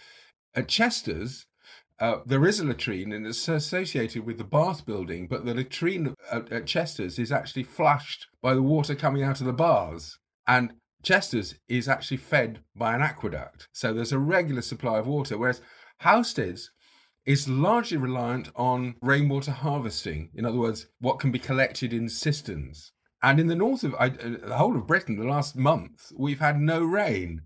at 0.55 0.69
Chesters, 0.69 1.45
uh, 1.99 2.19
there 2.25 2.47
is 2.47 2.61
a 2.61 2.65
latrine 2.65 3.11
and 3.11 3.27
it's 3.27 3.49
associated 3.49 4.25
with 4.25 4.37
the 4.37 4.45
bath 4.45 4.85
building, 4.85 5.27
but 5.27 5.45
the 5.45 5.53
latrine 5.53 6.15
at, 6.31 6.49
at 6.49 6.65
Chesters 6.65 7.19
is 7.19 7.33
actually 7.33 7.63
flushed 7.63 8.27
by 8.41 8.53
the 8.53 8.63
water 8.63 8.95
coming 8.95 9.23
out 9.23 9.41
of 9.41 9.45
the 9.45 9.51
bars. 9.51 10.17
And 10.47 10.75
Chesters 11.03 11.55
is 11.67 11.89
actually 11.89 12.17
fed 12.17 12.61
by 12.73 12.95
an 12.95 13.01
aqueduct. 13.01 13.67
So 13.73 13.91
there's 13.91 14.13
a 14.13 14.19
regular 14.19 14.61
supply 14.61 14.99
of 14.99 15.07
water, 15.07 15.37
whereas 15.37 15.61
Housesteads 16.03 16.69
is 17.27 17.49
largely 17.49 17.97
reliant 17.97 18.49
on 18.55 18.95
rainwater 19.01 19.51
harvesting. 19.51 20.29
In 20.33 20.45
other 20.45 20.57
words, 20.57 20.87
what 21.01 21.19
can 21.19 21.29
be 21.29 21.37
collected 21.37 21.91
in 21.91 22.07
cisterns. 22.07 22.93
And 23.21 23.37
in 23.37 23.47
the 23.47 23.55
north 23.55 23.83
of 23.83 23.93
uh, 23.95 24.09
the 24.09 24.55
whole 24.55 24.77
of 24.77 24.87
Britain, 24.87 25.19
the 25.19 25.25
last 25.25 25.55
month, 25.55 26.11
we've 26.17 26.39
had 26.39 26.57
no 26.57 26.81
rain. 26.81 27.41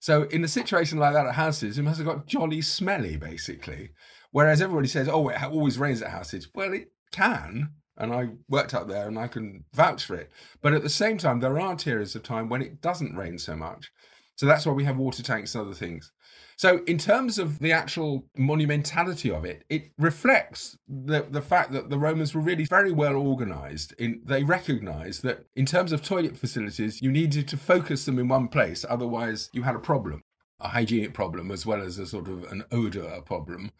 So 0.00 0.22
in 0.22 0.44
a 0.44 0.48
situation 0.48 0.98
like 0.98 1.12
that 1.12 1.26
at 1.26 1.34
Housesteads, 1.34 1.76
it 1.76 1.82
must 1.82 1.98
have 1.98 2.06
got 2.06 2.26
jolly 2.26 2.62
smelly, 2.62 3.18
basically. 3.18 3.90
Whereas 4.30 4.62
everybody 4.62 4.88
says, 4.88 5.08
"Oh, 5.08 5.28
it 5.28 5.42
always 5.42 5.78
rains 5.78 6.00
at 6.00 6.10
Housesteads." 6.10 6.46
Well, 6.54 6.72
it 6.72 6.92
can, 7.12 7.72
and 7.98 8.14
I 8.14 8.30
worked 8.48 8.72
up 8.74 8.88
there, 8.88 9.08
and 9.08 9.18
I 9.18 9.28
can 9.28 9.64
vouch 9.74 10.04
for 10.04 10.14
it. 10.14 10.30
But 10.62 10.72
at 10.72 10.82
the 10.82 10.88
same 10.88 11.18
time, 11.18 11.40
there 11.40 11.58
are 11.60 11.76
periods 11.76 12.14
of 12.14 12.22
time 12.22 12.48
when 12.48 12.62
it 12.62 12.80
doesn't 12.80 13.16
rain 13.16 13.38
so 13.38 13.56
much. 13.56 13.90
So 14.38 14.46
that's 14.46 14.64
why 14.64 14.72
we 14.72 14.84
have 14.84 14.98
water 14.98 15.24
tanks 15.24 15.56
and 15.56 15.66
other 15.66 15.74
things. 15.74 16.12
So, 16.56 16.80
in 16.86 16.96
terms 16.96 17.40
of 17.40 17.58
the 17.58 17.72
actual 17.72 18.24
monumentality 18.38 19.36
of 19.36 19.44
it, 19.44 19.64
it 19.68 19.90
reflects 19.98 20.78
the, 20.86 21.26
the 21.28 21.42
fact 21.42 21.72
that 21.72 21.90
the 21.90 21.98
Romans 21.98 22.36
were 22.36 22.40
really 22.40 22.64
very 22.64 22.92
well 22.92 23.16
organized. 23.16 23.94
In, 23.98 24.20
they 24.24 24.44
recognized 24.44 25.24
that 25.24 25.44
in 25.56 25.66
terms 25.66 25.90
of 25.90 26.04
toilet 26.04 26.36
facilities, 26.36 27.02
you 27.02 27.10
needed 27.10 27.48
to 27.48 27.56
focus 27.56 28.04
them 28.04 28.20
in 28.20 28.28
one 28.28 28.46
place, 28.46 28.84
otherwise, 28.88 29.50
you 29.52 29.62
had 29.62 29.74
a 29.74 29.80
problem 29.80 30.22
a 30.60 30.68
hygienic 30.68 31.14
problem 31.14 31.50
as 31.50 31.64
well 31.64 31.80
as 31.80 31.98
a 31.98 32.06
sort 32.06 32.28
of 32.28 32.42
an 32.50 32.64
odor 32.72 33.20
problem 33.24 33.70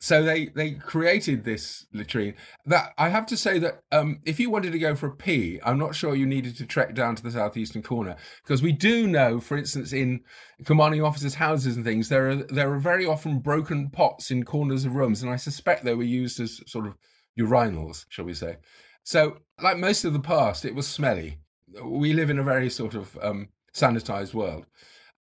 so 0.00 0.22
they 0.22 0.46
they 0.46 0.72
created 0.72 1.44
this 1.44 1.86
latrine 1.92 2.34
that 2.66 2.92
i 2.98 3.08
have 3.08 3.26
to 3.26 3.36
say 3.36 3.58
that 3.58 3.82
um, 3.90 4.20
if 4.24 4.38
you 4.38 4.48
wanted 4.48 4.72
to 4.72 4.78
go 4.78 4.94
for 4.94 5.08
a 5.08 5.16
pee 5.16 5.58
i'm 5.64 5.78
not 5.78 5.94
sure 5.94 6.14
you 6.14 6.26
needed 6.26 6.56
to 6.56 6.64
trek 6.64 6.94
down 6.94 7.16
to 7.16 7.22
the 7.22 7.30
southeastern 7.30 7.82
corner 7.82 8.16
because 8.42 8.62
we 8.62 8.72
do 8.72 9.06
know 9.06 9.40
for 9.40 9.56
instance 9.56 9.92
in 9.92 10.20
commanding 10.64 11.02
officers 11.02 11.34
houses 11.34 11.76
and 11.76 11.84
things 11.84 12.08
there 12.08 12.30
are 12.30 12.36
there 12.36 12.72
are 12.72 12.78
very 12.78 13.06
often 13.06 13.38
broken 13.38 13.90
pots 13.90 14.30
in 14.30 14.44
corners 14.44 14.84
of 14.84 14.94
rooms 14.94 15.22
and 15.22 15.32
i 15.32 15.36
suspect 15.36 15.84
they 15.84 15.94
were 15.94 16.02
used 16.02 16.38
as 16.38 16.60
sort 16.66 16.86
of 16.86 16.94
urinals 17.38 18.04
shall 18.08 18.24
we 18.24 18.34
say. 18.34 18.56
So 19.04 19.38
like 19.62 19.78
most 19.78 20.04
of 20.04 20.12
the 20.12 20.20
past 20.20 20.64
it 20.64 20.74
was 20.74 20.86
smelly. 20.86 21.38
We 21.82 22.12
live 22.12 22.30
in 22.30 22.38
a 22.38 22.44
very 22.44 22.70
sort 22.70 22.94
of 22.94 23.16
um, 23.22 23.48
sanitized 23.74 24.34
world. 24.34 24.66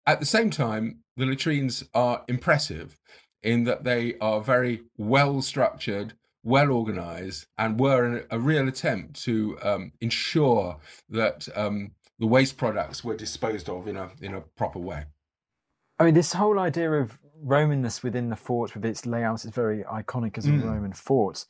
At 0.08 0.20
the 0.20 0.26
same 0.26 0.50
time 0.50 1.00
the 1.18 1.26
latrines 1.26 1.84
are 1.94 2.24
impressive 2.28 2.98
in 3.46 3.64
that 3.64 3.84
they 3.84 4.16
are 4.20 4.42
very 4.42 4.82
well 4.98 5.42
structured, 5.42 6.14
well 6.44 6.72
organized, 6.72 7.46
and 7.58 7.80
were 7.80 8.26
a 8.32 8.40
real 8.40 8.68
attempt 8.68 9.24
to 9.24 9.58
um, 9.62 9.92
ensure 10.02 10.78
that 11.10 11.48
um, 11.56 11.92
the 12.20 12.28
waste 12.28 12.58
products 12.58 13.04
were 13.04 13.16
disposed 13.16 13.70
of 13.70 13.88
in 13.88 13.96
a 13.96 14.10
in 14.20 14.34
a 14.34 14.42
proper 14.42 14.80
way. 14.80 15.06
I 16.00 16.06
mean, 16.06 16.16
this 16.16 16.34
whole 16.34 16.60
idea 16.60 16.92
of 16.92 17.20
Romanness 17.44 18.02
within 18.02 18.30
the 18.30 18.36
fort, 18.36 18.74
with 18.74 18.84
its 18.84 19.06
layout, 19.06 19.46
is 19.46 19.52
very 19.52 19.84
iconic 19.84 20.38
as 20.38 20.46
a 20.48 20.50
mm. 20.50 20.64
Roman 20.64 20.94
fort. 20.94 21.46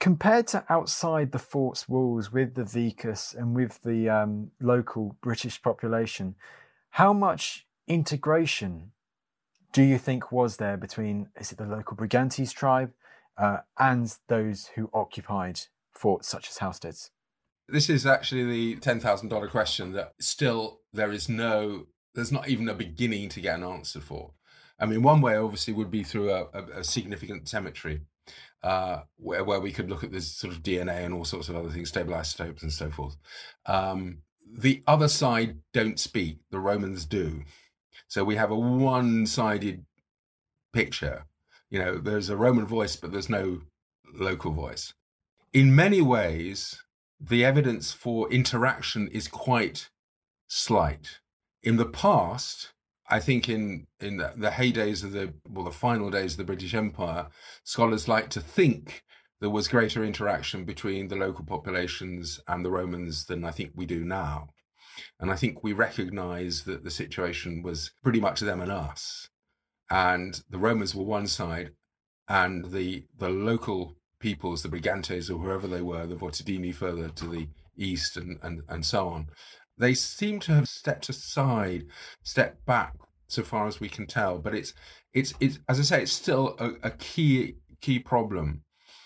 Compared 0.00 0.46
to 0.48 0.64
outside 0.68 1.32
the 1.32 1.38
fort's 1.38 1.88
walls, 1.88 2.32
with 2.32 2.54
the 2.54 2.64
vicus 2.64 3.34
and 3.34 3.54
with 3.54 3.82
the 3.82 4.08
um, 4.08 4.50
local 4.60 5.16
British 5.20 5.60
population, 5.60 6.34
how 6.90 7.12
much 7.12 7.66
integration 7.86 8.92
do 9.72 9.82
you 9.82 9.98
think 9.98 10.32
was 10.32 10.56
there 10.56 10.76
between 10.76 11.28
is 11.38 11.52
it 11.52 11.58
the 11.58 11.64
local 11.64 11.96
Brigantes 11.96 12.52
tribe 12.52 12.92
uh, 13.36 13.58
and 13.78 14.14
those 14.28 14.70
who 14.74 14.90
occupied 14.92 15.60
forts 15.92 16.28
such 16.28 16.48
as 16.48 16.58
Housesteads? 16.58 17.10
This 17.68 17.90
is 17.90 18.06
actually 18.06 18.44
the 18.44 18.76
ten 18.80 18.98
thousand 19.00 19.28
dollar 19.28 19.48
question 19.48 19.92
that 19.92 20.14
still 20.18 20.80
there 20.92 21.12
is 21.12 21.28
no 21.28 21.86
there's 22.14 22.32
not 22.32 22.48
even 22.48 22.68
a 22.68 22.74
beginning 22.74 23.28
to 23.30 23.40
get 23.40 23.56
an 23.56 23.64
answer 23.64 24.00
for. 24.00 24.32
I 24.80 24.86
mean, 24.86 25.02
one 25.02 25.20
way 25.20 25.36
obviously 25.36 25.74
would 25.74 25.90
be 25.90 26.02
through 26.02 26.30
a, 26.30 26.46
a, 26.52 26.62
a 26.78 26.84
significant 26.84 27.48
cemetery, 27.48 28.02
uh, 28.62 29.00
where 29.16 29.44
where 29.44 29.60
we 29.60 29.72
could 29.72 29.90
look 29.90 30.04
at 30.04 30.12
this 30.12 30.30
sort 30.34 30.52
of 30.52 30.62
DNA 30.62 31.04
and 31.04 31.12
all 31.12 31.24
sorts 31.24 31.48
of 31.48 31.56
other 31.56 31.70
things, 31.70 31.88
stable 31.88 32.14
isotopes 32.14 32.62
and 32.62 32.72
so 32.72 32.90
forth. 32.90 33.16
Um, 33.66 34.18
the 34.50 34.82
other 34.86 35.08
side 35.08 35.58
don't 35.72 35.98
speak; 35.98 36.38
the 36.50 36.60
Romans 36.60 37.04
do. 37.04 37.42
So 38.06 38.24
we 38.24 38.36
have 38.36 38.50
a 38.50 38.56
one 38.56 39.26
sided 39.26 39.84
picture. 40.72 41.24
You 41.70 41.78
know, 41.80 41.98
there's 41.98 42.30
a 42.30 42.36
Roman 42.36 42.66
voice, 42.66 42.96
but 42.96 43.12
there's 43.12 43.28
no 43.28 43.60
local 44.14 44.52
voice. 44.52 44.94
In 45.52 45.74
many 45.74 46.00
ways, 46.00 46.82
the 47.20 47.44
evidence 47.44 47.92
for 47.92 48.30
interaction 48.30 49.08
is 49.08 49.28
quite 49.28 49.90
slight. 50.46 51.18
In 51.62 51.76
the 51.76 51.86
past, 51.86 52.72
I 53.08 53.20
think 53.20 53.48
in 53.48 53.86
in 54.00 54.18
the, 54.18 54.32
the 54.36 54.50
heydays 54.50 55.02
of 55.02 55.12
the 55.12 55.34
well, 55.48 55.64
the 55.64 55.70
final 55.70 56.10
days 56.10 56.32
of 56.32 56.38
the 56.38 56.44
British 56.44 56.74
Empire, 56.74 57.28
scholars 57.64 58.08
like 58.08 58.28
to 58.30 58.40
think 58.40 59.02
there 59.40 59.50
was 59.50 59.68
greater 59.68 60.04
interaction 60.04 60.64
between 60.64 61.08
the 61.08 61.16
local 61.16 61.44
populations 61.44 62.40
and 62.48 62.64
the 62.64 62.70
Romans 62.70 63.24
than 63.26 63.44
I 63.44 63.50
think 63.50 63.72
we 63.74 63.86
do 63.86 64.04
now. 64.04 64.48
And 65.20 65.30
I 65.30 65.36
think 65.36 65.62
we 65.62 65.72
recognize 65.72 66.64
that 66.64 66.84
the 66.84 66.90
situation 66.90 67.62
was 67.62 67.90
pretty 68.02 68.20
much 68.20 68.40
them 68.40 68.60
and 68.60 68.70
us. 68.70 69.28
And 69.90 70.40
the 70.50 70.58
Romans 70.58 70.94
were 70.94 71.04
one 71.04 71.26
side, 71.26 71.70
and 72.28 72.72
the 72.72 73.04
the 73.16 73.30
local 73.30 73.96
peoples, 74.20 74.62
the 74.62 74.68
Brigantes 74.68 75.30
or 75.30 75.38
whoever 75.38 75.66
they 75.66 75.80
were, 75.80 76.06
the 76.06 76.16
Votadini 76.16 76.74
further 76.74 77.08
to 77.08 77.26
the 77.26 77.48
east 77.76 78.16
and, 78.16 78.38
and, 78.42 78.62
and 78.68 78.84
so 78.84 79.08
on, 79.08 79.28
they 79.78 79.94
seem 79.94 80.40
to 80.40 80.52
have 80.52 80.68
stepped 80.68 81.08
aside, 81.08 81.84
stepped 82.22 82.66
back 82.66 82.94
so 83.28 83.42
far 83.42 83.66
as 83.66 83.80
we 83.80 83.88
can 83.88 84.06
tell. 84.06 84.38
But 84.38 84.54
it's 84.54 84.74
it's 85.14 85.34
it's 85.40 85.58
as 85.68 85.78
I 85.78 85.82
say, 85.82 86.02
it's 86.02 86.12
still 86.12 86.56
a, 86.58 86.88
a 86.88 86.90
key 86.90 87.54
key 87.80 87.98
problem. 87.98 88.62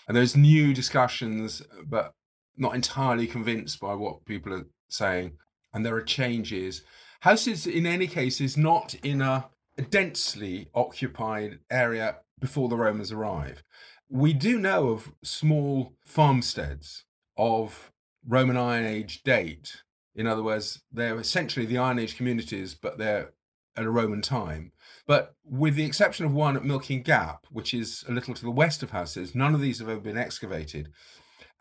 And 0.07 0.17
there's 0.17 0.35
new 0.35 0.73
discussions, 0.73 1.61
but 1.85 2.11
not 2.57 2.75
entirely 2.75 3.25
convinced 3.27 3.79
by 3.79 3.93
what 3.93 4.25
people 4.25 4.53
are 4.53 4.65
saying 4.89 5.37
and 5.73 5.85
there 5.85 5.95
are 5.95 6.01
changes. 6.01 6.83
Houses, 7.21 7.65
in 7.65 7.85
any 7.85 8.07
case, 8.07 8.41
is 8.41 8.57
not 8.57 8.95
in 8.95 9.21
a 9.21 9.49
densely 9.89 10.67
occupied 10.75 11.59
area 11.71 12.17
before 12.39 12.69
the 12.69 12.77
Romans 12.77 13.11
arrive. 13.11 13.63
We 14.09 14.33
do 14.33 14.59
know 14.59 14.89
of 14.89 15.11
small 15.23 15.93
farmsteads 16.05 17.05
of 17.37 17.91
Roman 18.27 18.57
Iron 18.57 18.85
Age 18.85 19.23
date. 19.23 19.83
In 20.15 20.27
other 20.27 20.43
words, 20.43 20.83
they're 20.91 21.19
essentially 21.19 21.65
the 21.65 21.79
Iron 21.79 21.97
Age 21.97 22.15
communities, 22.15 22.75
but 22.75 22.97
they're 22.97 23.31
at 23.75 23.85
a 23.85 23.89
Roman 23.89 24.21
time. 24.21 24.71
But 25.07 25.35
with 25.43 25.75
the 25.75 25.85
exception 25.85 26.25
of 26.25 26.33
one 26.33 26.55
at 26.55 26.63
Milking 26.63 27.01
Gap, 27.01 27.47
which 27.49 27.73
is 27.73 28.05
a 28.07 28.11
little 28.11 28.35
to 28.35 28.43
the 28.43 28.51
west 28.51 28.83
of 28.83 28.91
Houses, 28.91 29.33
none 29.33 29.55
of 29.55 29.61
these 29.61 29.79
have 29.79 29.89
ever 29.89 29.99
been 29.99 30.17
excavated. 30.17 30.91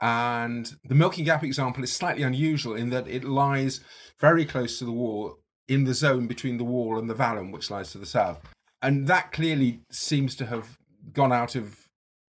And 0.02 0.74
the 0.84 0.96
Milking 0.96 1.24
Gap 1.24 1.44
example 1.44 1.84
is 1.84 1.92
slightly 1.92 2.24
unusual 2.24 2.74
in 2.74 2.90
that 2.90 3.06
it 3.06 3.22
lies 3.22 3.80
very 4.18 4.44
close 4.44 4.80
to 4.80 4.84
the 4.84 4.92
wall 4.92 5.38
in 5.68 5.84
the 5.84 5.94
zone 5.94 6.26
between 6.26 6.58
the 6.58 6.64
wall 6.64 6.98
and 6.98 7.08
the 7.08 7.14
vallum, 7.14 7.52
which 7.52 7.70
lies 7.70 7.92
to 7.92 7.98
the 7.98 8.06
south. 8.06 8.40
And 8.82 9.06
that 9.06 9.30
clearly 9.30 9.80
seems 9.92 10.34
to 10.36 10.46
have 10.46 10.76
gone 11.12 11.32
out 11.32 11.54
of 11.54 11.86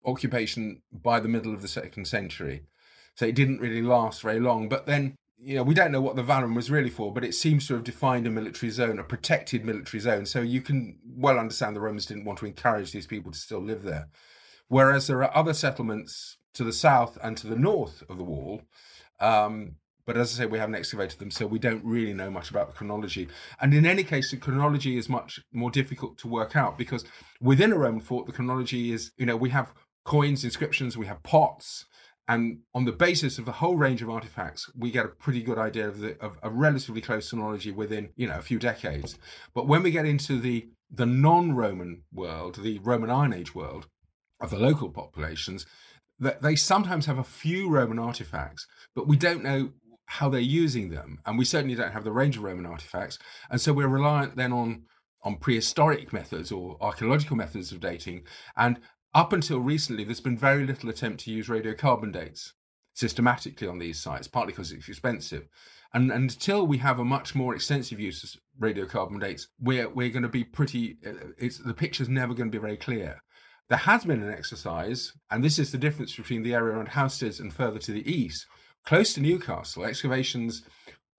occupation 0.04 0.82
by 0.92 1.20
the 1.20 1.28
middle 1.28 1.54
of 1.54 1.62
the 1.62 1.68
second 1.68 2.06
century. 2.06 2.64
So 3.14 3.28
it 3.28 3.36
didn't 3.36 3.62
really 3.62 3.84
last 3.84 4.24
very 4.24 4.40
long. 4.40 4.68
But 4.68 4.88
then, 4.88 5.14
you 5.38 5.56
know, 5.56 5.64
we 5.64 5.76
don't 5.76 5.92
know 5.92 6.02
what 6.02 6.16
the 6.16 6.24
vallum 6.24 6.56
was 6.56 6.72
really 6.72 6.90
for, 6.90 7.14
but 7.14 7.24
it 7.24 7.36
seems 7.36 7.68
to 7.68 7.76
have 7.76 7.84
defined 7.84 8.26
a 8.26 8.32
military 8.32 8.72
zone, 8.72 8.98
a 8.98 9.04
protected 9.04 9.64
military 9.64 10.02
zone. 10.02 10.26
So 10.26 10.42
you 10.42 10.62
can 10.62 10.98
well 11.06 11.38
understand 11.38 11.76
the 11.76 11.82
Romans 11.82 12.08
didn't 12.08 12.26
want 12.26 12.40
to 12.40 12.48
encourage 12.48 12.92
these 12.92 13.06
people 13.06 13.32
to 13.32 13.38
still 13.38 13.62
live 13.62 13.84
there. 13.84 14.08
Whereas 14.70 15.06
there 15.06 15.24
are 15.24 15.38
other 15.38 15.54
settlements 15.54 16.38
to 16.54 16.64
the 16.64 16.74
south 16.74 17.18
and 17.22 17.38
to 17.38 17.48
the 17.48 17.56
north 17.56 18.04
of 18.10 18.18
the 18.18 18.24
wall. 18.24 18.62
Um, 19.20 19.76
but 20.06 20.18
as 20.18 20.34
I 20.34 20.44
say, 20.44 20.46
we 20.48 20.58
haven't 20.58 20.76
excavated 20.76 21.20
them, 21.20 21.30
so 21.30 21.46
we 21.46 21.60
don't 21.60 21.86
really 21.86 22.14
know 22.14 22.32
much 22.32 22.50
about 22.50 22.68
the 22.68 22.74
chronology. 22.74 23.28
And 23.62 23.74
in 23.74 23.86
any 23.86 24.04
case, 24.04 24.32
the 24.32 24.38
chronology 24.38 24.98
is 24.98 25.08
much 25.08 25.40
more 25.54 25.70
difficult 25.70 26.18
to 26.20 26.28
work 26.28 26.56
out 26.56 26.78
because 26.78 27.06
within 27.40 27.72
a 27.72 27.78
Roman 27.78 28.02
fort, 28.02 28.26
the 28.26 28.32
chronology 28.32 28.92
is, 28.92 29.12
you 29.18 29.28
know, 29.28 29.38
we 29.38 29.52
have 29.52 29.72
coins, 30.06 30.44
inscriptions, 30.44 30.98
we 30.98 31.06
have 31.06 31.22
pots, 31.22 31.86
and 32.30 32.60
on 32.76 32.86
the 32.86 32.92
basis 32.92 33.40
of 33.40 33.46
the 33.46 33.54
whole 33.54 33.76
range 33.76 34.04
of 34.04 34.10
artifacts, 34.10 34.70
we 34.78 34.92
get 34.92 35.04
a 35.04 35.10
pretty 35.10 35.42
good 35.42 35.58
idea 35.58 35.88
of, 35.88 36.00
the, 36.00 36.16
of 36.22 36.38
a 36.44 36.50
relatively 36.52 37.02
close 37.02 37.30
chronology 37.30 37.72
within, 37.72 38.10
you 38.16 38.28
know, 38.28 38.38
a 38.38 38.42
few 38.44 38.60
decades. 38.60 39.18
But 39.56 39.68
when 39.68 39.82
we 39.82 39.90
get 39.90 40.06
into 40.06 40.40
the 40.40 40.70
the 40.92 41.06
non-Roman 41.06 42.04
world, 42.12 42.64
the 42.64 42.80
Roman 42.80 43.10
Iron 43.12 43.34
Age 43.34 43.54
world 43.54 43.88
of 44.40 44.50
the 44.50 44.58
local 44.58 44.90
populations, 44.90 45.66
that 46.20 46.42
they 46.42 46.56
sometimes 46.56 47.06
have 47.06 47.18
a 47.18 47.24
few 47.24 47.70
Roman 47.70 48.00
artifacts, 48.00 48.68
but 48.96 49.08
we 49.08 49.18
don't 49.18 49.44
know 49.44 49.72
how 50.06 50.30
they're 50.30 50.40
using 50.42 50.90
them, 50.90 51.20
and 51.26 51.38
we 51.38 51.46
certainly 51.46 51.76
don't 51.76 51.94
have 51.94 52.04
the 52.04 52.12
range 52.12 52.38
of 52.38 52.44
Roman 52.44 52.66
artifacts, 52.66 53.20
and 53.50 53.62
so 53.62 53.74
we're 53.74 53.88
reliant 53.88 54.36
then 54.36 54.52
on 54.52 54.84
on 55.24 55.36
prehistoric 55.36 56.14
methods 56.14 56.52
or 56.52 56.78
archaeological 56.82 57.36
methods 57.36 57.72
of 57.72 57.80
dating. 57.80 58.24
And 58.56 58.80
up 59.14 59.34
until 59.34 59.60
recently, 59.60 60.04
there's 60.04 60.22
been 60.22 60.38
very 60.38 60.66
little 60.66 60.90
attempt 60.90 61.22
to 61.22 61.32
use 61.32 61.48
radiocarbon 61.48 62.14
dates 62.14 62.54
systematically 62.94 63.68
on 63.68 63.80
these 63.80 64.00
sites, 64.00 64.28
partly 64.28 64.54
because 64.54 64.72
it's 64.72 64.88
expensive. 64.88 65.48
And, 65.94 66.12
and 66.12 66.32
until 66.32 66.68
we 66.68 66.78
have 66.78 67.00
a 67.00 67.06
much 67.06 67.34
more 67.34 67.56
extensive 67.56 68.00
use 68.00 68.24
of 68.24 68.40
radiocarbon 68.62 69.20
dates, 69.20 69.48
we're, 69.60 69.90
we're 69.90 70.10
going 70.10 70.24
to 70.24 70.30
be 70.30 70.44
pretty, 70.44 70.98
uh, 71.06 71.12
it's, 71.38 71.58
the 71.58 71.74
picture's 71.74 72.10
never 72.10 72.34
going 72.34 72.52
to 72.52 72.58
be 72.58 72.62
very 72.62 72.78
clear. 72.78 73.22
There 73.70 73.78
has 73.78 74.04
been 74.04 74.24
an 74.24 74.34
exercise, 74.34 75.14
and 75.30 75.44
this 75.44 75.60
is 75.60 75.72
the 75.72 75.78
difference 75.78 76.16
between 76.16 76.42
the 76.42 76.56
area 76.56 76.74
around 76.74 76.90
Housesteads 76.90 77.40
and 77.40 77.54
further 77.54 77.78
to 77.80 77.92
the 77.92 78.12
east, 78.12 78.48
close 78.84 79.14
to 79.14 79.22
Newcastle, 79.22 79.86
excavations, 79.86 80.64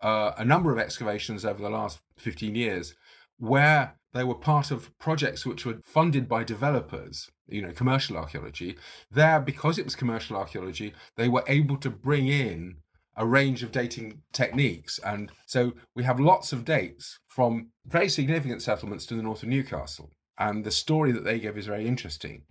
uh, 0.03 0.33
a 0.37 0.45
number 0.45 0.73
of 0.73 0.79
excavations 0.79 1.45
over 1.45 1.63
the 1.63 1.71
last 1.71 2.01
15 2.19 2.57
years, 2.57 2.95
where 3.39 3.95
they 4.13 4.25
were 4.25 4.35
part 4.35 4.73
of 4.73 4.97
projects 4.99 5.47
which 5.47 5.65
were 5.65 5.79
funded 5.85 6.29
by 6.29 6.43
developers, 6.43 7.31
you 7.47 7.63
know, 7.63 7.71
commercial 7.71 8.17
archaeology. 8.17 8.77
There, 9.13 9.39
because 9.39 9.79
it 9.79 9.85
was 9.85 9.95
commercial 9.95 10.37
archaeology, 10.37 10.93
they 11.17 11.29
were 11.29 11.45
able 11.47 11.77
to 11.77 11.91
bring 11.91 12.27
in 12.27 12.79
a 13.17 13.25
range 13.25 13.63
of 13.63 13.71
dating 13.71 14.23
techniques. 14.33 14.99
And 15.05 15.31
so 15.47 15.75
we 15.95 16.03
have 16.03 16.19
lots 16.19 16.53
of 16.53 16.65
dates 16.65 17.21
from 17.29 17.69
very 17.87 18.09
significant 18.09 18.63
settlements 18.63 19.07
to 19.07 19.15
the 19.15 19.23
north 19.23 19.45
of 19.45 19.49
Newcastle. 19.51 20.11
And 20.41 20.65
the 20.65 20.71
story 20.71 21.13
that 21.13 21.23
they 21.23 21.39
give 21.39 21.57
is 21.57 21.67
very 21.67 21.87
interesting. 21.87 22.43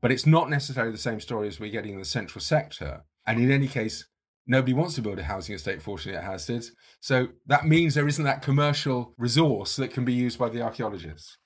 But 0.00 0.12
it's 0.12 0.26
not 0.26 0.48
necessarily 0.48 0.92
the 0.92 0.98
same 0.98 1.20
story 1.20 1.48
as 1.48 1.58
we're 1.58 1.72
getting 1.72 1.94
in 1.94 1.98
the 1.98 2.04
central 2.04 2.40
sector. 2.40 3.02
And 3.26 3.40
in 3.40 3.50
any 3.50 3.66
case, 3.66 4.06
nobody 4.46 4.72
wants 4.72 4.94
to 4.94 5.02
build 5.02 5.18
a 5.18 5.24
housing 5.24 5.54
estate, 5.54 5.82
fortunately, 5.82 6.18
at 6.18 6.24
Housesteads. 6.24 6.68
So 7.00 7.28
that 7.46 7.66
means 7.66 7.94
there 7.94 8.06
isn't 8.06 8.24
that 8.24 8.42
commercial 8.42 9.12
resource 9.18 9.74
that 9.76 9.90
can 9.90 10.04
be 10.04 10.12
used 10.12 10.38
by 10.38 10.48
the 10.48 10.62
archaeologists. 10.62 11.36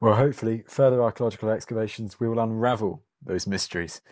Well, 0.00 0.16
hopefully, 0.16 0.64
further 0.68 1.02
archaeological 1.02 1.48
excavations 1.48 2.20
we 2.20 2.28
will 2.28 2.40
unravel 2.40 3.04
those 3.24 3.46
mysteries. 3.46 4.02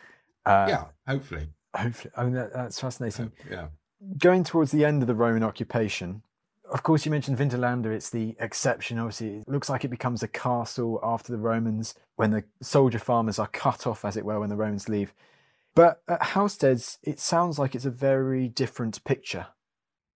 Uh, 0.47 0.67
yeah, 0.69 0.85
hopefully. 1.07 1.49
Hopefully. 1.77 2.13
I 2.17 2.25
mean, 2.25 2.35
that, 2.35 2.55
that's 2.55 2.81
fascinating. 2.81 3.33
yeah. 3.51 3.67
Going 4.17 4.45
towards 4.45 4.73
the 4.73 4.85
end 4.85 5.03
of 5.03 5.09
the 5.09 5.15
Roman 5.15 5.43
occupation, 5.43 6.23
of 6.71 6.83
course, 6.83 7.05
you 7.05 7.11
mentioned 7.11 7.39
Vindolanda. 7.39 7.87
It's 7.87 8.11
the 8.11 8.37
exception. 8.39 8.99
Obviously, 8.99 9.39
it 9.39 9.49
looks 9.49 9.69
like 9.69 9.85
it 9.85 9.89
becomes 9.89 10.23
a 10.23 10.29
castle 10.29 11.01
after 11.03 11.33
the 11.33 11.39
Romans 11.39 11.95
when 12.17 12.31
the 12.31 12.45
soldier 12.63 12.99
farmers 12.99 13.39
are 13.39 13.49
cut 13.49 13.87
off, 13.87 14.05
as 14.05 14.17
it 14.17 14.25
were, 14.25 14.41
when 14.41 14.51
the 14.51 14.57
Romans 14.57 14.89
leave. 14.89 15.13
But 15.75 16.03
at 16.09 16.21
Housesteads, 16.21 16.99
it 17.03 17.21
sounds 17.21 17.59
like 17.59 17.75
it's 17.75 17.85
a 17.85 17.91
very 17.91 18.49
different 18.49 19.03
picture. 19.05 19.49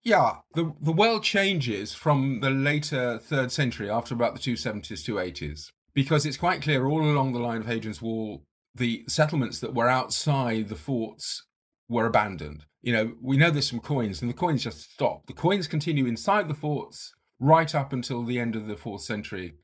Yeah, 0.03 0.37
the 0.55 0.73
the 0.81 0.93
world 0.93 1.23
changes 1.23 1.95
from 1.95 2.41
the 2.41 2.51
later 2.51 3.19
third 3.19 3.53
century, 3.53 3.89
after 3.89 4.15
about 4.15 4.35
the 4.35 4.41
270s, 4.41 5.05
280s, 5.05 5.71
because 5.95 6.27
it's 6.27 6.37
quite 6.37 6.63
clear 6.63 6.87
all 6.87 7.03
along 7.03 7.33
the 7.33 7.39
line 7.39 7.61
of 7.61 7.67
Hadrian's 7.67 8.03
Wall, 8.03 8.43
the 8.75 9.05
settlements 9.07 9.61
that 9.61 9.75
were 9.75 9.89
outside 9.89 10.69
the 10.69 10.77
forts 10.77 11.45
were 11.89 12.07
abandoned. 12.07 12.65
You 12.83 12.93
know, 12.93 13.13
we 13.21 13.37
know 13.37 13.51
there's 13.51 13.71
some 13.71 13.81
coins, 13.81 14.21
and 14.21 14.31
the 14.31 14.35
coins 14.35 14.65
just 14.65 14.93
stop. 14.93 15.27
The 15.27 15.33
coins 15.33 15.67
continue 15.67 16.07
inside 16.07 16.49
the 16.49 16.55
forts 16.55 17.13
right 17.39 17.73
up 17.75 17.93
until 17.93 18.25
the 18.25 18.39
end 18.39 18.57
of 18.57 18.67
the 18.67 18.77
fourth 18.77 19.03
century, 19.03 19.55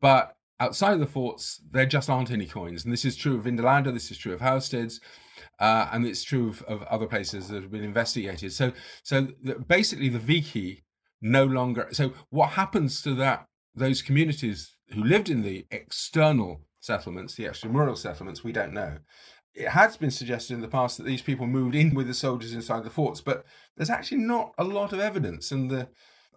but 0.00 0.36
outside 0.60 0.94
of 0.94 1.00
the 1.00 1.06
forts, 1.06 1.60
there 1.70 1.86
just 1.86 2.08
aren't 2.08 2.30
any 2.30 2.46
coins. 2.46 2.84
And 2.84 2.92
this 2.92 3.04
is 3.04 3.16
true 3.16 3.36
of 3.36 3.44
Vindolanda, 3.44 3.92
this 3.92 4.10
is 4.10 4.18
true 4.18 4.32
of 4.32 4.40
Housesteads. 4.40 5.00
Uh, 5.58 5.88
and 5.92 6.06
it's 6.06 6.22
true 6.22 6.48
of, 6.48 6.62
of, 6.62 6.82
other 6.84 7.06
places 7.06 7.48
that 7.48 7.62
have 7.62 7.70
been 7.70 7.84
investigated. 7.84 8.52
So, 8.52 8.72
so 9.02 9.28
the, 9.42 9.54
basically, 9.54 10.08
the 10.08 10.18
Vici 10.18 10.84
no 11.20 11.44
longer. 11.44 11.88
So, 11.92 12.12
what 12.30 12.50
happens 12.50 13.02
to 13.02 13.14
that 13.14 13.46
those 13.74 14.02
communities 14.02 14.76
who 14.90 15.02
lived 15.02 15.30
in 15.30 15.42
the 15.42 15.66
external 15.70 16.62
settlements, 16.80 17.34
the 17.34 17.44
extramural 17.44 17.96
settlements, 17.96 18.44
we 18.44 18.52
don't 18.52 18.72
know. 18.72 18.98
It 19.54 19.68
has 19.68 19.96
been 19.96 20.10
suggested 20.10 20.54
in 20.54 20.60
the 20.60 20.68
past 20.68 20.96
that 20.96 21.04
these 21.04 21.22
people 21.22 21.46
moved 21.46 21.74
in 21.74 21.94
with 21.94 22.06
the 22.06 22.14
soldiers 22.14 22.54
inside 22.54 22.84
the 22.84 22.90
forts, 22.90 23.20
but 23.20 23.44
there's 23.76 23.90
actually 23.90 24.18
not 24.18 24.54
a 24.56 24.64
lot 24.64 24.92
of 24.92 25.00
evidence. 25.00 25.52
And 25.52 25.70
the 25.70 25.88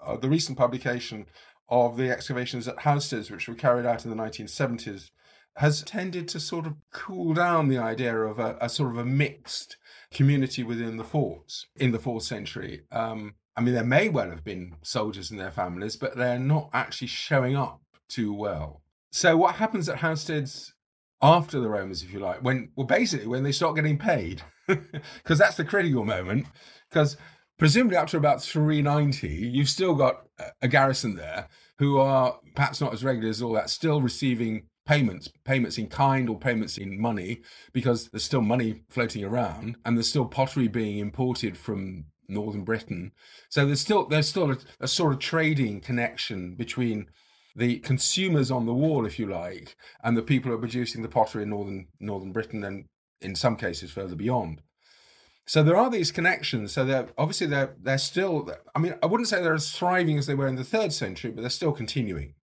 uh, 0.05 0.17
the 0.17 0.29
recent 0.29 0.57
publication 0.57 1.25
of 1.69 1.97
the 1.97 2.09
excavations 2.09 2.67
at 2.67 2.77
Housesteads, 2.77 3.31
which 3.31 3.47
were 3.47 3.55
carried 3.55 3.85
out 3.85 4.05
in 4.05 4.11
the 4.11 4.23
1970s, 4.23 5.09
has 5.57 5.81
tended 5.83 6.27
to 6.27 6.39
sort 6.39 6.67
of 6.67 6.75
cool 6.91 7.33
down 7.33 7.69
the 7.69 7.77
idea 7.77 8.15
of 8.15 8.39
a, 8.39 8.57
a 8.61 8.69
sort 8.69 8.91
of 8.91 8.97
a 8.97 9.05
mixed 9.05 9.77
community 10.11 10.63
within 10.63 10.97
the 10.97 11.03
forts 11.03 11.65
in 11.77 11.91
the 11.91 11.99
fourth 11.99 12.23
century. 12.23 12.81
Um, 12.91 13.35
I 13.55 13.61
mean, 13.61 13.73
there 13.73 13.85
may 13.85 14.09
well 14.09 14.29
have 14.29 14.43
been 14.43 14.75
soldiers 14.83 15.31
and 15.31 15.39
their 15.39 15.51
families, 15.51 15.95
but 15.95 16.17
they're 16.17 16.39
not 16.39 16.69
actually 16.73 17.07
showing 17.07 17.55
up 17.55 17.81
too 18.09 18.33
well. 18.33 18.81
So, 19.11 19.37
what 19.37 19.55
happens 19.55 19.87
at 19.87 19.99
Housesteads 19.99 20.73
after 21.21 21.59
the 21.59 21.69
Romans, 21.69 22.03
if 22.03 22.11
you 22.11 22.19
like, 22.19 22.43
when 22.43 22.69
well, 22.75 22.87
basically 22.87 23.27
when 23.27 23.43
they 23.43 23.51
start 23.51 23.75
getting 23.75 23.97
paid, 23.97 24.41
because 24.67 25.37
that's 25.37 25.57
the 25.57 25.65
critical 25.65 26.05
moment. 26.05 26.47
Because 26.89 27.17
presumably 27.57 27.97
up 27.97 28.07
to 28.07 28.17
about 28.17 28.41
390, 28.41 29.27
you've 29.27 29.69
still 29.69 29.95
got 29.95 30.27
a 30.61 30.67
garrison 30.67 31.15
there 31.15 31.47
who 31.79 31.97
are 31.97 32.39
perhaps 32.55 32.81
not 32.81 32.93
as 32.93 33.03
regular 33.03 33.29
as 33.29 33.41
all 33.41 33.53
that, 33.53 33.69
still 33.69 34.01
receiving 34.01 34.67
payments, 34.85 35.29
payments 35.43 35.77
in 35.77 35.87
kind 35.87 36.29
or 36.29 36.37
payments 36.37 36.77
in 36.77 36.99
money, 36.99 37.41
because 37.73 38.09
there's 38.09 38.23
still 38.23 38.41
money 38.41 38.83
floating 38.89 39.23
around 39.23 39.77
and 39.85 39.97
there's 39.97 40.09
still 40.09 40.25
pottery 40.25 40.67
being 40.67 40.99
imported 40.99 41.57
from 41.57 42.05
northern 42.27 42.63
Britain. 42.63 43.11
So 43.49 43.65
there's 43.65 43.81
still 43.81 44.07
there's 44.07 44.29
still 44.29 44.51
a, 44.51 44.57
a 44.79 44.87
sort 44.87 45.13
of 45.13 45.19
trading 45.19 45.81
connection 45.81 46.55
between 46.55 47.07
the 47.55 47.79
consumers 47.79 48.51
on 48.51 48.65
the 48.65 48.73
wall, 48.73 49.05
if 49.05 49.17
you 49.17 49.27
like, 49.27 49.75
and 50.03 50.17
the 50.17 50.21
people 50.21 50.49
who 50.49 50.57
are 50.57 50.59
producing 50.59 51.01
the 51.01 51.07
pottery 51.07 51.43
in 51.43 51.49
northern 51.49 51.87
northern 51.99 52.31
Britain 52.31 52.63
and 52.63 52.85
in 53.21 53.35
some 53.35 53.55
cases 53.55 53.91
further 53.91 54.15
beyond. 54.15 54.61
So 55.47 55.61
there 55.63 55.77
are 55.77 55.89
these 55.89 56.11
connections. 56.11 56.73
So 56.73 56.85
they're 56.85 57.07
obviously 57.17 57.47
they're 57.47 57.75
they're 57.81 57.97
still. 57.97 58.51
I 58.75 58.79
mean, 58.79 58.95
I 59.01 59.05
wouldn't 59.05 59.29
say 59.29 59.41
they're 59.41 59.53
as 59.53 59.71
thriving 59.71 60.17
as 60.17 60.27
they 60.27 60.35
were 60.35 60.47
in 60.47 60.55
the 60.55 60.63
third 60.63 60.91
century, 60.91 61.31
but 61.31 61.41
they're 61.41 61.49
still 61.49 61.71
continuing. 61.71 62.33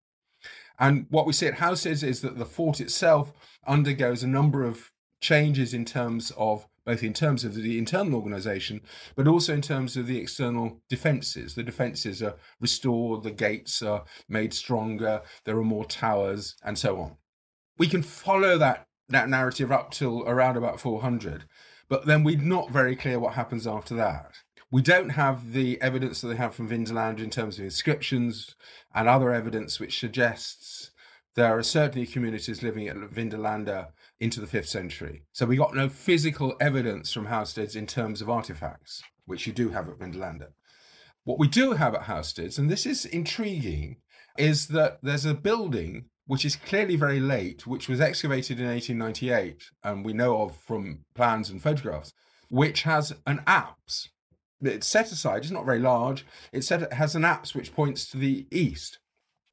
And 0.79 1.07
what 1.11 1.27
we 1.27 1.33
see 1.33 1.47
at 1.47 1.55
Houses 1.55 2.03
is 2.03 2.23
that 2.23 2.39
the 2.39 2.47
fort 2.47 2.81
itself 2.81 3.33
undergoes 3.67 4.23
a 4.23 4.29
number 4.29 4.65
of 4.65 4.91
changes 5.21 5.75
in 5.75 5.85
terms 5.85 6.33
of 6.37 6.67
both 6.85 7.03
in 7.03 7.13
terms 7.13 7.45
of 7.45 7.55
the 7.55 7.79
internal 7.79 8.15
organization, 8.15 8.81
but 9.15 9.29
also 9.29 9.55
in 9.55 9.63
terms 9.63 9.97
of 9.97 10.07
the 10.07 10.19
external 10.19 10.81
defenses. 10.89 11.55
The 11.55 11.63
defenses 11.63 12.23
are 12.23 12.35
restored, 12.61 13.23
the 13.23 13.31
gates 13.31 13.83
are 13.83 14.05
made 14.29 14.53
stronger, 14.53 15.23
there 15.45 15.59
are 15.59 15.65
more 15.65 15.85
towers, 15.85 16.57
and 16.65 16.79
so 16.79 17.01
on. 17.01 17.17
We 17.79 17.89
can 17.89 18.03
follow 18.03 18.59
that, 18.59 18.87
that 19.09 19.29
narrative 19.29 19.73
up 19.73 19.91
till 19.93 20.23
around 20.27 20.57
about 20.57 20.81
400, 20.81 21.45
but 21.89 22.07
then 22.07 22.25
we're 22.25 22.39
not 22.39 22.71
very 22.71 22.97
clear 22.97 23.19
what 23.19 23.35
happens 23.35 23.67
after 23.67 23.95
that. 23.97 24.33
We 24.71 24.81
don't 24.81 25.11
have 25.11 25.53
the 25.53 25.81
evidence 25.83 26.23
that 26.23 26.29
they 26.29 26.37
have 26.37 26.55
from 26.55 26.69
Vindolanda 26.69 27.21
in 27.21 27.29
terms 27.29 27.59
of 27.59 27.65
inscriptions 27.65 28.57
and 28.95 29.07
other 29.07 29.33
evidence 29.33 29.79
which 29.79 30.01
suggests 30.01 30.93
there 31.35 31.57
are 31.59 31.63
certainly 31.63 32.07
communities 32.07 32.63
living 32.63 32.89
at 32.89 32.97
Vindolanda 32.97 33.89
into 34.23 34.41
the 34.41 34.47
5th 34.47 34.69
century. 34.69 35.25
So 35.33 35.47
we 35.47 35.57
got 35.57 35.75
no 35.75 35.89
physical 35.89 36.55
evidence 36.61 37.13
from 37.13 37.27
Housesteads 37.27 37.77
in 37.77 37.87
terms 37.87 38.23
of 38.23 38.31
artifacts, 38.31 39.03
which 39.27 39.47
you 39.47 39.53
do 39.53 39.71
have 39.71 39.89
at 39.89 39.99
Vindolanda. 39.99 40.49
What 41.25 41.39
we 41.39 41.49
do 41.49 41.73
have 41.73 41.95
at 41.95 42.03
Housesteads, 42.03 42.59
and 42.59 42.71
this 42.71 42.87
is 42.87 43.05
intriguing, 43.05 43.97
is 44.39 44.69
that 44.69 44.99
there's 45.03 45.25
a 45.25 45.35
building 45.35 46.07
which 46.27 46.45
is 46.45 46.57
clearly 46.57 46.97
very 46.97 47.21
late, 47.21 47.67
which 47.67 47.89
was 47.89 48.01
excavated 48.01 48.61
in 48.61 48.67
1898, 48.67 49.71
and 49.83 50.05
we 50.05 50.13
know 50.13 50.43
of 50.43 50.57
from 50.57 51.01
plans 51.15 51.51
and 51.51 51.63
photographs, 51.63 52.13
which 52.49 52.83
has 52.83 53.13
an 53.27 53.43
apse 53.47 54.09
it's 54.65 54.87
set 54.87 55.11
aside. 55.11 55.43
It's 55.43 55.51
not 55.51 55.67
very 55.67 55.79
large. 55.79 56.25
It 56.53 56.63
set 56.63 56.83
it 56.83 56.93
has 56.93 57.15
an 57.15 57.25
apse 57.25 57.55
which 57.55 57.75
points 57.75 58.09
to 58.11 58.17
the 58.17 58.47
east. 58.51 58.99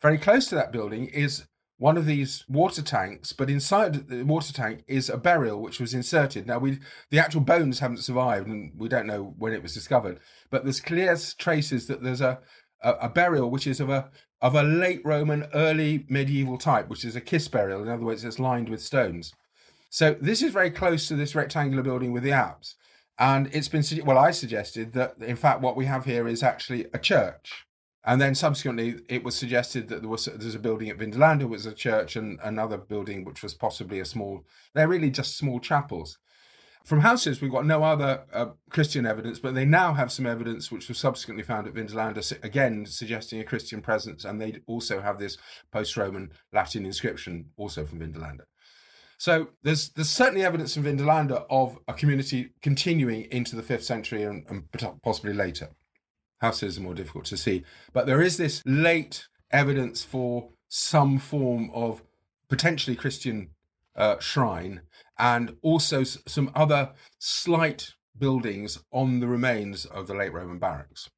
Very 0.01 0.17
close 0.17 0.47
to 0.47 0.55
that 0.55 0.71
building 0.71 1.07
is 1.07 1.45
one 1.79 1.97
of 1.97 2.05
these 2.05 2.43
water 2.47 2.81
tanks, 2.81 3.33
but 3.33 3.49
inside 3.49 4.09
the 4.09 4.23
water 4.23 4.53
tank 4.53 4.83
is 4.87 5.09
a 5.09 5.17
burial 5.17 5.61
which 5.61 5.79
was 5.79 5.93
inserted. 5.93 6.45
Now 6.45 6.59
we 6.59 6.79
the 7.09 7.19
actual 7.19 7.41
bones 7.41 7.79
haven't 7.79 8.03
survived, 8.03 8.47
and 8.47 8.73
we 8.77 8.89
don't 8.89 9.07
know 9.07 9.33
when 9.37 9.53
it 9.53 9.63
was 9.63 9.73
discovered. 9.73 10.19
But 10.51 10.65
there's 10.65 10.81
clear 10.81 11.17
traces 11.37 11.87
that 11.87 12.03
there's 12.03 12.21
a 12.21 12.39
a, 12.83 12.93
a 12.93 13.09
burial 13.09 13.49
which 13.49 13.65
is 13.65 13.79
of 13.79 13.89
a 13.89 14.09
of 14.41 14.55
a 14.55 14.63
late 14.63 15.01
Roman, 15.03 15.47
early 15.53 16.05
medieval 16.09 16.57
type, 16.57 16.89
which 16.89 17.03
is 17.03 17.15
a 17.15 17.21
cist 17.25 17.51
burial. 17.51 17.81
In 17.81 17.89
other 17.89 18.05
words, 18.05 18.23
it's 18.23 18.39
lined 18.39 18.69
with 18.69 18.81
stones. 18.81 19.33
So 19.89 20.15
this 20.21 20.41
is 20.41 20.53
very 20.53 20.71
close 20.71 21.07
to 21.07 21.15
this 21.15 21.35
rectangular 21.35 21.83
building 21.83 22.11
with 22.11 22.23
the 22.23 22.31
apse. 22.31 22.75
And 23.17 23.49
it's 23.53 23.67
been, 23.67 23.83
well, 24.05 24.17
I 24.17 24.31
suggested 24.31 24.93
that 24.93 25.15
in 25.19 25.35
fact 25.35 25.61
what 25.61 25.75
we 25.75 25.85
have 25.85 26.05
here 26.05 26.27
is 26.27 26.41
actually 26.41 26.85
a 26.93 26.99
church. 26.99 27.65
And 28.05 28.21
then 28.21 28.33
subsequently, 28.33 29.01
it 29.09 29.23
was 29.23 29.35
suggested 29.35 29.89
that 29.89 30.01
there 30.01 30.09
was 30.09 30.25
there's 30.25 30.55
a 30.55 30.59
building 30.59 30.89
at 30.89 30.97
Vindolanda 30.97 31.47
was 31.47 31.65
a 31.65 31.73
church 31.73 32.15
and 32.15 32.39
another 32.43 32.77
building 32.77 33.25
which 33.25 33.43
was 33.43 33.53
possibly 33.53 33.99
a 33.99 34.05
small. 34.05 34.45
They're 34.73 34.87
really 34.87 35.11
just 35.11 35.37
small 35.37 35.59
chapels. 35.59 36.17
from 36.85 37.01
houses, 37.01 37.41
we've 37.41 37.51
got 37.51 37.65
no 37.65 37.83
other 37.83 38.23
uh, 38.33 38.47
Christian 38.69 39.05
evidence, 39.05 39.39
but 39.39 39.53
they 39.53 39.65
now 39.65 39.93
have 39.93 40.11
some 40.11 40.25
evidence 40.25 40.71
which 40.71 40.87
was 40.87 40.97
subsequently 40.97 41.43
found 41.43 41.67
at 41.67 41.73
Vindolanda, 41.73 42.43
again 42.43 42.85
suggesting 42.85 43.39
a 43.39 43.43
Christian 43.43 43.81
presence, 43.81 44.25
and 44.25 44.41
they 44.41 44.55
also 44.65 44.99
have 45.01 45.19
this 45.19 45.37
post-Roman 45.71 46.31
Latin 46.51 46.85
inscription, 46.85 47.45
also 47.57 47.85
from 47.85 47.99
Vindolanda. 47.99 48.41
So 49.17 49.49
there's 49.63 49.89
there's 49.89 50.09
certainly 50.09 50.45
evidence 50.45 50.73
from 50.73 50.83
Vindolanda 50.83 51.45
of 51.49 51.77
a 51.89 51.93
community 51.93 52.53
continuing 52.61 53.27
into 53.31 53.57
the 53.57 53.63
fifth 53.63 53.83
century 53.83 54.23
and, 54.23 54.45
and 54.49 54.63
possibly 55.03 55.33
later. 55.33 55.69
Houses 56.39 56.77
are 56.77 56.81
more 56.81 56.93
difficult 56.93 57.25
to 57.25 57.37
see, 57.37 57.63
but 57.93 58.05
there 58.05 58.21
is 58.21 58.37
this 58.37 58.61
late 58.65 59.27
evidence 59.51 60.03
for 60.03 60.49
some 60.67 61.17
form 61.17 61.69
of 61.73 62.01
potentially 62.47 62.95
Christian 62.95 63.49
uh, 63.95 64.19
shrine 64.19 64.81
and 65.17 65.55
also 65.61 66.03
some 66.03 66.51
other 66.55 66.91
slight 67.17 67.93
buildings 68.17 68.79
on 68.91 69.19
the 69.19 69.27
remains 69.27 69.85
of 69.85 70.07
the 70.07 70.13
late 70.13 70.33
Roman 70.33 70.59
barracks. 70.59 71.09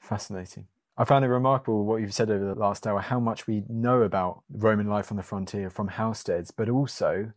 Fascinating. 0.00 0.66
I 0.96 1.04
found 1.04 1.24
it 1.24 1.28
remarkable 1.28 1.84
what 1.84 2.00
you've 2.00 2.14
said 2.14 2.30
over 2.30 2.44
the 2.44 2.54
last 2.54 2.86
hour, 2.86 3.00
how 3.00 3.18
much 3.18 3.46
we 3.46 3.64
know 3.68 4.02
about 4.02 4.42
Roman 4.50 4.88
life 4.88 5.10
on 5.10 5.16
the 5.16 5.22
frontier 5.22 5.70
from 5.70 5.88
Housesteads, 5.88 6.52
but 6.54 6.68
also 6.68 7.32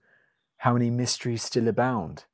how 0.58 0.74
many 0.74 0.90
mysteries 0.90 1.44
still 1.44 1.68
abound. 1.68 2.26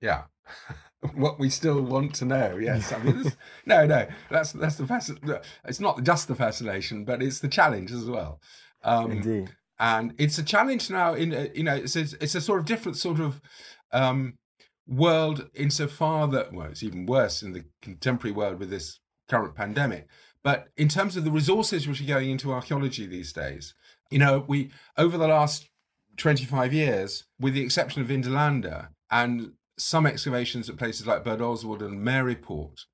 Yeah. 0.00 0.24
what 1.14 1.38
we 1.38 1.48
still 1.48 1.80
want 1.82 2.14
to 2.16 2.24
know. 2.24 2.56
Yes, 2.56 2.92
I 2.92 3.02
mean, 3.02 3.22
this, 3.22 3.36
no, 3.66 3.86
no, 3.86 4.06
that's 4.30 4.52
that's 4.52 4.76
the 4.76 4.84
fasc- 4.84 5.44
It's 5.64 5.80
not 5.80 6.02
just 6.02 6.28
the 6.28 6.34
fascination, 6.34 7.04
but 7.04 7.22
it's 7.22 7.40
the 7.40 7.48
challenge 7.48 7.92
as 7.92 8.04
well. 8.04 8.40
Um, 8.82 9.12
Indeed 9.12 9.50
and 9.80 10.14
it's 10.18 10.38
a 10.38 10.42
challenge 10.42 10.90
now. 10.90 11.14
In 11.14 11.32
a, 11.32 11.48
you 11.54 11.64
know, 11.64 11.74
it's 11.74 11.96
a, 11.96 12.06
it's 12.20 12.34
a 12.34 12.40
sort 12.40 12.60
of 12.60 12.66
different 12.66 12.98
sort 12.98 13.18
of 13.18 13.40
um, 13.92 14.34
world 14.86 15.48
insofar 15.54 16.28
that 16.28 16.52
well, 16.52 16.68
it's 16.68 16.82
even 16.82 17.06
worse 17.06 17.42
in 17.42 17.52
the 17.52 17.64
contemporary 17.80 18.32
world 18.32 18.60
with 18.60 18.70
this 18.70 19.00
current 19.28 19.54
pandemic. 19.54 20.06
But 20.44 20.68
in 20.76 20.88
terms 20.88 21.16
of 21.16 21.24
the 21.24 21.30
resources 21.30 21.88
which 21.88 22.00
are 22.00 22.06
going 22.06 22.30
into 22.30 22.52
archaeology 22.52 23.06
these 23.06 23.32
days, 23.32 23.74
you 24.10 24.18
know, 24.18 24.44
we 24.46 24.70
over 24.98 25.16
the 25.16 25.28
last 25.28 25.66
25 26.18 26.74
years, 26.74 27.24
with 27.40 27.54
the 27.54 27.62
exception 27.62 28.02
of 28.02 28.08
Vindolanda 28.08 28.88
and 29.10 29.52
some 29.80 30.06
excavations 30.06 30.68
at 30.68 30.76
places 30.76 31.06
like 31.06 31.24
Birdoswald 31.24 31.82
and 31.82 32.00
Maryport, 32.00 32.84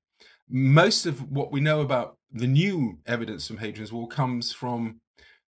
most 0.49 1.05
of 1.05 1.31
what 1.31 1.51
we 1.51 1.59
know 1.59 1.81
about 1.81 2.17
the 2.31 2.47
new 2.47 2.99
evidence 3.05 3.47
from 3.47 3.57
Hadrian's 3.57 3.91
Wall 3.91 4.07
comes 4.07 4.51
from 4.51 4.99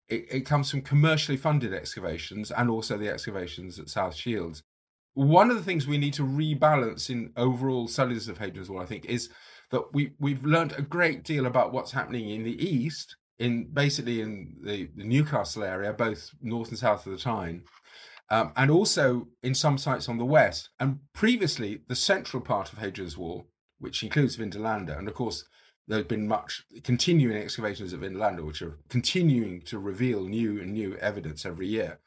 it, 0.07 0.25
it 0.29 0.39
comes 0.41 0.69
from 0.71 0.81
commercially 0.81 1.37
funded 1.37 1.73
excavations 1.73 2.51
and 2.51 2.69
also 2.69 2.97
the 2.97 3.09
excavations 3.09 3.79
at 3.79 3.89
South 3.89 4.15
Shields. 4.15 4.63
One 5.13 5.49
of 5.49 5.57
the 5.57 5.63
things 5.63 5.87
we 5.87 5.97
need 5.97 6.13
to 6.15 6.23
rebalance 6.23 7.09
in 7.09 7.31
overall 7.35 7.87
studies 7.87 8.27
of 8.27 8.37
Hadrian's 8.37 8.69
Wall, 8.69 8.81
I 8.81 8.85
think, 8.85 9.05
is 9.05 9.29
that 9.71 9.83
we 9.93 10.13
we've 10.19 10.43
learned 10.43 10.73
a 10.77 10.81
great 10.81 11.23
deal 11.23 11.45
about 11.45 11.73
what's 11.73 11.91
happening 11.91 12.29
in 12.29 12.43
the 12.43 12.63
east, 12.63 13.15
in 13.39 13.65
basically 13.71 14.21
in 14.21 14.55
the, 14.63 14.89
the 14.95 15.03
Newcastle 15.03 15.63
area, 15.63 15.93
both 15.93 16.29
north 16.41 16.69
and 16.69 16.77
south 16.77 17.05
of 17.05 17.11
the 17.11 17.17
Tyne, 17.17 17.63
um, 18.29 18.51
and 18.55 18.69
also 18.69 19.27
in 19.43 19.55
some 19.55 19.77
sites 19.77 20.07
on 20.07 20.17
the 20.17 20.25
west. 20.25 20.69
And 20.79 20.99
previously, 21.13 21.81
the 21.87 21.95
central 21.95 22.41
part 22.41 22.71
of 22.71 22.79
Hadrian's 22.79 23.17
Wall, 23.17 23.45
which 23.79 24.03
includes 24.03 24.37
Vindolanda, 24.37 24.97
and 24.97 25.07
of 25.07 25.13
course 25.13 25.45
there's 25.87 26.05
been 26.05 26.27
much 26.27 26.63
continuing 26.83 27.35
excavations 27.35 27.93
of 27.93 28.01
Vindolanda, 28.01 28.45
which 28.45 28.61
are 28.61 28.77
continuing 28.89 29.61
to 29.61 29.79
reveal 29.79 30.23
new 30.23 30.61
and 30.61 30.73
new 30.73 30.95
evidence 30.97 31.45
every 31.45 31.67
year. 31.67 31.99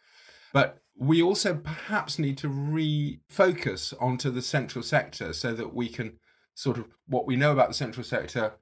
But 0.53 0.79
we 0.97 1.21
also 1.21 1.55
perhaps 1.55 2.19
need 2.19 2.39
to 2.39 2.49
refocus 2.49 3.93
onto 4.01 4.31
the 4.31 4.43
central 4.43 4.85
sector 4.85 5.33
so 5.33 5.53
that 5.55 5.75
we 5.75 5.89
can 5.89 6.19
sort 6.55 6.79
of 6.79 6.87
what 7.09 7.27
we 7.27 7.35
know 7.35 7.51
about 7.51 7.69
the 7.69 7.75
central 7.75 8.05
sector. 8.05 8.53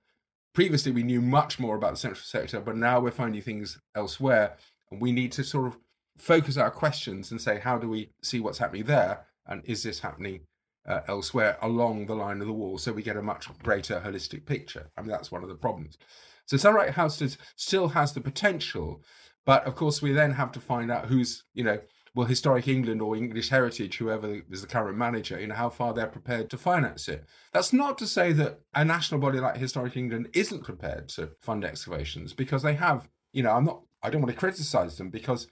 Previously, 0.55 0.93
we 0.93 1.03
knew 1.03 1.21
much 1.21 1.59
more 1.59 1.77
about 1.77 1.93
the 1.93 1.99
central 1.99 2.25
sector, 2.25 2.61
but 2.61 2.77
now 2.77 3.01
we're 3.01 3.11
finding 3.11 3.43
things 3.43 3.79
elsewhere. 3.95 4.57
And 4.91 5.01
we 5.01 5.13
need 5.13 5.33
to 5.33 5.45
sort 5.45 5.67
of 5.67 5.77
focus 6.21 6.57
our 6.57 6.71
questions 6.71 7.31
and 7.31 7.41
say, 7.41 7.59
how 7.59 7.79
do 7.79 7.89
we 7.89 8.11
see 8.23 8.41
what's 8.41 8.59
happening 8.59 8.85
there? 8.85 9.27
And 9.47 9.63
is 9.65 9.83
this 9.83 10.01
happening 10.01 10.43
uh, 10.87 11.01
elsewhere 11.09 11.59
along 11.63 12.07
the 12.07 12.15
line 12.15 12.41
of 12.41 12.47
the 12.47 12.53
wall 12.53 12.79
so 12.79 12.93
we 12.93 13.03
get 13.03 13.17
a 13.17 13.23
much 13.23 13.49
greater 13.63 14.01
holistic 14.01 14.47
picture. 14.47 14.91
I 14.97 15.03
mean, 15.03 15.11
that's 15.11 15.31
one 15.31 15.43
of 15.43 15.49
the 15.49 15.55
problems. 15.55 15.99
So 16.47 16.57
Sunlight 16.57 16.91
House 16.91 17.23
still 17.57 17.89
has 17.89 18.13
the 18.13 18.21
potential, 18.21 19.03
but 19.47 19.65
of 19.65 19.77
course, 19.77 20.03
we 20.03 20.13
then 20.13 20.33
have 20.33 20.53
to 20.53 20.61
find 20.61 20.91
out 20.91 21.07
who's, 21.07 21.45
you 21.55 21.65
know, 21.65 21.79
well, 22.15 22.27
Historic 22.27 22.67
England 22.67 23.01
or 23.01 23.15
English 23.15 23.51
Heritage, 23.51 23.99
whoever 23.99 24.41
is 24.51 24.63
the 24.63 24.67
current 24.67 24.99
manager, 24.99 25.41
you 25.41 25.47
know, 25.47 25.55
how 25.55 25.71
far 25.71 25.95
they're 25.95 26.09
prepared 26.09 26.51
to 26.51 26.59
finance 26.59 27.09
it. 27.09 27.25
That's 27.53 27.73
not 27.73 27.99
to 27.99 28.07
say 28.07 28.33
that 28.33 28.61
a 28.75 28.85
national 28.85 29.21
body 29.21 29.39
like 29.39 29.57
Historic 29.59 29.97
England 29.97 30.29
isn't 30.33 30.65
prepared 30.65 31.09
to 31.11 31.31
fund 31.39 31.65
excavations 31.65 32.33
because 32.33 32.65
they 32.65 32.75
have, 32.75 33.09
you 33.33 33.45
know, 33.45 33.53
I'm 33.53 33.65
not, 33.65 33.83
I 34.03 34.11
don't 34.11 34.23
want 34.23 34.35
to 34.35 34.39
criticize 34.39 34.99
them 34.99 35.11
because 35.11 35.47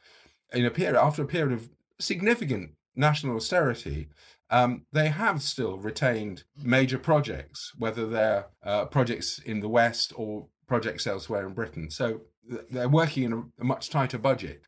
in 0.52 0.64
a 0.64 0.70
period, 0.70 0.96
after 0.96 1.22
a 1.22 1.26
period 1.26 1.52
of 1.52 1.70
significant 1.98 2.72
national 2.96 3.36
austerity, 3.36 4.08
um, 4.50 4.86
they 4.92 5.08
have 5.08 5.42
still 5.42 5.76
retained 5.76 6.44
major 6.62 6.98
projects, 6.98 7.72
whether 7.76 8.06
they're 8.06 8.46
uh, 8.62 8.86
projects 8.86 9.38
in 9.38 9.60
the 9.60 9.68
West 9.68 10.12
or 10.16 10.46
projects 10.66 11.06
elsewhere 11.06 11.46
in 11.46 11.54
Britain. 11.54 11.90
So 11.90 12.22
they're 12.70 12.88
working 12.88 13.24
in 13.24 13.32
a, 13.32 13.42
a 13.60 13.64
much 13.64 13.90
tighter 13.90 14.18
budget 14.18 14.62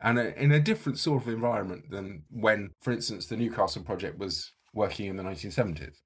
and 0.00 0.18
a, 0.18 0.42
in 0.42 0.52
a 0.52 0.60
different 0.60 0.98
sort 0.98 1.22
of 1.22 1.28
environment 1.28 1.90
than 1.90 2.24
when, 2.30 2.70
for 2.80 2.92
instance, 2.92 3.26
the 3.26 3.36
Newcastle 3.36 3.82
project 3.82 4.18
was 4.18 4.52
working 4.72 5.06
in 5.06 5.16
the 5.16 5.22
1970s. 5.22 5.98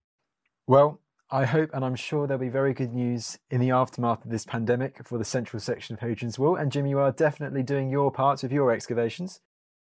Well, 0.66 1.00
I 1.34 1.46
hope 1.46 1.70
and 1.74 1.84
I'm 1.84 1.96
sure 1.96 2.28
there'll 2.28 2.40
be 2.40 2.48
very 2.48 2.72
good 2.72 2.94
news 2.94 3.40
in 3.50 3.60
the 3.60 3.72
aftermath 3.72 4.24
of 4.24 4.30
this 4.30 4.46
pandemic 4.46 5.04
for 5.04 5.18
the 5.18 5.24
central 5.24 5.58
section 5.58 5.94
of 5.94 6.00
Hadrian's 6.00 6.38
Wall. 6.38 6.54
And 6.54 6.70
Jim, 6.70 6.86
you 6.86 7.00
are 7.00 7.10
definitely 7.10 7.64
doing 7.64 7.90
your 7.90 8.12
part 8.12 8.44
with 8.44 8.52
your 8.52 8.70
excavations. 8.70 9.40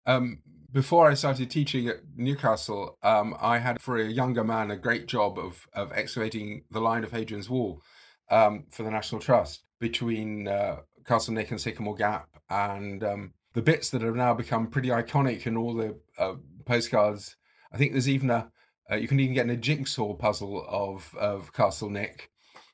Um, 0.06 0.44
before 0.72 1.10
I 1.10 1.16
started 1.16 1.50
teaching 1.50 1.88
at 1.88 2.02
Newcastle, 2.16 3.00
um, 3.02 3.36
I 3.42 3.58
had 3.58 3.82
for 3.82 3.98
a 3.98 4.08
younger 4.08 4.44
man 4.44 4.70
a 4.70 4.78
great 4.78 5.08
job 5.08 5.40
of 5.40 5.66
of 5.74 5.92
excavating 5.92 6.66
the 6.70 6.82
line 6.82 7.04
of 7.04 7.10
Hadrian's 7.10 7.50
Wall 7.50 7.82
um, 8.30 8.66
for 8.70 8.84
the 8.84 8.92
National 8.92 9.20
Trust 9.20 9.64
between 9.80 10.48
uh, 10.48 10.82
Castle 11.04 11.34
Nick 11.34 11.50
and 11.50 11.60
Sycamore 11.60 11.96
Gap, 11.96 12.30
and 12.52 13.04
um, 13.04 13.34
the 13.54 13.64
bits 13.64 13.90
that 13.90 14.04
have 14.04 14.16
now 14.16 14.36
become 14.36 14.68
pretty 14.68 14.90
iconic 14.90 15.48
in 15.48 15.58
all 15.58 15.74
the 15.74 15.98
uh, 16.20 16.36
postcards. 16.66 17.38
I 17.74 17.78
think 17.78 17.94
there's 17.94 18.08
even 18.08 18.30
a 18.30 18.52
uh, 18.92 18.96
you 18.96 19.08
can 19.08 19.20
even 19.20 19.34
get 19.34 19.46
in 19.46 19.52
a 19.52 19.58
jigsaw 19.58 20.14
puzzle 20.14 20.66
of 20.68 21.16
of 21.16 21.54
Castle 21.54 21.90
Nick, 21.90 22.32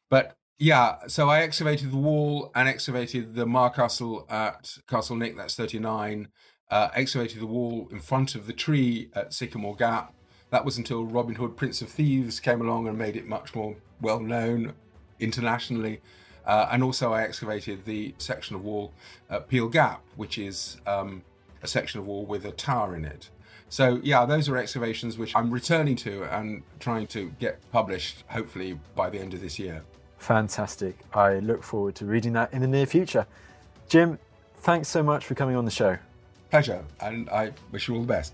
but 0.09 0.35
yeah, 0.57 1.07
so 1.07 1.29
I 1.29 1.41
excavated 1.41 1.91
the 1.91 1.97
wall 1.97 2.51
and 2.55 2.69
excavated 2.69 3.35
the 3.35 3.45
milecastle 3.45 4.31
at 4.31 4.77
Castle 4.87 5.17
Nick. 5.17 5.35
That's 5.35 5.55
39 5.55 6.29
uh, 6.71 6.89
excavated 6.93 7.39
the 7.39 7.47
wall 7.47 7.87
in 7.91 7.99
front 7.99 8.35
of 8.35 8.47
the 8.47 8.53
tree 8.53 9.09
at 9.13 9.33
Sycamore 9.33 9.75
Gap. 9.75 10.13
That 10.49 10.65
was 10.65 10.77
until 10.77 11.05
Robin 11.05 11.35
Hood, 11.35 11.57
Prince 11.57 11.81
of 11.81 11.89
Thieves, 11.89 12.39
came 12.39 12.61
along 12.61 12.87
and 12.87 12.97
made 12.97 13.15
it 13.15 13.27
much 13.27 13.55
more 13.55 13.75
well 14.01 14.19
known 14.19 14.73
internationally. 15.19 16.01
Uh, 16.45 16.67
and 16.71 16.83
also, 16.83 17.11
I 17.11 17.23
excavated 17.23 17.83
the 17.85 18.13
section 18.19 18.55
of 18.55 18.63
wall 18.63 18.93
at 19.29 19.47
Peel 19.47 19.67
Gap, 19.67 20.03
which 20.15 20.37
is 20.37 20.77
um, 20.85 21.23
a 21.63 21.67
section 21.67 21.99
of 21.99 22.05
wall 22.05 22.25
with 22.25 22.45
a 22.45 22.51
tower 22.51 22.95
in 22.95 23.05
it. 23.05 23.29
So, 23.69 23.99
yeah, 24.03 24.25
those 24.25 24.47
are 24.47 24.57
excavations 24.57 25.17
which 25.17 25.35
I'm 25.35 25.51
returning 25.51 25.95
to 25.97 26.23
and 26.35 26.63
trying 26.79 27.07
to 27.07 27.31
get 27.39 27.59
published, 27.71 28.23
hopefully 28.27 28.79
by 28.95 29.09
the 29.09 29.19
end 29.19 29.33
of 29.33 29.41
this 29.41 29.59
year. 29.59 29.83
Fantastic. 30.19 30.97
I 31.13 31.39
look 31.39 31.63
forward 31.63 31.95
to 31.95 32.05
reading 32.05 32.33
that 32.33 32.53
in 32.53 32.61
the 32.61 32.67
near 32.67 32.85
future. 32.85 33.25
Jim, 33.89 34.17
thanks 34.57 34.87
so 34.87 35.03
much 35.03 35.25
for 35.25 35.35
coming 35.35 35.55
on 35.55 35.65
the 35.65 35.71
show 35.71 35.97
pleasure, 36.55 36.85
and 37.01 37.29
I 37.29 37.51
wish 37.73 37.89
you 37.89 37.95
all 37.95 38.01
the 38.01 38.07
best. 38.07 38.33